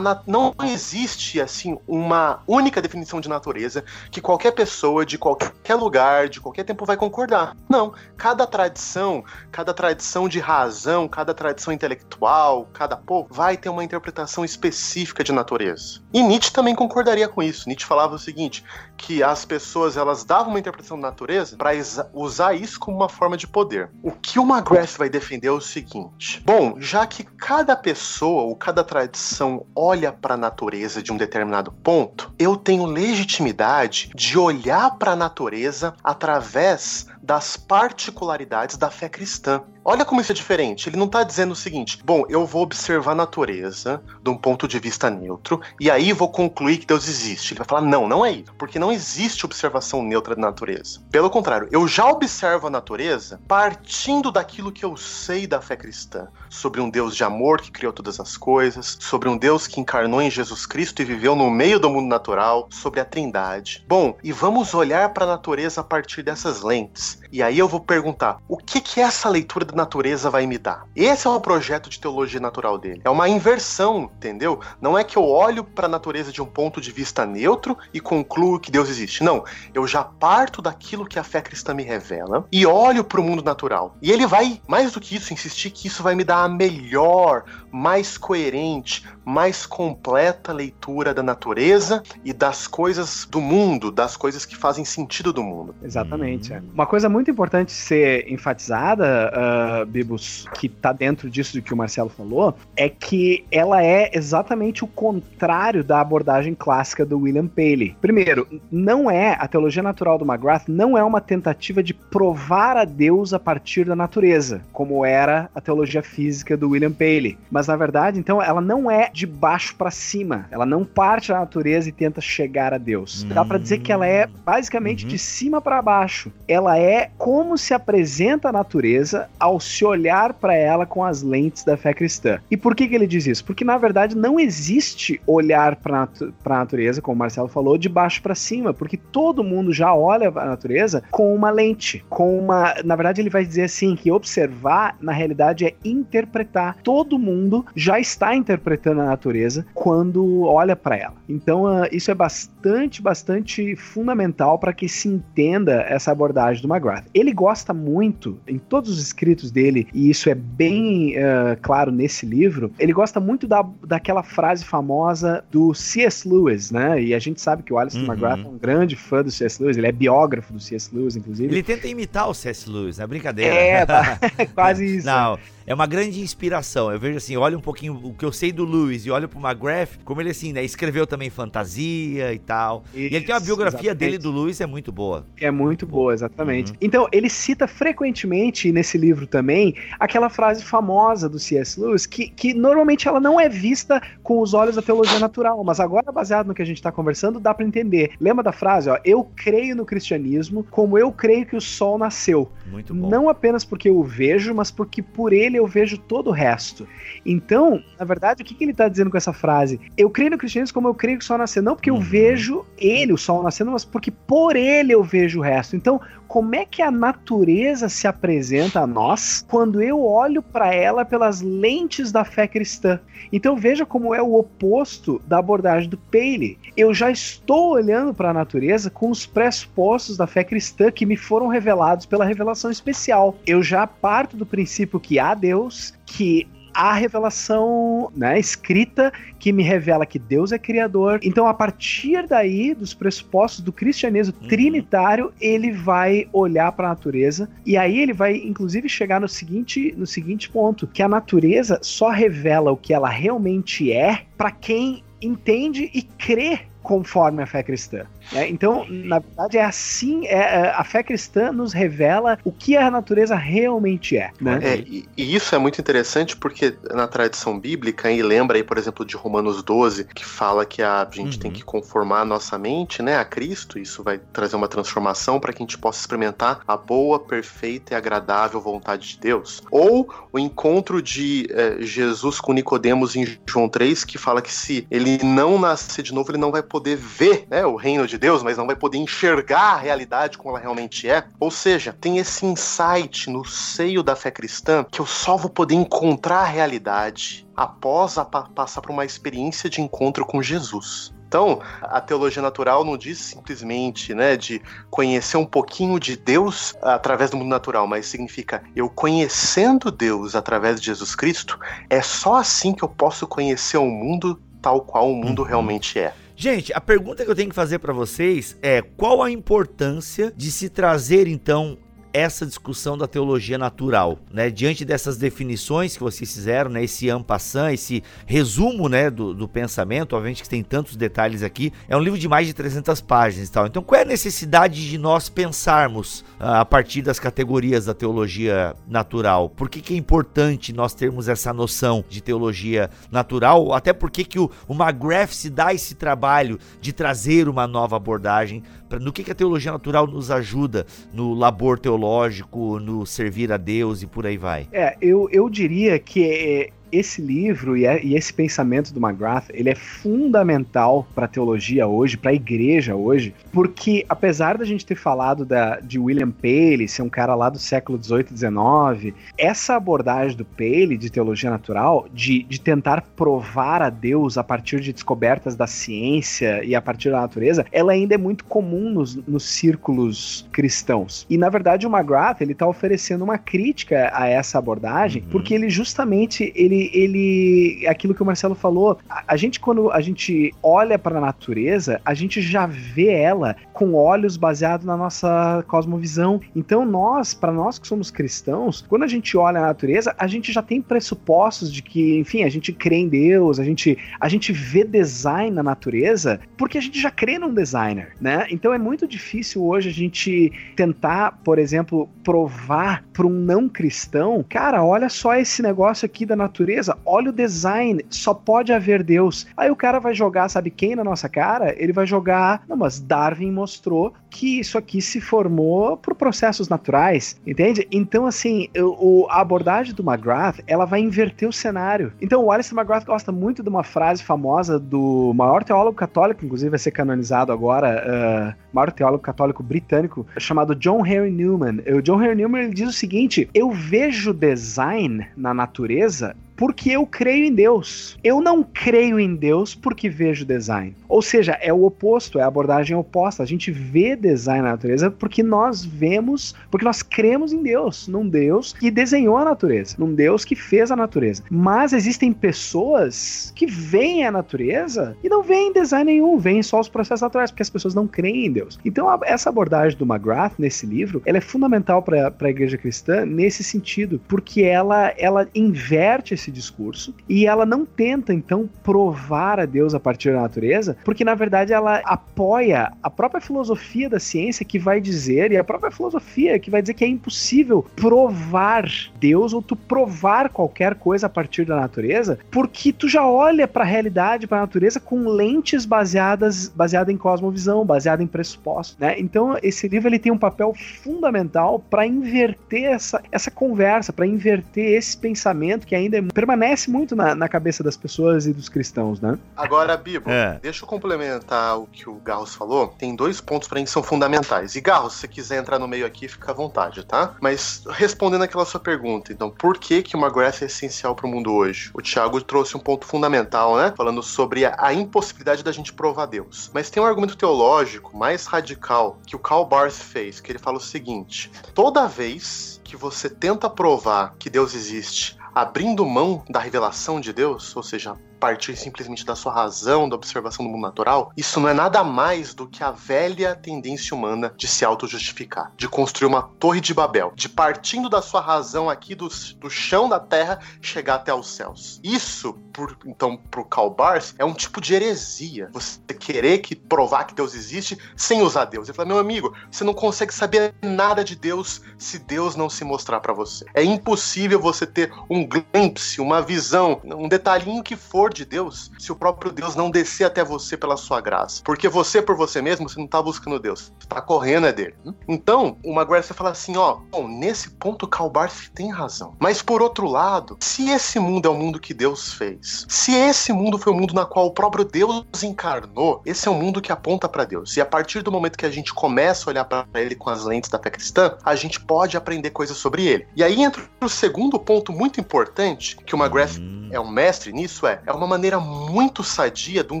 Não 0.26 0.54
existe, 0.64 1.40
assim, 1.40 1.78
uma 1.86 2.40
única 2.46 2.80
definição 2.80 3.20
de 3.20 3.28
natureza 3.28 3.84
que 4.10 4.20
qualquer 4.20 4.52
pessoa, 4.52 5.04
de 5.04 5.18
qualquer 5.18 5.74
lugar, 5.74 6.28
de 6.28 6.40
qualquer 6.40 6.64
tempo 6.64 6.86
vai 6.86 6.96
concordar. 6.96 7.54
Não. 7.68 7.92
Cada 8.16 8.46
tradição, 8.46 9.22
cada 9.52 9.74
tradição 9.74 10.26
de 10.28 10.40
razão, 10.40 11.06
cada 11.06 11.34
tradição 11.34 11.72
intelectual, 11.72 12.66
cada 12.72 12.96
povo, 12.96 13.28
vai 13.30 13.56
ter 13.56 13.68
uma 13.68 13.84
interpretação 13.84 14.37
específica 14.44 15.24
de 15.24 15.32
natureza. 15.32 16.00
E 16.12 16.22
Nietzsche 16.22 16.52
também 16.52 16.74
concordaria 16.74 17.28
com 17.28 17.42
isso. 17.42 17.68
Nietzsche 17.68 17.86
falava 17.86 18.14
o 18.14 18.18
seguinte, 18.18 18.64
que 18.96 19.22
as 19.22 19.44
pessoas, 19.44 19.96
elas 19.96 20.24
davam 20.24 20.50
uma 20.50 20.58
interpretação 20.58 21.00
da 21.00 21.08
natureza 21.08 21.56
para 21.56 21.70
usar 22.12 22.54
isso 22.54 22.78
como 22.78 22.96
uma 22.96 23.08
forma 23.08 23.36
de 23.36 23.46
poder. 23.46 23.90
O 24.02 24.10
que 24.10 24.38
o 24.38 24.42
McGrath 24.42 24.96
vai 24.96 25.08
defender 25.08 25.48
é 25.48 25.52
o 25.52 25.60
seguinte: 25.60 26.42
bom, 26.44 26.76
já 26.78 27.06
que 27.06 27.22
cada 27.22 27.76
pessoa 27.76 28.42
ou 28.42 28.56
cada 28.56 28.82
tradição 28.84 29.66
olha 29.74 30.12
para 30.12 30.34
a 30.34 30.38
natureza 30.38 31.02
de 31.02 31.12
um 31.12 31.16
determinado 31.16 31.72
ponto, 31.72 32.32
eu 32.38 32.56
tenho 32.56 32.86
legitimidade 32.86 34.10
de 34.14 34.38
olhar 34.38 34.96
para 34.96 35.12
a 35.12 35.16
natureza 35.16 35.94
através 36.02 37.06
das 37.22 37.56
particularidades 37.56 38.76
da 38.76 38.90
fé 38.90 39.08
cristã. 39.08 39.62
Olha 39.90 40.04
como 40.04 40.20
isso 40.20 40.32
é 40.32 40.34
diferente. 40.34 40.86
Ele 40.86 40.98
não 40.98 41.06
está 41.06 41.22
dizendo 41.22 41.52
o 41.52 41.56
seguinte: 41.56 41.98
bom, 42.04 42.26
eu 42.28 42.44
vou 42.44 42.60
observar 42.60 43.12
a 43.12 43.14
natureza 43.14 44.02
de 44.22 44.28
um 44.28 44.36
ponto 44.36 44.68
de 44.68 44.78
vista 44.78 45.08
neutro 45.08 45.62
e 45.80 45.90
aí 45.90 46.12
vou 46.12 46.28
concluir 46.30 46.76
que 46.76 46.86
Deus 46.86 47.08
existe. 47.08 47.54
Ele 47.54 47.60
vai 47.60 47.66
falar: 47.66 47.80
não, 47.80 48.06
não 48.06 48.22
é 48.22 48.32
isso, 48.32 48.52
porque 48.58 48.78
não 48.78 48.92
existe 48.92 49.46
observação 49.46 50.02
neutra 50.02 50.34
da 50.34 50.42
natureza. 50.42 51.00
Pelo 51.10 51.30
contrário, 51.30 51.70
eu 51.72 51.88
já 51.88 52.04
observo 52.04 52.66
a 52.66 52.70
natureza 52.70 53.40
partindo 53.48 54.30
daquilo 54.30 54.70
que 54.70 54.84
eu 54.84 54.94
sei 54.94 55.46
da 55.46 55.58
fé 55.58 55.74
cristã, 55.74 56.28
sobre 56.50 56.80
um 56.80 56.88
Deus 56.90 57.14
de 57.14 57.24
amor 57.24 57.60
que 57.60 57.70
criou 57.70 57.92
todas 57.92 58.20
as 58.20 58.36
coisas, 58.36 58.96
sobre 59.00 59.28
um 59.28 59.36
Deus 59.36 59.66
que 59.66 59.80
encarnou 59.80 60.20
em 60.20 60.30
Jesus 60.30 60.66
Cristo 60.66 61.02
e 61.02 61.04
viveu 61.04 61.34
no 61.34 61.50
meio 61.50 61.78
do 61.78 61.90
mundo 61.90 62.08
natural, 62.08 62.68
sobre 62.70 63.00
a 63.00 63.04
Trindade. 63.04 63.84
Bom, 63.86 64.16
e 64.22 64.32
vamos 64.32 64.74
olhar 64.74 65.10
para 65.10 65.24
a 65.24 65.28
natureza 65.28 65.80
a 65.80 65.84
partir 65.84 66.22
dessas 66.22 66.62
lentes. 66.62 67.18
E 67.30 67.42
aí 67.42 67.58
eu 67.58 67.68
vou 67.68 67.80
perguntar: 67.80 68.40
o 68.48 68.56
que 68.56 68.80
que 68.80 69.00
essa 69.00 69.28
leitura 69.28 69.64
da 69.64 69.74
natureza 69.74 70.30
vai 70.30 70.46
me 70.46 70.58
dar? 70.58 70.86
Esse 70.94 71.26
é 71.26 71.30
o 71.30 71.40
projeto 71.40 71.90
de 71.90 72.00
teologia 72.00 72.40
natural 72.40 72.78
dele. 72.78 73.02
É 73.04 73.10
uma 73.10 73.28
inversão, 73.28 74.10
entendeu? 74.16 74.60
Não 74.80 74.96
é 74.96 75.04
que 75.04 75.16
eu 75.16 75.24
olho 75.24 75.64
para 75.64 75.86
a 75.86 75.90
natureza 75.90 76.32
de 76.32 76.42
um 76.42 76.46
ponto 76.46 76.80
de 76.80 76.90
vista 76.90 77.26
neutro 77.26 77.76
e 77.92 78.00
concluo 78.00 78.60
que 78.60 78.70
Deus 78.70 78.88
existe. 78.88 79.22
Não, 79.22 79.44
eu 79.74 79.86
já 79.86 80.04
parto 80.04 80.62
daquilo 80.62 81.06
que 81.06 81.18
a 81.18 81.24
fé 81.24 81.40
cristã 81.40 81.74
me 81.74 81.82
revela 81.82 82.46
e 82.50 82.66
olho 82.66 83.04
para 83.04 83.20
o 83.20 83.24
mundo 83.24 83.42
natural. 83.42 83.96
E 84.00 84.10
ele 84.10 84.26
vai, 84.26 84.60
mais 84.66 84.92
do 84.92 85.00
que 85.00 85.16
isso, 85.16 85.32
insistir 85.32 85.70
que 85.70 85.88
isso 85.88 86.02
vai 86.02 86.14
me 86.14 86.24
dar 86.24 86.37
melhor, 86.46 87.46
mais 87.70 88.16
coerente, 88.16 89.04
mais 89.24 89.66
completa 89.66 90.52
leitura 90.52 91.12
da 91.12 91.22
natureza 91.22 92.02
e 92.24 92.32
das 92.32 92.66
coisas 92.66 93.26
do 93.30 93.40
mundo, 93.40 93.90
das 93.90 94.16
coisas 94.16 94.46
que 94.46 94.56
fazem 94.56 94.84
sentido 94.84 95.32
do 95.32 95.42
mundo. 95.42 95.74
Exatamente. 95.82 96.52
Hum. 96.52 96.56
é. 96.56 96.62
Uma 96.74 96.86
coisa 96.86 97.08
muito 97.08 97.30
importante 97.30 97.72
ser 97.72 98.30
enfatizada, 98.30 99.84
Bibos, 99.88 100.46
que 100.54 100.68
tá 100.68 100.92
dentro 100.92 101.28
disso 101.28 101.54
do 101.54 101.62
que 101.62 101.74
o 101.74 101.76
Marcelo 101.76 102.08
falou, 102.08 102.54
é 102.76 102.88
que 102.88 103.44
ela 103.50 103.82
é 103.82 104.10
exatamente 104.14 104.84
o 104.84 104.86
contrário 104.86 105.84
da 105.84 106.00
abordagem 106.00 106.54
clássica 106.54 107.04
do 107.04 107.20
William 107.20 107.46
Paley. 107.46 107.96
Primeiro, 108.00 108.46
não 108.70 109.10
é 109.10 109.36
a 109.38 109.46
teologia 109.46 109.82
natural 109.82 110.18
do 110.18 110.24
McGrath 110.24 110.68
não 110.68 110.96
é 110.96 111.02
uma 111.02 111.20
tentativa 111.20 111.82
de 111.82 111.92
provar 111.92 112.76
a 112.76 112.84
Deus 112.84 113.32
a 113.32 113.38
partir 113.38 113.84
da 113.84 113.96
natureza, 113.96 114.62
como 114.72 115.04
era 115.04 115.50
a 115.54 115.60
teologia 115.60 116.02
física 116.02 116.56
do 116.56 116.70
William 116.70 116.92
Paley. 116.92 117.38
Mas 117.58 117.66
na 117.66 117.74
verdade, 117.74 118.20
então, 118.20 118.40
ela 118.40 118.60
não 118.60 118.88
é 118.88 119.10
de 119.12 119.26
baixo 119.26 119.74
para 119.74 119.90
cima. 119.90 120.46
Ela 120.48 120.64
não 120.64 120.84
parte 120.84 121.32
da 121.32 121.40
natureza 121.40 121.88
e 121.88 121.92
tenta 121.92 122.20
chegar 122.20 122.72
a 122.72 122.78
Deus. 122.78 123.24
Dá 123.24 123.44
para 123.44 123.58
dizer 123.58 123.78
que 123.78 123.90
ela 123.90 124.06
é 124.06 124.28
basicamente 124.46 125.02
Uhum. 125.02 125.08
de 125.08 125.18
cima 125.18 125.60
para 125.60 125.82
baixo. 125.82 126.30
Ela 126.46 126.78
é 126.78 127.10
como 127.18 127.58
se 127.58 127.74
apresenta 127.74 128.50
a 128.50 128.52
natureza 128.52 129.28
ao 129.40 129.58
se 129.58 129.84
olhar 129.84 130.34
para 130.34 130.54
ela 130.54 130.86
com 130.86 131.04
as 131.04 131.20
lentes 131.20 131.64
da 131.64 131.76
fé 131.76 131.92
cristã. 131.92 132.38
E 132.48 132.56
por 132.56 132.76
que, 132.76 132.86
que 132.86 132.94
ele 132.94 133.08
diz 133.08 133.26
isso? 133.26 133.44
Porque 133.44 133.64
na 133.64 133.76
verdade 133.76 134.16
não 134.16 134.38
existe 134.38 135.20
olhar 135.26 135.74
para 135.74 136.00
natu 136.00 136.32
a 136.44 136.48
natureza, 136.50 137.02
como 137.02 137.16
o 137.16 137.18
Marcelo 137.18 137.48
falou, 137.48 137.76
de 137.76 137.88
baixo 137.88 138.22
para 138.22 138.34
cima, 138.36 138.72
porque 138.72 138.96
todo 138.96 139.42
mundo 139.42 139.72
já 139.72 139.92
olha 139.92 140.28
a 140.28 140.44
natureza 140.46 141.02
com 141.10 141.34
uma 141.34 141.50
lente, 141.50 142.04
com 142.08 142.38
uma, 142.38 142.74
na 142.84 142.94
verdade 142.96 143.20
ele 143.20 143.30
vai 143.30 143.44
dizer 143.44 143.64
assim 143.64 143.96
que 143.96 144.10
observar 144.12 144.96
na 145.00 145.12
realidade 145.12 145.66
é 145.66 145.74
interpretar. 145.84 146.76
Todo 146.82 147.18
mundo 147.18 147.47
já 147.74 148.00
está 148.00 148.34
interpretando 148.34 149.00
a 149.00 149.06
natureza 149.06 149.66
quando 149.74 150.42
olha 150.42 150.74
para 150.74 150.96
ela. 150.96 151.14
Então 151.28 151.66
ah, 151.66 151.88
isso 151.92 152.10
é 152.10 152.14
bastante, 152.14 153.00
bastante 153.00 153.76
fundamental 153.76 154.58
para 154.58 154.72
que 154.72 154.88
se 154.88 155.08
entenda 155.08 155.84
essa 155.88 156.10
abordagem 156.10 156.62
do 156.62 156.72
McGrath. 156.72 157.06
Ele 157.14 157.32
gosta 157.32 157.72
muito, 157.72 158.38
em 158.46 158.58
todos 158.58 158.90
os 158.90 159.00
escritos 159.00 159.50
dele, 159.50 159.86
e 159.92 160.10
isso 160.10 160.28
é 160.30 160.34
bem 160.34 161.16
ah, 161.16 161.56
claro 161.60 161.92
nesse 161.92 162.26
livro, 162.26 162.72
ele 162.78 162.92
gosta 162.92 163.20
muito 163.20 163.46
da, 163.46 163.64
daquela 163.86 164.22
frase 164.22 164.64
famosa 164.64 165.44
do 165.50 165.74
C.S. 165.74 166.28
Lewis, 166.28 166.70
né? 166.70 167.00
E 167.02 167.14
a 167.14 167.18
gente 167.18 167.40
sabe 167.40 167.62
que 167.62 167.72
o 167.72 167.78
Alistair 167.78 168.08
Uhum. 168.08 168.14
McGrath 168.14 168.44
é 168.44 168.48
um 168.48 168.58
grande 168.58 168.96
fã 168.96 169.22
do 169.22 169.30
C.S. 169.30 169.62
Lewis, 169.62 169.76
ele 169.76 169.86
é 169.86 169.92
biógrafo 169.92 170.52
do 170.52 170.60
C.S. 170.60 170.90
Lewis, 170.94 171.16
inclusive. 171.16 171.52
Ele 171.52 171.62
tenta 171.62 171.86
imitar 171.86 172.28
o 172.28 172.34
C.S. 172.34 172.68
Lewis, 172.68 172.98
é 172.98 173.06
brincadeira. 173.06 173.54
É, 173.54 173.86
tá, 173.86 174.18
quase 174.54 174.84
isso. 174.84 175.06
Não, 175.06 175.38
é 175.66 175.74
uma 175.74 175.86
grande 175.86 176.20
inspiração. 176.20 176.90
Eu 176.90 176.98
vejo 176.98 177.18
assim, 177.18 177.36
olho 177.38 177.58
um 177.58 177.60
pouquinho 177.60 178.00
o 178.02 178.14
que 178.14 178.24
eu 178.24 178.32
sei 178.32 178.50
do 178.50 178.64
Lewis 178.64 179.04
e 179.04 179.10
olho 179.10 179.28
pro 179.28 179.38
McGrath, 179.38 179.98
como 180.04 180.20
ele 180.20 180.30
assim, 180.30 180.52
né, 180.52 180.64
escreveu 180.64 181.06
também 181.06 181.30
fantasia 181.30 182.32
e 182.32 182.38
tal. 182.38 182.84
e 182.94 183.06
ele 183.06 183.20
tem 183.20 183.34
uma 183.34 183.36
Isso, 183.36 183.46
biografia 183.46 183.90
exatamente. 183.90 183.98
dele 183.98 184.18
do 184.18 184.30
Lewis, 184.32 184.60
é 184.60 184.66
muito 184.66 184.90
boa. 184.90 185.26
É 185.40 185.50
muito 185.50 185.86
boa, 185.86 186.14
exatamente. 186.14 186.72
Uhum. 186.72 186.78
Então, 186.80 187.08
ele 187.12 187.28
cita 187.28 187.66
frequentemente 187.66 188.72
nesse 188.72 188.96
livro 188.96 189.26
também 189.26 189.74
aquela 190.00 190.28
frase 190.28 190.64
famosa 190.64 191.28
do 191.28 191.38
C.S. 191.38 191.78
Lewis, 191.80 192.06
que, 192.06 192.28
que 192.28 192.54
normalmente 192.54 193.06
ela 193.06 193.20
não 193.20 193.38
é 193.38 193.48
vista 193.48 194.00
com 194.22 194.40
os 194.40 194.54
olhos 194.54 194.76
da 194.76 194.82
teologia 194.82 195.18
natural, 195.18 195.62
mas 195.62 195.80
agora, 195.80 196.10
baseado 196.10 196.46
no 196.46 196.54
que 196.54 196.62
a 196.62 196.66
gente 196.66 196.78
está 196.78 196.90
conversando, 196.90 197.38
dá 197.38 197.52
para 197.52 197.66
entender. 197.66 198.12
Lembra 198.20 198.42
da 198.42 198.52
frase, 198.52 198.88
ó? 198.88 198.98
Eu 199.04 199.24
creio 199.36 199.76
no 199.76 199.84
cristianismo 199.84 200.64
como 200.70 200.98
eu 200.98 201.12
creio 201.12 201.46
que 201.46 201.56
o 201.56 201.60
sol 201.60 201.98
nasceu. 201.98 202.50
Muito 202.66 202.94
bom. 202.94 203.08
Não 203.08 203.28
apenas 203.28 203.64
porque 203.64 203.88
eu 203.88 203.98
o 203.98 204.04
vejo, 204.04 204.54
mas 204.54 204.70
porque 204.70 205.02
por 205.02 205.32
ele 205.32 205.58
eu 205.58 205.66
vejo 205.66 205.98
todo 205.98 206.28
o 206.28 206.32
resto. 206.32 206.86
Então, 207.30 207.82
na 207.98 208.06
verdade, 208.06 208.42
o 208.42 208.44
que, 208.46 208.54
que 208.54 208.64
ele 208.64 208.70
está 208.70 208.88
dizendo 208.88 209.10
com 209.10 209.16
essa 209.18 209.34
frase? 209.34 209.78
Eu 209.98 210.08
creio 210.08 210.30
no 210.30 210.38
cristianismo 210.38 210.72
como 210.72 210.88
eu 210.88 210.94
creio 210.94 211.18
que 211.18 211.24
o 211.24 211.26
sol 211.26 211.36
nasceu. 211.36 211.62
Não 211.62 211.76
porque 211.76 211.90
eu 211.90 211.94
Uhum. 211.94 212.00
vejo 212.00 212.64
ele, 212.78 213.12
o 213.12 213.18
sol 213.18 213.42
nascendo, 213.42 213.70
mas 213.70 213.84
porque 213.84 214.10
por 214.10 214.56
ele 214.56 214.92
eu 214.94 215.02
vejo 215.02 215.40
o 215.40 215.42
resto. 215.42 215.76
Então, 215.76 216.00
como 216.26 216.54
é 216.54 216.64
que 216.64 216.80
a 216.80 216.90
natureza 216.90 217.88
se 217.88 218.06
apresenta 218.06 218.80
a 218.80 218.86
nós 218.86 219.44
quando 219.48 219.82
eu 219.82 220.02
olho 220.04 220.42
para 220.42 220.74
ela 220.74 221.04
pelas 221.04 221.40
lentes 221.40 222.10
da 222.10 222.24
fé 222.24 222.46
cristã? 222.46 223.00
Então 223.32 223.56
veja 223.56 223.84
como 223.84 224.14
é 224.14 224.22
o 224.22 224.34
oposto 224.34 225.20
da 225.26 225.38
abordagem 225.38 225.88
do 225.88 225.98
Paley. 225.98 226.58
Eu 226.76 226.94
já 226.94 227.10
estou 227.10 227.72
olhando 227.72 228.14
para 228.14 228.30
a 228.30 228.34
natureza 228.34 228.90
com 228.90 229.10
os 229.10 229.26
pressupostos 229.26 230.16
da 230.16 230.26
fé 230.26 230.44
cristã 230.44 230.90
que 230.90 231.04
me 231.06 231.16
foram 231.16 231.48
revelados 231.48 232.06
pela 232.06 232.24
revelação 232.24 232.70
especial. 232.70 233.36
Eu 233.46 233.62
já 233.62 233.86
parto 233.86 234.36
do 234.36 234.46
princípio 234.46 235.00
que 235.00 235.18
há 235.18 235.34
Deus, 235.34 235.94
que 236.06 236.46
há 236.78 236.92
revelação 236.92 238.08
né, 238.14 238.38
escrita 238.38 239.12
que 239.36 239.52
me 239.52 239.64
revela 239.64 240.06
que 240.06 240.18
Deus 240.18 240.52
é 240.52 240.58
criador. 240.58 241.18
Então, 241.24 241.48
a 241.48 241.52
partir 241.52 242.24
daí, 242.28 242.72
dos 242.72 242.94
pressupostos 242.94 243.64
do 243.64 243.72
cristianismo 243.72 244.28
Uhum. 244.40 244.48
trinitário, 244.48 245.32
ele 245.40 245.72
vai 245.72 246.28
olhar 246.32 246.70
para 246.72 246.86
a 246.86 246.90
natureza 246.90 247.48
e 247.66 247.76
aí 247.76 247.98
ele 247.98 248.12
vai, 248.12 248.36
inclusive, 248.36 248.88
chegar 248.88 249.20
no 249.20 249.28
seguinte, 249.28 249.92
no 249.96 250.06
seguinte 250.06 250.48
ponto: 250.48 250.86
que 250.86 251.02
a 251.02 251.08
natureza 251.08 251.80
só 251.82 252.10
revela 252.10 252.70
o 252.70 252.76
que 252.76 252.94
ela 252.94 253.08
realmente 253.08 253.90
é 253.90 254.22
para 254.36 254.50
quem 254.52 255.02
entende 255.20 255.90
e 255.92 256.02
crê 256.02 256.60
conforme 256.88 257.42
a 257.42 257.46
fé 257.46 257.62
cristã. 257.62 258.06
né? 258.32 258.48
Então, 258.48 258.86
na 258.88 259.18
verdade, 259.18 259.58
é 259.58 259.64
assim, 259.64 260.26
é, 260.26 260.38
é, 260.38 260.72
a 260.74 260.82
fé 260.82 261.02
cristã 261.02 261.52
nos 261.52 261.74
revela 261.74 262.38
o 262.42 262.50
que 262.50 262.78
a 262.78 262.90
natureza 262.90 263.36
realmente 263.36 264.16
é. 264.16 264.30
Né? 264.40 264.58
É, 264.62 264.76
e, 264.78 265.06
e 265.14 265.36
isso 265.36 265.54
é 265.54 265.58
muito 265.58 265.78
interessante 265.78 266.34
porque 266.34 266.74
na 266.90 267.06
tradição 267.06 267.60
bíblica, 267.60 268.10
e 268.10 268.22
lembra 268.22 268.56
aí, 268.56 268.64
por 268.64 268.78
exemplo, 268.78 269.04
de 269.04 269.16
Romanos 269.16 269.62
12, 269.62 270.04
que 270.14 270.24
fala 270.24 270.64
que 270.64 270.82
a 270.82 271.06
gente 271.12 271.34
Uhum. 271.34 271.40
tem 271.42 271.50
que 271.50 271.62
conformar 271.62 272.22
a 272.22 272.24
nossa 272.24 272.56
mente 272.56 273.02
né, 273.02 273.18
a 273.18 273.24
Cristo, 273.24 273.78
isso 273.78 274.02
vai 274.02 274.16
trazer 274.32 274.56
uma 274.56 274.66
transformação 274.66 275.38
para 275.38 275.52
que 275.52 275.62
a 275.62 275.64
gente 275.66 275.76
possa 275.76 276.00
experimentar 276.00 276.60
a 276.66 276.74
boa, 276.74 277.20
perfeita 277.20 277.92
e 277.92 277.96
agradável 277.96 278.62
vontade 278.62 279.08
de 279.10 279.18
Deus. 279.20 279.62
Ou 279.70 280.08
o 280.32 280.38
encontro 280.38 281.02
de 281.02 281.46
eh, 281.50 281.76
Jesus 281.80 282.40
com 282.40 282.54
Nicodemos 282.54 283.14
em 283.14 283.26
João 283.46 283.68
3, 283.68 284.04
que 284.04 284.16
fala 284.16 284.40
que 284.40 284.50
se 284.52 284.86
ele 284.90 285.18
não 285.22 285.58
nascer 285.58 286.02
de 286.02 286.14
novo, 286.14 286.30
ele 286.30 286.38
não 286.38 286.50
vai 286.50 286.62
poder 286.62 286.77
ver 286.96 287.46
né, 287.50 287.64
o 287.64 287.76
reino 287.76 288.06
de 288.06 288.18
Deus, 288.18 288.42
mas 288.42 288.56
não 288.56 288.66
vai 288.66 288.76
poder 288.76 288.98
enxergar 288.98 289.74
a 289.74 289.76
realidade 289.76 290.36
como 290.38 290.50
ela 290.54 290.60
realmente 290.60 291.08
é. 291.08 291.24
Ou 291.40 291.50
seja, 291.50 291.92
tem 291.98 292.18
esse 292.18 292.44
insight 292.46 293.30
no 293.30 293.44
seio 293.44 294.02
da 294.02 294.14
fé 294.16 294.30
cristã 294.30 294.84
que 294.90 295.00
eu 295.00 295.06
só 295.06 295.36
vou 295.36 295.50
poder 295.50 295.74
encontrar 295.74 296.40
a 296.40 296.44
realidade 296.44 297.46
após 297.56 298.18
a 298.18 298.24
pa- 298.24 298.48
passar 298.54 298.80
por 298.80 298.90
uma 298.92 299.04
experiência 299.04 299.68
de 299.68 299.80
encontro 299.80 300.24
com 300.24 300.42
Jesus. 300.42 301.12
Então, 301.26 301.60
a 301.82 302.00
teologia 302.00 302.40
natural 302.40 302.84
não 302.86 302.96
diz 302.96 303.18
simplesmente, 303.18 304.14
né, 304.14 304.34
de 304.34 304.62
conhecer 304.88 305.36
um 305.36 305.44
pouquinho 305.44 306.00
de 306.00 306.16
Deus 306.16 306.74
através 306.80 307.30
do 307.30 307.36
mundo 307.36 307.50
natural, 307.50 307.86
mas 307.86 308.06
significa 308.06 308.62
eu 308.74 308.88
conhecendo 308.88 309.90
Deus 309.90 310.34
através 310.34 310.80
de 310.80 310.86
Jesus 310.86 311.14
Cristo, 311.14 311.58
é 311.90 312.00
só 312.00 312.36
assim 312.36 312.72
que 312.72 312.82
eu 312.82 312.88
posso 312.88 313.26
conhecer 313.26 313.76
o 313.76 313.84
mundo 313.84 314.40
tal 314.62 314.80
qual 314.80 315.10
o 315.10 315.14
mundo 315.14 315.42
Uhum. 315.42 315.48
realmente 315.48 315.98
é. 315.98 316.14
Gente, 316.40 316.72
a 316.72 316.80
pergunta 316.80 317.24
que 317.24 317.30
eu 317.32 317.34
tenho 317.34 317.48
que 317.48 317.54
fazer 317.54 317.80
para 317.80 317.92
vocês 317.92 318.56
é 318.62 318.80
qual 318.80 319.24
a 319.24 319.28
importância 319.28 320.32
de 320.36 320.52
se 320.52 320.68
trazer 320.68 321.26
então 321.26 321.76
essa 322.12 322.46
discussão 322.46 322.96
da 322.96 323.06
teologia 323.06 323.58
natural, 323.58 324.18
né? 324.32 324.50
Diante 324.50 324.84
dessas 324.84 325.16
definições 325.16 325.96
que 325.96 326.02
vocês 326.02 326.32
fizeram, 326.32 326.70
né? 326.70 326.84
Esse 326.84 327.10
ampassant, 327.10 327.72
esse 327.72 328.02
resumo, 328.26 328.88
né? 328.88 329.10
Do, 329.10 329.34
do 329.34 329.48
pensamento, 329.48 330.14
obviamente 330.14 330.42
que 330.42 330.48
tem 330.48 330.62
tantos 330.62 330.96
detalhes 330.96 331.42
aqui. 331.42 331.72
É 331.88 331.96
um 331.96 332.00
livro 332.00 332.18
de 332.18 332.28
mais 332.28 332.46
de 332.46 332.54
300 332.54 333.00
páginas 333.00 333.48
e 333.48 333.52
tal. 333.52 333.66
Então, 333.66 333.82
qual 333.82 334.00
é 334.00 334.02
a 334.02 334.06
necessidade 334.06 334.88
de 334.88 334.98
nós 334.98 335.28
pensarmos 335.28 336.24
ah, 336.38 336.60
a 336.60 336.64
partir 336.64 337.02
das 337.02 337.18
categorias 337.18 337.84
da 337.86 337.94
teologia 337.94 338.74
natural? 338.86 339.48
Por 339.48 339.68
que, 339.68 339.80
que 339.80 339.94
é 339.94 339.96
importante 339.96 340.72
nós 340.72 340.94
termos 340.94 341.28
essa 341.28 341.52
noção 341.52 342.04
de 342.08 342.20
teologia 342.20 342.90
natural? 343.10 343.72
Até 343.72 343.92
porque 343.92 344.24
que 344.24 344.38
o, 344.38 344.50
o 344.66 344.74
McGrath 344.74 345.30
se 345.30 345.50
dá 345.50 345.72
esse 345.72 345.94
trabalho 345.94 346.58
de 346.80 346.92
trazer 346.92 347.48
uma 347.48 347.66
nova 347.66 347.96
abordagem 347.96 348.62
pra, 348.88 348.98
no 348.98 349.12
que, 349.12 349.22
que 349.22 349.30
a 349.30 349.34
teologia 349.34 349.72
natural 349.72 350.06
nos 350.06 350.30
ajuda 350.30 350.86
no 351.12 351.34
labor 351.34 351.78
teológico, 351.78 352.78
no 352.78 353.04
servir 353.06 353.52
a 353.52 353.56
Deus 353.56 354.02
e 354.02 354.06
por 354.06 354.26
aí 354.26 354.36
vai. 354.36 354.68
É, 354.72 354.96
eu, 355.00 355.28
eu 355.30 355.48
diria 355.48 355.98
que 355.98 356.24
é, 356.24 356.70
esse 356.92 357.20
livro 357.20 357.76
e, 357.76 357.84
é- 357.86 358.02
e 358.04 358.14
esse 358.16 358.32
pensamento 358.32 358.92
do 358.92 359.00
McGrath, 359.00 359.46
ele 359.50 359.70
é 359.70 359.74
fundamental 359.74 361.06
para 361.14 361.24
a 361.24 361.28
teologia 361.28 361.86
hoje, 361.86 362.16
para 362.16 362.30
a 362.30 362.34
igreja 362.34 362.94
hoje, 362.94 363.34
porque 363.52 364.04
apesar 364.08 364.58
da 364.58 364.64
gente 364.64 364.84
ter 364.84 364.94
falado 364.94 365.44
da, 365.44 365.80
de 365.80 365.98
William 365.98 366.30
Paley, 366.30 366.86
ser 366.88 367.02
um 367.02 367.08
cara 367.08 367.34
lá 367.34 367.48
do 367.48 367.58
século 367.58 367.98
18 367.98 368.30
e 368.30 368.34
19, 368.34 369.14
essa 369.36 369.76
abordagem 369.76 370.36
do 370.36 370.44
Paley 370.44 370.96
de 370.96 371.10
teologia 371.10 371.50
natural, 371.50 372.06
de, 372.12 372.42
de 372.44 372.60
tentar 372.60 373.02
provar 373.16 373.82
a 373.82 373.90
Deus 373.90 374.36
a 374.38 374.44
partir 374.44 374.80
de 374.80 374.92
descobertas 374.92 375.54
da 375.56 375.66
ciência 375.66 376.62
e 376.64 376.74
a 376.74 376.80
partir 376.82 377.10
da 377.10 377.20
natureza, 377.20 377.64
ela 377.72 377.92
ainda 377.92 378.14
é 378.14 378.18
muito 378.18 378.44
comum 378.44 378.90
nos, 378.90 379.16
nos 379.26 379.44
círculos 379.44 380.46
cristãos. 380.52 381.26
E 381.28 381.36
na 381.36 381.48
verdade 381.48 381.86
o 381.86 381.90
McGrath, 381.90 382.40
ele 382.40 382.52
está 382.52 382.66
oferecendo 382.66 383.22
uma 383.24 383.38
crítica 383.38 384.10
a 384.12 384.26
essa 384.26 384.58
abordagem, 384.58 385.22
Uhum. 385.22 385.28
porque 385.30 385.54
ele 385.54 385.68
justamente 385.70 386.52
ele 386.54 386.77
ele 386.92 387.86
aquilo 387.86 388.14
que 388.14 388.22
o 388.22 388.26
Marcelo 388.26 388.54
falou, 388.54 388.98
a, 389.08 389.24
a 389.28 389.36
gente 389.36 389.60
quando 389.60 389.90
a 389.90 390.00
gente 390.00 390.54
olha 390.62 390.98
para 390.98 391.18
a 391.18 391.20
natureza, 391.20 392.00
a 392.04 392.14
gente 392.14 392.40
já 392.40 392.66
vê 392.66 393.08
ela 393.08 393.56
com 393.72 393.94
olhos 393.94 394.36
baseados 394.36 394.86
na 394.86 394.96
nossa 394.96 395.64
cosmovisão. 395.68 396.40
Então 396.54 396.84
nós, 396.84 397.34
para 397.34 397.52
nós 397.52 397.78
que 397.78 397.86
somos 397.86 398.10
cristãos, 398.10 398.84
quando 398.88 399.04
a 399.04 399.06
gente 399.06 399.36
olha 399.36 399.58
a 399.58 399.66
natureza, 399.66 400.14
a 400.18 400.26
gente 400.26 400.52
já 400.52 400.62
tem 400.62 400.80
pressupostos 400.80 401.72
de 401.72 401.82
que, 401.82 402.18
enfim, 402.18 402.42
a 402.42 402.48
gente 402.48 402.72
crê 402.72 402.96
em 402.96 403.08
Deus, 403.08 403.58
a 403.58 403.64
gente 403.64 403.98
a 404.20 404.28
gente 404.28 404.52
vê 404.52 404.84
design 404.84 405.50
na 405.50 405.62
natureza, 405.62 406.40
porque 406.56 406.78
a 406.78 406.80
gente 406.80 407.00
já 407.00 407.10
crê 407.10 407.38
num 407.38 407.52
designer, 407.52 408.12
né? 408.20 408.46
Então 408.50 408.72
é 408.72 408.78
muito 408.78 409.06
difícil 409.06 409.64
hoje 409.64 409.88
a 409.88 409.92
gente 409.92 410.52
tentar, 410.76 411.38
por 411.44 411.58
exemplo, 411.58 412.08
provar 412.22 413.04
para 413.12 413.26
um 413.26 413.30
não 413.30 413.68
cristão, 413.68 414.44
cara, 414.48 414.84
olha 414.84 415.08
só 415.08 415.34
esse 415.34 415.62
negócio 415.62 416.06
aqui 416.06 416.26
da 416.26 416.36
natureza, 416.36 416.67
olha 417.04 417.30
o 417.30 417.32
design, 417.32 418.04
só 418.10 418.34
pode 418.34 418.72
haver 418.72 419.02
Deus. 419.02 419.46
Aí 419.56 419.70
o 419.70 419.76
cara 419.76 419.98
vai 419.98 420.14
jogar, 420.14 420.48
sabe 420.48 420.70
quem 420.70 420.94
na 420.94 421.04
nossa 421.04 421.28
cara? 421.28 421.74
Ele 421.76 421.92
vai 421.92 422.06
jogar, 422.06 422.62
não, 422.68 422.76
mas 422.76 423.00
Darwin 423.00 423.50
mostrou 423.50 424.12
que 424.30 424.58
isso 424.58 424.78
aqui 424.78 425.00
se 425.00 425.20
formou 425.20 425.96
por 425.96 426.14
processos 426.14 426.68
naturais, 426.68 427.40
entende? 427.46 427.86
Então, 427.90 428.26
assim, 428.26 428.68
o, 428.76 429.26
a 429.30 429.40
abordagem 429.40 429.94
do 429.94 430.02
McGrath, 430.02 430.60
ela 430.66 430.84
vai 430.84 431.00
inverter 431.00 431.48
o 431.48 431.52
cenário. 431.52 432.12
Então, 432.20 432.44
o 432.44 432.50
Alistair 432.52 432.78
McGrath 432.78 433.04
gosta 433.04 433.32
muito 433.32 433.62
de 433.62 433.68
uma 433.68 433.82
frase 433.82 434.22
famosa 434.22 434.78
do 434.78 435.32
maior 435.34 435.64
teólogo 435.64 435.96
católico, 435.96 436.44
inclusive 436.44 436.70
vai 436.70 436.78
ser 436.78 436.90
canonizado 436.90 437.52
agora, 437.52 438.04
ah, 438.06 438.54
maior 438.72 438.92
teólogo 438.92 439.22
católico 439.22 439.62
britânico, 439.62 440.26
chamado 440.38 440.74
John 440.74 441.04
Henry 441.04 441.30
Newman. 441.30 441.82
O 441.96 442.02
John 442.02 442.22
Henry 442.22 442.34
Newman 442.34 442.64
ele 442.64 442.74
diz 442.74 442.88
o 442.88 442.92
seguinte: 442.92 443.48
eu 443.54 443.70
vejo 443.70 444.32
design 444.32 445.26
na 445.36 445.54
natureza 445.54 446.34
porque 446.58 446.90
eu 446.90 447.06
creio 447.06 447.44
em 447.44 447.54
Deus. 447.54 448.18
Eu 448.22 448.40
não 448.40 448.64
creio 448.64 449.20
em 449.20 449.36
Deus 449.36 449.76
porque 449.76 450.08
vejo 450.10 450.44
design. 450.44 450.92
Ou 451.08 451.22
seja, 451.22 451.52
é 451.52 451.72
o 451.72 451.84
oposto, 451.84 452.38
é 452.38 452.42
a 452.42 452.48
abordagem 452.48 452.96
oposta. 452.96 453.44
A 453.44 453.46
gente 453.46 453.70
vê 453.70 454.16
design 454.18 454.62
na 454.62 454.70
natureza 454.70 455.10
porque 455.10 455.42
nós 455.42 455.84
vemos, 455.84 456.54
porque 456.70 456.84
nós 456.84 457.02
cremos 457.02 457.52
em 457.52 457.62
Deus, 457.62 458.08
num 458.08 458.28
Deus 458.28 458.72
que 458.72 458.90
desenhou 458.90 459.36
a 459.36 459.44
natureza, 459.44 459.94
num 459.98 460.14
Deus 460.14 460.44
que 460.44 460.54
fez 460.56 460.90
a 460.90 460.96
natureza. 460.96 461.42
Mas 461.50 461.92
existem 461.92 462.32
pessoas 462.32 463.52
que 463.54 463.66
veem 463.66 464.26
a 464.26 464.30
natureza 464.30 465.16
e 465.22 465.28
não 465.28 465.42
veem 465.42 465.72
design 465.72 466.04
nenhum, 466.12 466.38
veem 466.38 466.62
só 466.62 466.80
os 466.80 466.88
processos 466.88 467.22
naturais, 467.22 467.50
porque 467.50 467.62
as 467.62 467.70
pessoas 467.70 467.94
não 467.94 468.06
creem 468.06 468.46
em 468.46 468.52
Deus. 468.52 468.78
Então, 468.84 469.08
a- 469.08 469.18
essa 469.24 469.48
abordagem 469.48 469.98
do 469.98 470.04
McGrath 470.04 470.54
nesse 470.58 470.86
livro, 470.86 471.22
ela 471.24 471.38
é 471.38 471.40
fundamental 471.40 472.02
para 472.02 472.32
a 472.40 472.50
igreja 472.50 472.76
cristã 472.76 473.24
nesse 473.24 473.62
sentido, 473.64 474.20
porque 474.28 474.62
ela, 474.62 475.12
ela 475.16 475.48
inverte 475.54 476.34
esse 476.34 476.50
discurso 476.50 477.14
e 477.28 477.46
ela 477.46 477.64
não 477.66 477.84
tenta, 477.84 478.32
então, 478.32 478.68
provar 478.82 479.60
a 479.60 479.66
Deus 479.66 479.94
a 479.94 480.00
partir 480.00 480.32
da 480.32 480.40
natureza, 480.42 480.96
porque 481.04 481.24
na 481.24 481.34
verdade 481.34 481.72
ela 481.72 482.00
apoia 482.04 482.92
a 483.02 483.10
própria 483.10 483.40
filosofia 483.40 484.07
teoria 484.08 484.10
da 484.10 484.18
ciência 484.18 484.64
que 484.64 484.78
vai 484.78 485.00
dizer, 485.00 485.52
e 485.52 485.56
a 485.56 485.62
própria 485.62 485.90
filosofia, 485.90 486.58
que 486.58 486.70
vai 486.70 486.80
dizer 486.80 486.94
que 486.94 487.04
é 487.04 487.08
impossível 487.08 487.84
provar 487.94 488.88
Deus 489.20 489.52
ou 489.52 489.62
tu 489.62 489.76
provar 489.76 490.48
qualquer 490.48 490.94
coisa 490.94 491.26
a 491.26 491.30
partir 491.30 491.64
da 491.64 491.76
natureza, 491.76 492.38
porque 492.50 492.92
tu 492.92 493.08
já 493.08 493.26
olha 493.26 493.68
para 493.68 493.84
a 493.84 493.86
realidade, 493.86 494.46
para 494.46 494.58
a 494.58 494.60
natureza 494.62 494.98
com 494.98 495.28
lentes 495.28 495.84
baseadas 495.84 496.68
baseada 496.68 497.12
em 497.12 497.16
cosmovisão, 497.16 497.84
baseada 497.84 498.22
em 498.22 498.26
pressupostos, 498.26 498.96
né? 498.98 499.18
Então, 499.18 499.56
esse 499.62 499.86
livro 499.88 500.08
ele 500.08 500.18
tem 500.18 500.32
um 500.32 500.38
papel 500.38 500.72
fundamental 501.02 501.78
para 501.78 502.06
inverter 502.06 502.84
essa, 502.84 503.22
essa 503.30 503.50
conversa, 503.50 504.12
para 504.12 504.26
inverter 504.26 504.96
esse 504.96 505.16
pensamento 505.16 505.86
que 505.86 505.94
ainda 505.94 506.22
permanece 506.34 506.90
muito 506.90 507.14
na, 507.14 507.34
na 507.34 507.48
cabeça 507.48 507.82
das 507.82 507.96
pessoas 507.96 508.46
e 508.46 508.52
dos 508.52 508.68
cristãos, 508.68 509.20
né? 509.20 509.38
Agora, 509.56 509.96
Bibo, 509.96 510.30
é. 510.30 510.58
deixa 510.62 510.84
eu 510.84 510.88
complementar 510.88 511.78
o 511.78 511.86
que 511.86 512.08
o 512.08 512.14
Garros 512.16 512.54
falou. 512.54 512.94
Tem 512.98 513.14
dois 513.14 513.40
pontos 513.40 513.68
para 513.68 513.80
que 513.80 513.90
são 513.98 514.02
fundamentais. 514.02 514.76
E 514.76 514.80
Garros, 514.80 515.14
se 515.14 515.20
você 515.20 515.28
quiser 515.28 515.58
entrar 515.58 515.78
no 515.78 515.88
meio 515.88 516.06
aqui, 516.06 516.28
fica 516.28 516.52
à 516.52 516.54
vontade, 516.54 517.04
tá? 517.04 517.34
Mas 517.40 517.82
respondendo 517.90 518.42
aquela 518.42 518.64
sua 518.64 518.78
pergunta, 518.78 519.32
então, 519.32 519.50
por 519.50 519.76
que 519.76 520.02
que 520.02 520.16
o 520.16 520.20
McGrath 520.20 520.62
é 520.62 520.66
essencial 520.66 521.14
para 521.14 521.26
o 521.26 521.28
mundo 521.28 521.52
hoje? 521.52 521.90
O 521.92 522.00
Thiago 522.00 522.40
trouxe 522.40 522.76
um 522.76 522.80
ponto 522.80 523.04
fundamental, 523.04 523.76
né? 523.76 523.92
Falando 523.96 524.22
sobre 524.22 524.64
a, 524.64 524.76
a 524.78 524.94
impossibilidade 524.94 525.64
da 525.64 525.72
gente 525.72 525.92
provar 525.92 526.26
Deus. 526.26 526.70
Mas 526.72 526.90
tem 526.90 527.02
um 527.02 527.06
argumento 527.06 527.36
teológico 527.36 528.16
mais 528.16 528.46
radical 528.46 529.18
que 529.26 529.34
o 529.34 529.38
Karl 529.38 529.64
Barth 529.64 529.92
fez, 529.92 530.40
que 530.40 530.52
ele 530.52 530.58
fala 530.58 530.78
o 530.78 530.80
seguinte: 530.80 531.50
toda 531.74 532.06
vez 532.06 532.80
que 532.84 532.96
você 532.96 533.28
tenta 533.28 533.68
provar 533.68 534.34
que 534.38 534.48
Deus 534.48 534.74
existe 534.74 535.36
abrindo 535.54 536.06
mão 536.06 536.44
da 536.48 536.60
revelação 536.60 537.20
de 537.20 537.32
Deus, 537.32 537.74
ou 537.74 537.82
seja, 537.82 538.16
partir 538.38 538.76
simplesmente 538.76 539.24
da 539.24 539.34
sua 539.34 539.52
razão, 539.52 540.08
da 540.08 540.16
observação 540.16 540.64
do 540.64 540.70
mundo 540.70 540.82
natural, 540.82 541.32
isso 541.36 541.60
não 541.60 541.68
é 541.68 541.74
nada 541.74 542.02
mais 542.04 542.54
do 542.54 542.66
que 542.66 542.82
a 542.82 542.90
velha 542.90 543.54
tendência 543.54 544.16
humana 544.16 544.52
de 544.56 544.66
se 544.66 544.84
auto-justificar, 544.84 545.72
de 545.76 545.88
construir 545.88 546.28
uma 546.28 546.42
torre 546.42 546.80
de 546.80 546.94
Babel, 546.94 547.32
de 547.34 547.48
partindo 547.48 548.08
da 548.08 548.22
sua 548.22 548.40
razão 548.40 548.88
aqui 548.88 549.14
do, 549.14 549.28
do 549.56 549.68
chão 549.68 550.08
da 550.08 550.20
terra 550.20 550.58
chegar 550.80 551.16
até 551.16 551.34
os 551.34 551.48
céus. 551.48 552.00
Isso, 552.02 552.52
por, 552.72 552.96
então, 553.06 553.36
pro 553.50 553.64
Karl 553.64 553.90
Barth, 553.90 554.34
é 554.38 554.44
um 554.44 554.54
tipo 554.54 554.80
de 554.80 554.94
heresia. 554.94 555.68
Você 555.72 555.98
querer 556.14 556.58
que 556.58 556.74
provar 556.74 557.24
que 557.24 557.34
Deus 557.34 557.54
existe 557.54 557.98
sem 558.16 558.42
usar 558.42 558.66
Deus. 558.66 558.88
Ele 558.88 558.96
fala, 558.96 559.08
meu 559.08 559.18
amigo, 559.18 559.54
você 559.70 559.84
não 559.84 559.94
consegue 559.94 560.32
saber 560.32 560.74
nada 560.82 561.24
de 561.24 561.34
Deus 561.34 561.80
se 561.96 562.18
Deus 562.18 562.56
não 562.56 562.70
se 562.70 562.84
mostrar 562.84 563.20
para 563.20 563.32
você. 563.32 563.64
É 563.74 563.82
impossível 563.82 564.60
você 564.60 564.86
ter 564.86 565.12
um 565.28 565.46
glimpse, 565.46 566.20
uma 566.20 566.40
visão, 566.40 567.00
um 567.04 567.28
detalhinho 567.28 567.82
que 567.82 567.96
for 567.96 568.27
amor 568.28 568.34
de 568.34 568.44
Deus 568.44 568.90
se 568.98 569.10
o 569.10 569.16
próprio 569.16 569.50
Deus 569.50 569.74
não 569.74 569.90
descer 569.90 570.24
até 570.24 570.44
você 570.44 570.76
pela 570.76 570.96
sua 570.96 571.20
graça? 571.20 571.62
Porque 571.64 571.88
você, 571.88 572.20
por 572.20 572.36
você 572.36 572.60
mesmo, 572.60 572.88
você 572.88 572.98
não 572.98 573.06
está 573.06 573.22
buscando 573.22 573.58
Deus. 573.58 573.92
Você 573.98 574.06
tá 574.06 574.20
correndo 574.20 574.66
é 574.66 574.72
dele. 574.72 574.94
Então, 575.26 575.78
o 575.84 575.94
Maguire 575.94 576.22
fala 576.22 576.50
assim, 576.50 576.76
ó, 576.76 576.98
bom, 577.10 577.26
nesse 577.26 577.70
ponto 577.70 578.04
o 578.04 578.08
Karl 578.08 578.28
Barth 578.28 578.68
tem 578.74 578.90
razão. 578.90 579.34
Mas 579.38 579.62
por 579.62 579.80
outro 579.80 580.06
lado, 580.06 580.56
se 580.60 580.90
esse 580.90 581.18
mundo 581.18 581.46
é 581.46 581.50
o 581.50 581.54
mundo 581.54 581.80
que 581.80 581.94
Deus 581.94 582.32
fez, 582.34 582.86
se 582.88 583.14
esse 583.14 583.52
mundo 583.52 583.78
foi 583.78 583.92
o 583.92 583.96
mundo 583.96 584.14
na 584.14 584.26
qual 584.26 584.46
o 584.46 584.52
próprio 584.52 584.84
Deus 584.84 585.24
encarnou, 585.42 586.20
esse 586.26 586.48
é 586.48 586.50
um 586.50 586.58
mundo 586.58 586.80
que 586.80 586.92
aponta 586.92 587.28
para 587.28 587.44
Deus. 587.44 587.76
E 587.76 587.80
a 587.80 587.86
partir 587.86 588.22
do 588.22 588.32
momento 588.32 588.58
que 588.58 588.66
a 588.66 588.70
gente 588.70 588.92
começa 588.92 589.48
a 589.48 589.50
olhar 589.50 589.64
para 589.64 589.86
ele 589.94 590.14
com 590.14 590.28
as 590.28 590.44
lentes 590.44 590.68
da 590.68 590.78
fé 590.78 590.90
cristã, 590.90 591.36
a 591.44 591.54
gente 591.54 591.80
pode 591.80 592.16
aprender 592.16 592.50
coisas 592.50 592.76
sobre 592.76 593.06
ele. 593.06 593.26
E 593.34 593.42
aí 593.42 593.62
entra 593.62 593.82
o 594.00 594.08
segundo 594.08 594.58
ponto 594.58 594.92
muito 594.92 595.20
importante, 595.20 595.96
que 595.96 596.14
o 596.14 596.18
McGrath. 596.18 596.58
É 596.90 597.00
um 597.00 597.08
mestre 597.08 597.52
nisso, 597.52 597.86
é, 597.86 598.00
é 598.06 598.12
uma 598.12 598.26
maneira 598.26 598.58
muito 598.60 599.22
sadia 599.22 599.84
de 599.84 599.92
um 599.92 600.00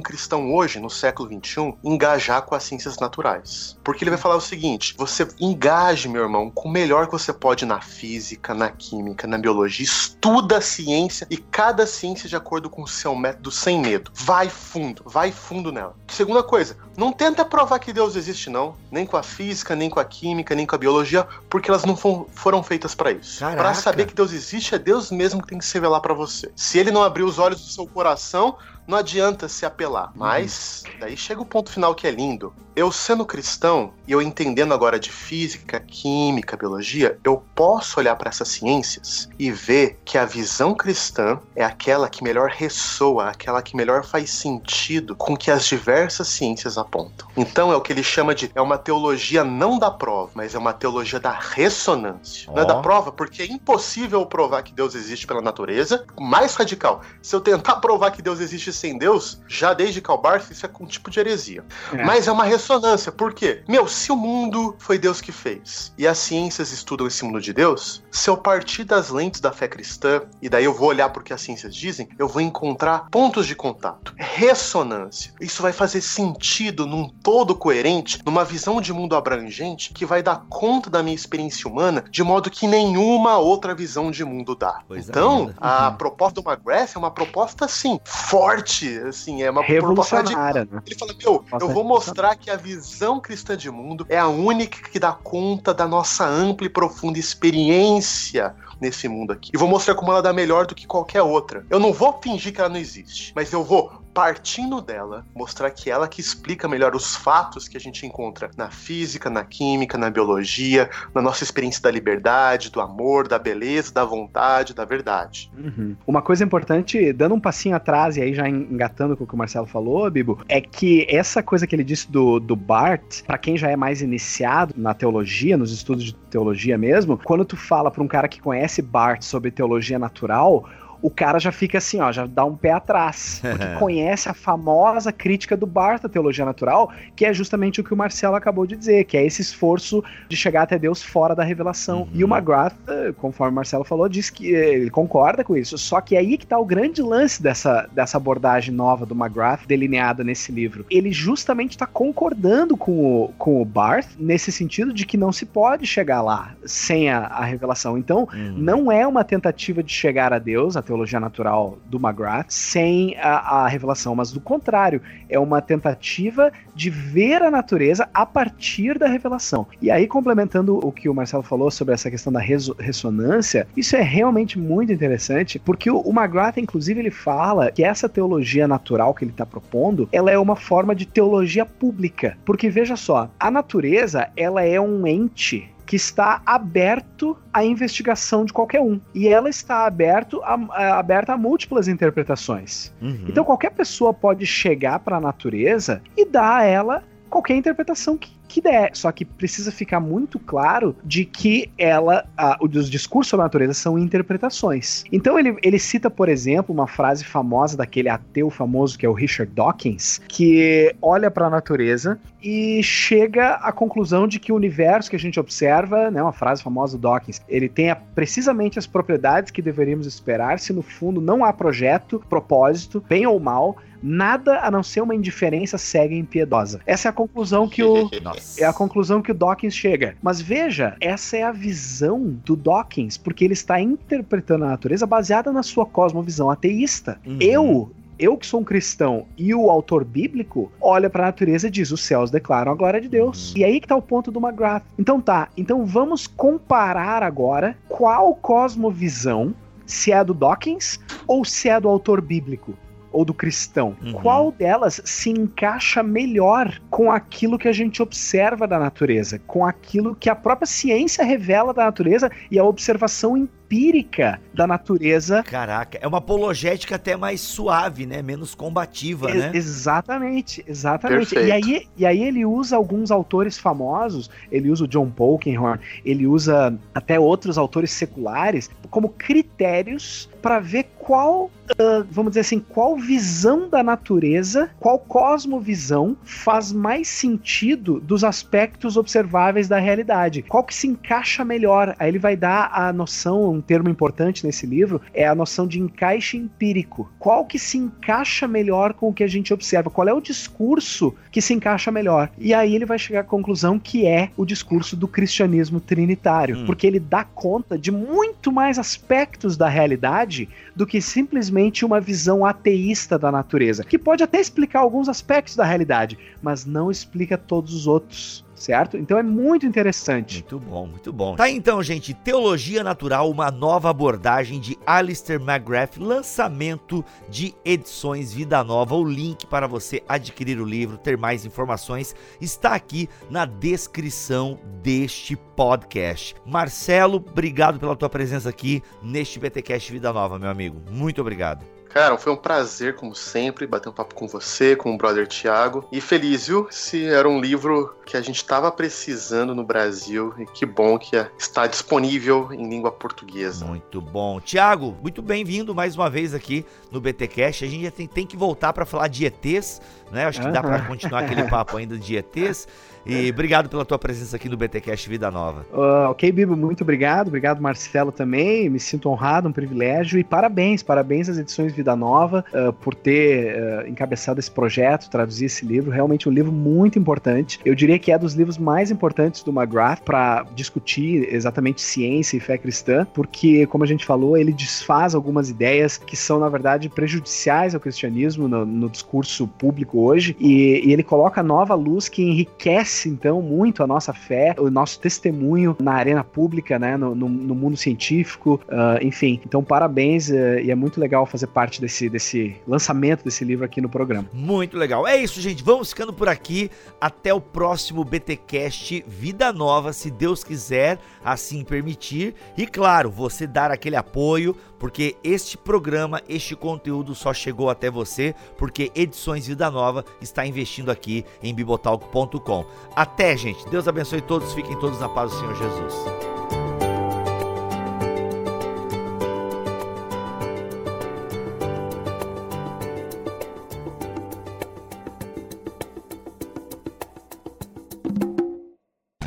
cristão 0.00 0.52
hoje, 0.54 0.80
no 0.80 0.90
século 0.90 1.28
XXI, 1.28 1.74
engajar 1.84 2.42
com 2.42 2.54
as 2.54 2.62
ciências 2.62 2.98
naturais. 2.98 3.76
Porque 3.84 4.04
ele 4.04 4.10
vai 4.10 4.18
falar 4.18 4.36
o 4.36 4.40
seguinte: 4.40 4.94
você 4.96 5.26
engaje, 5.40 6.08
meu 6.08 6.22
irmão, 6.22 6.50
com 6.50 6.68
o 6.68 6.72
melhor 6.72 7.06
que 7.06 7.12
você 7.12 7.32
pode 7.32 7.64
na 7.64 7.80
física, 7.80 8.54
na 8.54 8.70
química, 8.70 9.26
na 9.26 9.38
biologia, 9.38 9.84
estuda 9.84 10.58
a 10.58 10.60
ciência 10.60 11.26
e 11.30 11.36
cada 11.36 11.86
ciência 11.86 12.28
de 12.28 12.36
acordo 12.36 12.70
com 12.70 12.82
o 12.82 12.88
seu 12.88 13.14
método 13.14 13.50
sem 13.50 13.80
medo. 13.80 14.10
Vai 14.14 14.48
fundo, 14.48 15.02
vai 15.04 15.32
fundo 15.32 15.72
nela. 15.72 15.94
Segunda 16.08 16.42
coisa, 16.42 16.76
não 16.96 17.12
tenta 17.12 17.44
provar 17.44 17.78
que 17.78 17.92
Deus 17.92 18.16
existe, 18.16 18.50
não. 18.50 18.74
Nem 18.90 19.06
com 19.06 19.16
a 19.16 19.22
física, 19.22 19.76
nem 19.76 19.90
com 19.90 20.00
a 20.00 20.04
química, 20.04 20.54
nem 20.54 20.66
com 20.66 20.74
a 20.74 20.78
biologia, 20.78 21.26
porque 21.48 21.70
elas 21.70 21.84
não 21.84 21.96
foram 21.96 22.62
feitas 22.62 22.94
para 22.94 23.12
isso. 23.12 23.38
Para 23.38 23.74
saber 23.74 24.06
que 24.06 24.14
Deus 24.14 24.32
existe, 24.32 24.74
é 24.74 24.78
Deus 24.78 25.10
mesmo 25.10 25.42
que 25.42 25.48
tem 25.48 25.58
que 25.58 25.64
se 25.64 25.74
revelar 25.74 26.00
para 26.00 26.14
você. 26.14 26.50
Se 26.56 26.77
ele 26.78 26.90
não 26.90 27.02
abrir 27.02 27.22
os 27.22 27.38
olhos 27.38 27.60
do 27.60 27.66
seu 27.66 27.86
coração, 27.86 28.56
coração 28.56 28.77
não 28.88 28.96
adianta 28.96 29.48
se 29.48 29.66
apelar. 29.66 30.10
Mas 30.16 30.82
daí 30.98 31.16
chega 31.16 31.42
o 31.42 31.46
ponto 31.46 31.70
final 31.70 31.94
que 31.94 32.06
é 32.06 32.10
lindo. 32.10 32.54
Eu 32.74 32.90
sendo 32.90 33.26
cristão 33.26 33.92
e 34.06 34.12
eu 34.12 34.22
entendendo 34.22 34.72
agora 34.72 34.98
de 35.00 35.10
física, 35.10 35.80
química, 35.80 36.56
biologia, 36.56 37.18
eu 37.24 37.42
posso 37.54 37.98
olhar 37.98 38.14
para 38.14 38.30
essas 38.30 38.48
ciências 38.48 39.28
e 39.36 39.50
ver 39.50 39.98
que 40.04 40.16
a 40.16 40.24
visão 40.24 40.74
cristã 40.74 41.40
é 41.56 41.64
aquela 41.64 42.08
que 42.08 42.22
melhor 42.22 42.48
ressoa, 42.50 43.30
aquela 43.30 43.60
que 43.60 43.76
melhor 43.76 44.04
faz 44.04 44.30
sentido 44.30 45.16
com 45.16 45.36
que 45.36 45.50
as 45.50 45.66
diversas 45.66 46.28
ciências 46.28 46.78
apontam. 46.78 47.28
Então 47.36 47.72
é 47.72 47.76
o 47.76 47.80
que 47.80 47.92
ele 47.92 48.02
chama 48.02 48.32
de 48.32 48.50
é 48.54 48.62
uma 48.62 48.78
teologia 48.78 49.42
não 49.42 49.76
da 49.76 49.90
prova, 49.90 50.30
mas 50.34 50.54
é 50.54 50.58
uma 50.58 50.72
teologia 50.72 51.18
da 51.18 51.32
ressonância. 51.32 52.48
Oh. 52.48 52.54
Não 52.54 52.62
é 52.62 52.64
da 52.64 52.76
prova 52.76 53.10
porque 53.10 53.42
é 53.42 53.46
impossível 53.46 54.24
provar 54.24 54.62
que 54.62 54.72
Deus 54.72 54.94
existe 54.94 55.26
pela 55.26 55.42
natureza. 55.42 56.06
Mais 56.18 56.54
radical, 56.54 57.02
se 57.20 57.34
eu 57.34 57.40
tentar 57.40 57.76
provar 57.76 58.12
que 58.12 58.22
Deus 58.22 58.38
existe 58.38 58.72
sem 58.78 58.96
Deus, 58.96 59.40
já 59.46 59.74
desde 59.74 60.00
Karl 60.00 60.20
Barth, 60.20 60.50
isso 60.50 60.64
é 60.64 60.70
um 60.80 60.86
tipo 60.86 61.10
de 61.10 61.20
heresia. 61.20 61.64
É. 61.92 62.04
Mas 62.04 62.28
é 62.28 62.32
uma 62.32 62.44
ressonância, 62.44 63.10
por 63.10 63.34
quê? 63.34 63.62
Meu, 63.68 63.86
se 63.88 64.12
o 64.12 64.16
mundo 64.16 64.74
foi 64.78 64.98
Deus 64.98 65.20
que 65.20 65.32
fez 65.32 65.92
e 65.98 66.06
as 66.06 66.18
ciências 66.18 66.72
estudam 66.72 67.06
esse 67.06 67.24
mundo 67.24 67.40
de 67.40 67.52
Deus, 67.52 68.02
se 68.10 68.30
eu 68.30 68.36
partir 68.36 68.84
das 68.84 69.10
lentes 69.10 69.40
da 69.40 69.52
fé 69.52 69.68
cristã, 69.68 70.22
e 70.40 70.48
daí 70.48 70.64
eu 70.64 70.74
vou 70.74 70.88
olhar 70.88 71.10
porque 71.10 71.32
as 71.32 71.40
ciências 71.40 71.74
dizem, 71.74 72.08
eu 72.18 72.28
vou 72.28 72.40
encontrar 72.40 73.08
pontos 73.10 73.46
de 73.46 73.54
contato, 73.54 74.14
ressonância. 74.16 75.32
Isso 75.40 75.62
vai 75.62 75.72
fazer 75.72 76.00
sentido 76.00 76.86
num 76.86 77.08
todo 77.08 77.54
coerente, 77.54 78.20
numa 78.24 78.44
visão 78.44 78.80
de 78.80 78.92
mundo 78.92 79.16
abrangente 79.16 79.92
que 79.92 80.06
vai 80.06 80.22
dar 80.22 80.44
conta 80.48 80.88
da 80.88 81.02
minha 81.02 81.14
experiência 81.14 81.68
humana 81.68 82.04
de 82.10 82.22
modo 82.22 82.50
que 82.50 82.66
nenhuma 82.66 83.38
outra 83.38 83.74
visão 83.74 84.10
de 84.10 84.24
mundo 84.24 84.54
dá. 84.54 84.80
Pois 84.86 85.08
então, 85.08 85.52
a 85.58 85.88
uhum. 85.88 85.96
proposta 85.96 86.40
do 86.40 86.48
McGrath 86.48 86.94
é 86.94 86.98
uma 86.98 87.10
proposta, 87.10 87.64
assim, 87.64 87.98
forte 88.04 88.67
forte, 88.68 88.98
assim, 89.00 89.42
é 89.42 89.50
uma 89.50 89.62
revolucionária. 89.62 90.66
De... 90.66 90.74
Né? 90.74 90.82
Ele 90.86 90.94
fala, 90.94 91.14
meu, 91.18 91.44
eu 91.60 91.68
vou 91.68 91.82
mostrar 91.82 92.36
que 92.36 92.50
a 92.50 92.56
visão 92.56 93.18
cristã 93.18 93.56
de 93.56 93.70
mundo 93.70 94.06
é 94.08 94.18
a 94.18 94.28
única 94.28 94.88
que 94.88 94.98
dá 94.98 95.12
conta 95.12 95.72
da 95.72 95.88
nossa 95.88 96.26
ampla 96.26 96.66
e 96.66 96.70
profunda 96.70 97.18
experiência 97.18 98.54
nesse 98.80 99.08
mundo 99.08 99.32
aqui. 99.32 99.50
E 99.52 99.56
vou 99.56 99.68
mostrar 99.68 99.94
como 99.94 100.12
ela 100.12 100.22
dá 100.22 100.32
melhor 100.32 100.66
do 100.66 100.74
que 100.74 100.86
qualquer 100.86 101.22
outra. 101.22 101.64
Eu 101.70 101.80
não 101.80 101.92
vou 101.92 102.18
fingir 102.22 102.52
que 102.52 102.60
ela 102.60 102.68
não 102.68 102.76
existe, 102.76 103.32
mas 103.34 103.52
eu 103.52 103.64
vou 103.64 103.97
partindo 104.12 104.80
dela, 104.80 105.24
mostrar 105.34 105.70
que 105.70 105.90
ela 105.90 106.08
que 106.08 106.20
explica 106.20 106.68
melhor 106.68 106.94
os 106.94 107.16
fatos 107.16 107.68
que 107.68 107.76
a 107.76 107.80
gente 107.80 108.06
encontra 108.06 108.50
na 108.56 108.70
física, 108.70 109.30
na 109.30 109.44
química, 109.44 109.96
na 109.96 110.10
biologia, 110.10 110.90
na 111.14 111.22
nossa 111.22 111.44
experiência 111.44 111.82
da 111.82 111.90
liberdade, 111.90 112.70
do 112.70 112.80
amor, 112.80 113.28
da 113.28 113.38
beleza, 113.38 113.92
da 113.92 114.04
vontade, 114.04 114.74
da 114.74 114.84
verdade. 114.84 115.50
Uhum. 115.56 115.96
Uma 116.06 116.22
coisa 116.22 116.44
importante, 116.44 117.12
dando 117.12 117.34
um 117.34 117.40
passinho 117.40 117.76
atrás 117.76 118.16
e 118.16 118.22
aí 118.22 118.34
já 118.34 118.48
engatando 118.48 119.16
com 119.16 119.24
o 119.24 119.26
que 119.26 119.34
o 119.34 119.38
Marcelo 119.38 119.66
falou, 119.66 120.10
Bibo, 120.10 120.38
é 120.48 120.60
que 120.60 121.06
essa 121.08 121.42
coisa 121.42 121.66
que 121.66 121.74
ele 121.74 121.84
disse 121.84 122.10
do, 122.10 122.40
do 122.40 122.56
Bart, 122.56 123.22
para 123.26 123.38
quem 123.38 123.56
já 123.56 123.70
é 123.70 123.76
mais 123.76 124.02
iniciado 124.02 124.74
na 124.76 124.94
teologia, 124.94 125.56
nos 125.56 125.72
estudos 125.72 126.04
de 126.04 126.14
teologia 126.14 126.76
mesmo, 126.76 127.18
quando 127.18 127.44
tu 127.44 127.56
fala 127.56 127.90
para 127.90 128.02
um 128.02 128.08
cara 128.08 128.28
que 128.28 128.40
conhece 128.40 128.82
Bart 128.82 129.22
sobre 129.22 129.50
teologia 129.50 129.98
natural, 129.98 130.68
o 131.00 131.10
cara 131.10 131.38
já 131.38 131.52
fica 131.52 131.78
assim, 131.78 132.00
ó, 132.00 132.10
já 132.12 132.26
dá 132.26 132.44
um 132.44 132.56
pé 132.56 132.72
atrás. 132.72 133.40
Porque 133.40 133.66
conhece 133.78 134.28
a 134.28 134.34
famosa 134.34 135.12
crítica 135.12 135.56
do 135.56 135.66
Barth 135.66 136.02
da 136.02 136.08
teologia 136.08 136.44
natural, 136.44 136.92
que 137.14 137.24
é 137.24 137.32
justamente 137.32 137.80
o 137.80 137.84
que 137.84 137.94
o 137.94 137.96
Marcelo 137.96 138.36
acabou 138.36 138.66
de 138.66 138.76
dizer, 138.76 139.04
que 139.04 139.16
é 139.16 139.24
esse 139.24 139.42
esforço 139.42 140.02
de 140.28 140.36
chegar 140.36 140.62
até 140.62 140.78
Deus 140.78 141.02
fora 141.02 141.34
da 141.34 141.44
revelação. 141.44 142.02
Uhum. 142.02 142.08
E 142.14 142.24
o 142.24 142.28
McGrath, 142.28 142.74
conforme 143.16 143.52
o 143.52 143.56
Marcelo 143.56 143.84
falou, 143.84 144.08
diz 144.08 144.30
que 144.30 144.48
ele 144.48 144.90
concorda 144.90 145.44
com 145.44 145.56
isso. 145.56 145.76
Só 145.78 146.00
que 146.00 146.16
aí 146.16 146.36
que 146.36 146.46
tá 146.46 146.58
o 146.58 146.64
grande 146.64 147.02
lance 147.02 147.42
dessa, 147.42 147.88
dessa 147.92 148.16
abordagem 148.16 148.74
nova 148.74 149.06
do 149.06 149.14
McGrath, 149.14 149.66
delineada 149.66 150.24
nesse 150.24 150.52
livro. 150.52 150.84
Ele 150.90 151.12
justamente 151.12 151.72
está 151.72 151.86
concordando 151.86 152.76
com 152.76 152.92
o, 152.92 153.28
com 153.38 153.60
o 153.60 153.64
Barth, 153.64 154.08
nesse 154.18 154.50
sentido 154.52 154.92
de 154.92 155.06
que 155.06 155.16
não 155.16 155.32
se 155.32 155.46
pode 155.46 155.86
chegar 155.86 156.22
lá 156.22 156.52
sem 156.64 157.10
a, 157.10 157.18
a 157.26 157.44
revelação. 157.44 157.98
Então, 157.98 158.28
uhum. 158.32 158.54
não 158.56 158.92
é 158.92 159.06
uma 159.06 159.24
tentativa 159.24 159.82
de 159.82 159.92
chegar 159.92 160.32
a 160.32 160.38
Deus, 160.38 160.76
teologia 160.88 161.20
natural 161.20 161.78
do 161.84 161.98
McGrath 161.98 162.46
sem 162.48 163.14
a, 163.18 163.64
a 163.64 163.68
revelação, 163.68 164.14
mas 164.14 164.32
do 164.32 164.40
contrário, 164.40 165.02
é 165.28 165.38
uma 165.38 165.60
tentativa 165.60 166.50
de 166.74 166.88
ver 166.88 167.42
a 167.42 167.50
natureza 167.50 168.08
a 168.14 168.24
partir 168.24 168.98
da 168.98 169.06
revelação. 169.06 169.66
E 169.82 169.90
aí, 169.90 170.06
complementando 170.06 170.78
o 170.78 170.90
que 170.90 171.08
o 171.08 171.14
Marcelo 171.14 171.42
falou 171.42 171.70
sobre 171.70 171.92
essa 171.92 172.10
questão 172.10 172.32
da 172.32 172.40
ressonância, 172.40 173.68
isso 173.76 173.96
é 173.96 174.02
realmente 174.02 174.58
muito 174.58 174.92
interessante, 174.92 175.58
porque 175.58 175.90
o, 175.90 176.00
o 176.00 176.10
McGrath, 176.10 176.56
inclusive, 176.56 177.00
ele 177.00 177.10
fala 177.10 177.70
que 177.70 177.84
essa 177.84 178.08
teologia 178.08 178.66
natural 178.66 179.12
que 179.12 179.24
ele 179.24 179.32
está 179.32 179.44
propondo, 179.44 180.08
ela 180.10 180.30
é 180.30 180.38
uma 180.38 180.56
forma 180.56 180.94
de 180.94 181.06
teologia 181.06 181.66
pública. 181.66 182.38
Porque 182.46 182.70
veja 182.70 182.96
só, 182.96 183.30
a 183.38 183.50
natureza, 183.50 184.30
ela 184.36 184.62
é 184.62 184.80
um 184.80 185.06
ente 185.06 185.70
que 185.88 185.96
está 185.96 186.42
aberto 186.44 187.34
à 187.50 187.64
investigação 187.64 188.44
de 188.44 188.52
qualquer 188.52 188.78
um. 188.78 189.00
E 189.14 189.26
ela 189.26 189.48
está 189.48 189.86
aberto 189.86 190.42
a, 190.44 190.54
a, 190.70 190.98
aberta 190.98 191.32
a 191.32 191.36
múltiplas 191.38 191.88
interpretações. 191.88 192.92
Uhum. 193.00 193.24
Então 193.26 193.42
qualquer 193.42 193.70
pessoa 193.70 194.12
pode 194.12 194.44
chegar 194.44 194.98
para 194.98 195.16
a 195.16 195.20
natureza 195.20 196.02
e 196.14 196.26
dar 196.26 196.58
a 196.58 196.62
ela 196.62 197.02
qualquer 197.30 197.56
interpretação 197.56 198.18
que 198.18 198.37
que 198.48 198.60
der. 198.60 198.90
Só 198.94 199.12
que 199.12 199.24
precisa 199.24 199.70
ficar 199.70 200.00
muito 200.00 200.38
claro 200.38 200.96
de 201.04 201.24
que 201.24 201.70
ela, 201.76 202.24
a, 202.36 202.58
os 202.60 202.90
discursos 202.90 203.30
sobre 203.30 203.42
a 203.42 203.46
natureza 203.46 203.74
são 203.74 203.98
interpretações. 203.98 205.04
Então 205.12 205.38
ele, 205.38 205.56
ele 205.62 205.78
cita, 205.78 206.10
por 206.10 206.28
exemplo, 206.28 206.74
uma 206.74 206.86
frase 206.86 207.24
famosa 207.24 207.76
daquele 207.76 208.08
ateu 208.08 208.50
famoso 208.50 208.98
que 208.98 209.04
é 209.04 209.08
o 209.08 209.12
Richard 209.12 209.52
Dawkins, 209.54 210.20
que 210.26 210.94
olha 211.00 211.30
para 211.30 211.46
a 211.46 211.50
natureza 211.50 212.18
e 212.42 212.82
chega 212.82 213.54
à 213.54 213.72
conclusão 213.72 214.28
de 214.28 214.38
que 214.38 214.52
o 214.52 214.54
universo 214.54 215.10
que 215.10 215.16
a 215.16 215.18
gente 215.18 215.40
observa, 215.40 216.10
né, 216.10 216.22
uma 216.22 216.32
frase 216.32 216.62
famosa 216.62 216.96
do 216.96 217.02
Dawkins, 217.02 217.42
ele 217.48 217.68
tem 217.68 217.94
precisamente 218.14 218.78
as 218.78 218.86
propriedades 218.86 219.50
que 219.50 219.60
deveríamos 219.60 220.06
esperar 220.06 220.58
se 220.58 220.72
no 220.72 220.82
fundo 220.82 221.20
não 221.20 221.44
há 221.44 221.52
projeto, 221.52 222.22
propósito, 222.28 223.04
bem 223.08 223.26
ou 223.26 223.38
mal, 223.40 223.76
nada 224.02 224.60
a 224.60 224.70
não 224.70 224.82
ser 224.82 225.00
uma 225.00 225.14
indiferença 225.14 225.78
cega 225.78 226.14
e 226.14 226.18
impiedosa. 226.18 226.80
Essa 226.86 227.08
é 227.08 227.10
a 227.10 227.12
conclusão 227.12 227.68
que 227.68 227.82
o 227.82 228.08
é 228.58 228.64
a 228.64 228.72
conclusão 228.72 229.22
que 229.22 229.30
o 229.30 229.34
Dawkins 229.34 229.74
chega. 229.74 230.16
Mas 230.22 230.40
veja, 230.40 230.96
essa 231.00 231.36
é 231.36 231.42
a 231.42 231.52
visão 231.52 232.36
do 232.44 232.56
Dawkins, 232.56 233.16
porque 233.16 233.44
ele 233.44 233.54
está 233.54 233.80
interpretando 233.80 234.64
a 234.64 234.68
natureza 234.68 235.06
baseada 235.06 235.52
na 235.52 235.62
sua 235.62 235.86
cosmovisão 235.86 236.50
ateísta. 236.50 237.20
Uhum. 237.26 237.38
Eu 237.40 237.90
eu 238.18 238.36
que 238.36 238.46
sou 238.46 238.60
um 238.60 238.64
cristão 238.64 239.26
e 239.36 239.54
o 239.54 239.70
autor 239.70 240.04
bíblico 240.04 240.72
olha 240.80 241.08
para 241.08 241.22
a 241.22 241.26
natureza 241.26 241.68
e 241.68 241.70
diz: 241.70 241.92
os 241.92 242.00
céus 242.00 242.30
declaram 242.30 242.72
a 242.72 242.74
glória 242.74 243.00
de 243.00 243.08
Deus. 243.08 243.52
Uhum. 243.52 243.58
E 243.58 243.64
aí 243.64 243.80
que 243.80 243.86
tá 243.86 243.94
o 243.94 244.02
ponto 244.02 244.30
do 244.30 244.40
McGrath. 244.40 244.82
Então 244.98 245.20
tá, 245.20 245.48
então 245.56 245.86
vamos 245.86 246.26
comparar 246.26 247.22
agora 247.22 247.76
qual 247.88 248.34
cosmovisão, 248.34 249.54
se 249.86 250.10
é 250.10 250.16
a 250.16 250.22
do 250.22 250.34
Dawkins 250.34 250.98
ou 251.26 251.44
se 251.44 251.68
é 251.68 251.74
a 251.74 251.78
do 251.78 251.88
autor 251.88 252.20
bíblico 252.20 252.74
ou 253.12 253.24
do 253.24 253.34
cristão, 253.34 253.96
uhum. 254.02 254.12
qual 254.12 254.52
delas 254.52 255.00
se 255.04 255.30
encaixa 255.30 256.02
melhor 256.02 256.80
com 256.90 257.10
aquilo 257.10 257.58
que 257.58 257.68
a 257.68 257.72
gente 257.72 258.02
observa 258.02 258.66
da 258.66 258.78
natureza, 258.78 259.40
com 259.46 259.64
aquilo 259.64 260.14
que 260.14 260.28
a 260.30 260.34
própria 260.34 260.66
ciência 260.66 261.24
revela 261.24 261.72
da 261.72 261.84
natureza 261.84 262.30
e 262.50 262.58
a 262.58 262.64
observação 262.64 263.36
empírica 263.68 264.40
da 264.54 264.66
natureza. 264.66 265.42
Caraca, 265.42 265.98
é 266.00 266.08
uma 266.08 266.18
apologética 266.18 266.96
até 266.96 267.16
mais 267.16 267.40
suave, 267.40 268.06
né? 268.06 268.22
Menos 268.22 268.54
combativa, 268.54 269.32
né? 269.32 269.50
Exatamente, 269.52 270.64
exatamente. 270.66 271.34
E 271.34 271.52
aí, 271.52 271.86
e 271.96 272.06
aí 272.06 272.22
ele 272.22 272.44
usa 272.46 272.76
alguns 272.76 273.10
autores 273.10 273.58
famosos, 273.58 274.30
ele 274.50 274.70
usa 274.70 274.84
o 274.84 274.88
John 274.88 275.10
Polkinghorne, 275.10 275.82
ele 276.04 276.26
usa 276.26 276.76
até 276.94 277.20
outros 277.20 277.58
autores 277.58 277.90
seculares 277.90 278.70
como 278.90 279.10
critérios 279.10 280.28
para 280.40 280.60
ver 280.60 280.88
qual, 280.98 281.44
uh, 281.44 282.04
vamos 282.10 282.32
dizer 282.32 282.40
assim, 282.40 282.60
qual 282.60 282.96
visão 282.96 283.68
da 283.68 283.82
natureza, 283.82 284.70
qual 284.80 284.98
cosmovisão 284.98 286.16
faz 286.24 286.72
mais 286.72 287.08
sentido 287.08 288.00
dos 288.00 288.24
aspectos 288.24 288.96
observáveis 288.96 289.68
da 289.68 289.78
realidade. 289.78 290.42
Qual 290.42 290.64
que 290.64 290.74
se 290.74 290.86
encaixa 290.86 291.44
melhor? 291.44 291.94
Aí 291.98 292.08
ele 292.08 292.18
vai 292.18 292.36
dar 292.36 292.70
a 292.72 292.92
noção, 292.92 293.57
um 293.58 293.62
termo 293.62 293.88
importante 293.88 294.46
nesse 294.46 294.66
livro, 294.66 295.00
é 295.12 295.26
a 295.26 295.34
noção 295.34 295.66
de 295.66 295.80
encaixe 295.80 296.36
empírico. 296.36 297.10
Qual 297.18 297.44
que 297.44 297.58
se 297.58 297.76
encaixa 297.76 298.46
melhor 298.48 298.94
com 298.94 299.08
o 299.08 299.12
que 299.12 299.24
a 299.24 299.28
gente 299.28 299.52
observa? 299.52 299.90
Qual 299.90 300.08
é 300.08 300.12
o 300.12 300.20
discurso 300.20 301.14
que 301.30 301.42
se 301.42 301.52
encaixa 301.52 301.90
melhor? 301.90 302.30
E 302.38 302.54
aí 302.54 302.74
ele 302.74 302.86
vai 302.86 302.98
chegar 302.98 303.20
à 303.20 303.24
conclusão 303.24 303.78
que 303.78 304.06
é 304.06 304.30
o 304.36 304.44
discurso 304.44 304.96
do 304.96 305.08
cristianismo 305.08 305.80
trinitário, 305.80 306.58
hum. 306.58 306.66
porque 306.66 306.86
ele 306.86 307.00
dá 307.00 307.24
conta 307.24 307.78
de 307.78 307.90
muito 307.90 308.52
mais 308.52 308.78
aspectos 308.78 309.56
da 309.56 309.68
realidade 309.68 310.48
do 310.74 310.86
que 310.86 311.00
simplesmente 311.00 311.84
uma 311.84 312.00
visão 312.00 312.44
ateísta 312.44 313.18
da 313.18 313.32
natureza, 313.32 313.84
que 313.84 313.98
pode 313.98 314.22
até 314.22 314.40
explicar 314.40 314.80
alguns 314.80 315.08
aspectos 315.08 315.56
da 315.56 315.64
realidade, 315.64 316.18
mas 316.40 316.64
não 316.64 316.90
explica 316.90 317.36
todos 317.36 317.74
os 317.74 317.86
outros 317.86 318.47
certo? 318.58 318.96
Então 318.96 319.18
é 319.18 319.22
muito 319.22 319.66
interessante. 319.66 320.36
Muito 320.36 320.60
bom, 320.60 320.86
muito 320.86 321.12
bom. 321.12 321.36
Tá 321.36 321.48
então, 321.48 321.82
gente, 321.82 322.12
Teologia 322.12 322.82
Natural, 322.82 323.30
uma 323.30 323.50
nova 323.50 323.90
abordagem 323.90 324.60
de 324.60 324.78
Alistair 324.86 325.40
McGrath, 325.40 325.96
lançamento 325.96 327.04
de 327.28 327.54
edições 327.64 328.32
Vida 328.32 328.62
Nova. 328.64 328.94
O 328.94 329.04
link 329.04 329.46
para 329.46 329.66
você 329.66 330.02
adquirir 330.08 330.60
o 330.60 330.64
livro, 330.64 330.98
ter 330.98 331.16
mais 331.16 331.44
informações, 331.44 332.14
está 332.40 332.74
aqui 332.74 333.08
na 333.30 333.44
descrição 333.44 334.58
deste 334.82 335.36
podcast. 335.36 336.34
Marcelo, 336.44 337.16
obrigado 337.16 337.78
pela 337.78 337.96
tua 337.96 338.08
presença 338.08 338.48
aqui 338.48 338.82
neste 339.02 339.38
BTcast 339.38 339.92
Vida 339.92 340.12
Nova, 340.12 340.38
meu 340.38 340.50
amigo. 340.50 340.80
Muito 340.90 341.20
obrigado. 341.20 341.77
Cara, 341.88 342.16
foi 342.18 342.32
um 342.32 342.36
prazer, 342.36 342.94
como 342.94 343.14
sempre, 343.14 343.66
bater 343.66 343.88
um 343.88 343.92
papo 343.92 344.14
com 344.14 344.28
você, 344.28 344.76
com 344.76 344.94
o 344.94 344.96
brother 344.98 345.26
Tiago. 345.26 345.86
E 345.90 346.00
feliz, 346.00 346.46
viu? 346.46 346.66
Se 346.70 347.06
era 347.06 347.28
um 347.28 347.40
livro 347.40 347.94
que 348.04 348.16
a 348.16 348.20
gente 348.20 348.36
estava 348.36 348.70
precisando 348.70 349.54
no 349.54 349.64
Brasil. 349.64 350.34
E 350.38 350.46
que 350.46 350.64
bom 350.64 350.98
que 350.98 351.16
está 351.38 351.66
disponível 351.66 352.48
em 352.52 352.68
língua 352.68 352.90
portuguesa. 352.90 353.66
Muito 353.66 354.00
bom. 354.00 354.40
Tiago, 354.40 354.96
muito 355.02 355.22
bem-vindo 355.22 355.74
mais 355.74 355.96
uma 355.96 356.08
vez 356.08 356.34
aqui 356.34 356.64
no 356.90 357.00
BTcast. 357.00 357.64
A 357.64 357.68
gente 357.68 357.84
já 357.84 357.90
tem, 357.90 358.06
tem 358.06 358.26
que 358.26 358.36
voltar 358.36 358.72
para 358.72 358.86
falar 358.86 359.08
de 359.08 359.26
ETs, 359.26 359.80
né? 360.10 360.26
Acho 360.26 360.40
que 360.40 360.50
dá 360.50 360.62
para 360.62 360.80
continuar 360.82 361.24
aquele 361.24 361.44
papo 361.48 361.76
ainda 361.76 361.98
de 361.98 362.16
ETs. 362.16 362.66
E 363.08 363.30
obrigado 363.30 363.70
pela 363.70 363.86
tua 363.86 363.98
presença 363.98 364.36
aqui 364.36 364.50
no 364.50 364.56
BTcast 364.56 365.08
Vida 365.08 365.30
Nova. 365.30 365.64
Uh, 365.72 366.10
ok, 366.10 366.30
Bibo, 366.30 366.54
muito 366.54 366.82
obrigado. 366.82 367.28
Obrigado, 367.28 367.60
Marcelo, 367.60 368.12
também. 368.12 368.68
Me 368.68 368.78
sinto 368.78 369.08
honrado, 369.08 369.48
um 369.48 369.52
privilégio. 369.52 370.18
E 370.18 370.24
parabéns, 370.24 370.82
parabéns 370.82 371.28
às 371.28 371.38
edições 371.38 371.72
Vida 371.78 371.96
Nova 371.96 372.44
uh, 372.52 372.72
por 372.72 372.94
ter 372.94 373.56
uh, 373.56 373.88
encabeçado 373.88 374.38
esse 374.38 374.50
projeto, 374.50 375.08
traduzir 375.10 375.46
esse 375.46 375.64
livro. 375.64 375.90
Realmente 375.90 376.28
um 376.28 376.32
livro 376.32 376.52
muito 376.52 376.98
importante. 376.98 377.60
Eu 377.64 377.74
diria 377.74 377.98
que 377.98 378.12
é 378.12 378.18
dos 378.18 378.34
livros 378.34 378.58
mais 378.58 378.90
importantes 378.90 379.42
do 379.42 379.50
McGrath 379.50 380.00
para 380.00 380.44
discutir 380.54 381.28
exatamente 381.32 381.80
ciência 381.80 382.36
e 382.36 382.40
fé 382.40 382.58
cristã, 382.58 383.06
porque, 383.14 383.66
como 383.66 383.84
a 383.84 383.86
gente 383.86 384.04
falou, 384.04 384.36
ele 384.36 384.52
desfaz 384.52 385.14
algumas 385.14 385.50
ideias 385.50 385.96
que 385.96 386.16
são, 386.16 386.38
na 386.38 386.48
verdade, 386.48 386.88
prejudiciais 386.88 387.74
ao 387.74 387.80
cristianismo 387.80 388.48
no, 388.48 388.64
no 388.64 388.88
discurso 388.88 389.46
público 389.46 390.00
hoje. 390.00 390.36
E, 390.38 390.82
e 390.84 390.92
ele 390.92 391.02
coloca 391.02 391.42
nova 391.42 391.74
luz 391.74 392.08
que 392.08 392.22
enriquece 392.22 393.08
então 393.08 393.40
muito 393.40 393.82
a 393.82 393.86
nossa 393.86 394.12
fé, 394.12 394.54
o 394.58 394.70
nosso 394.70 395.00
testemunho 395.00 395.76
na 395.80 395.92
arena 395.92 396.24
pública, 396.24 396.78
né, 396.78 396.96
no, 396.96 397.14
no, 397.14 397.28
no 397.28 397.54
mundo 397.54 397.76
científico, 397.76 398.60
uh, 398.68 399.04
enfim. 399.04 399.40
Então, 399.44 399.62
parabéns 399.62 400.28
uh, 400.28 400.58
e 400.62 400.70
é 400.70 400.74
muito 400.74 401.00
legal 401.00 401.24
fazer 401.26 401.46
parte 401.68 401.82
desse, 401.82 402.08
desse 402.08 402.56
lançamento 402.66 403.22
desse 403.22 403.44
livro 403.44 403.64
aqui 403.64 403.78
no 403.80 403.90
programa. 403.90 404.26
Muito 404.32 404.76
legal. 404.78 405.06
É 405.06 405.16
isso, 405.16 405.38
gente. 405.38 405.62
Vamos 405.62 405.90
ficando 405.90 406.14
por 406.14 406.28
aqui. 406.28 406.70
Até 406.98 407.32
o 407.32 407.40
próximo 407.40 408.02
BTcast 408.04 409.04
Vida 409.06 409.52
Nova, 409.52 409.92
se 409.92 410.10
Deus 410.10 410.42
quiser 410.42 410.98
assim 411.22 411.62
permitir. 411.62 412.34
E 412.56 412.66
claro, 412.66 413.10
você 413.10 413.46
dar 413.46 413.70
aquele 413.70 413.96
apoio 413.96 414.56
porque 414.78 415.16
este 415.22 415.58
programa, 415.58 416.22
este 416.28 416.56
conteúdo 416.56 417.14
só 417.14 417.34
chegou 417.34 417.68
até 417.68 417.90
você 417.90 418.34
porque 418.56 418.90
Edições 418.94 419.46
Vida 419.46 419.70
Nova 419.70 420.04
está 420.22 420.46
investindo 420.46 420.90
aqui 420.90 421.24
em 421.42 421.54
bibotalco.com. 421.54 422.64
Até, 422.96 423.36
gente. 423.36 423.68
Deus 423.68 423.86
abençoe 423.86 424.22
todos. 424.22 424.54
Fiquem 424.54 424.78
todos 424.78 424.98
na 424.98 425.08
paz 425.08 425.30
do 425.30 425.38
Senhor 425.38 425.54
Jesus. 425.54 426.47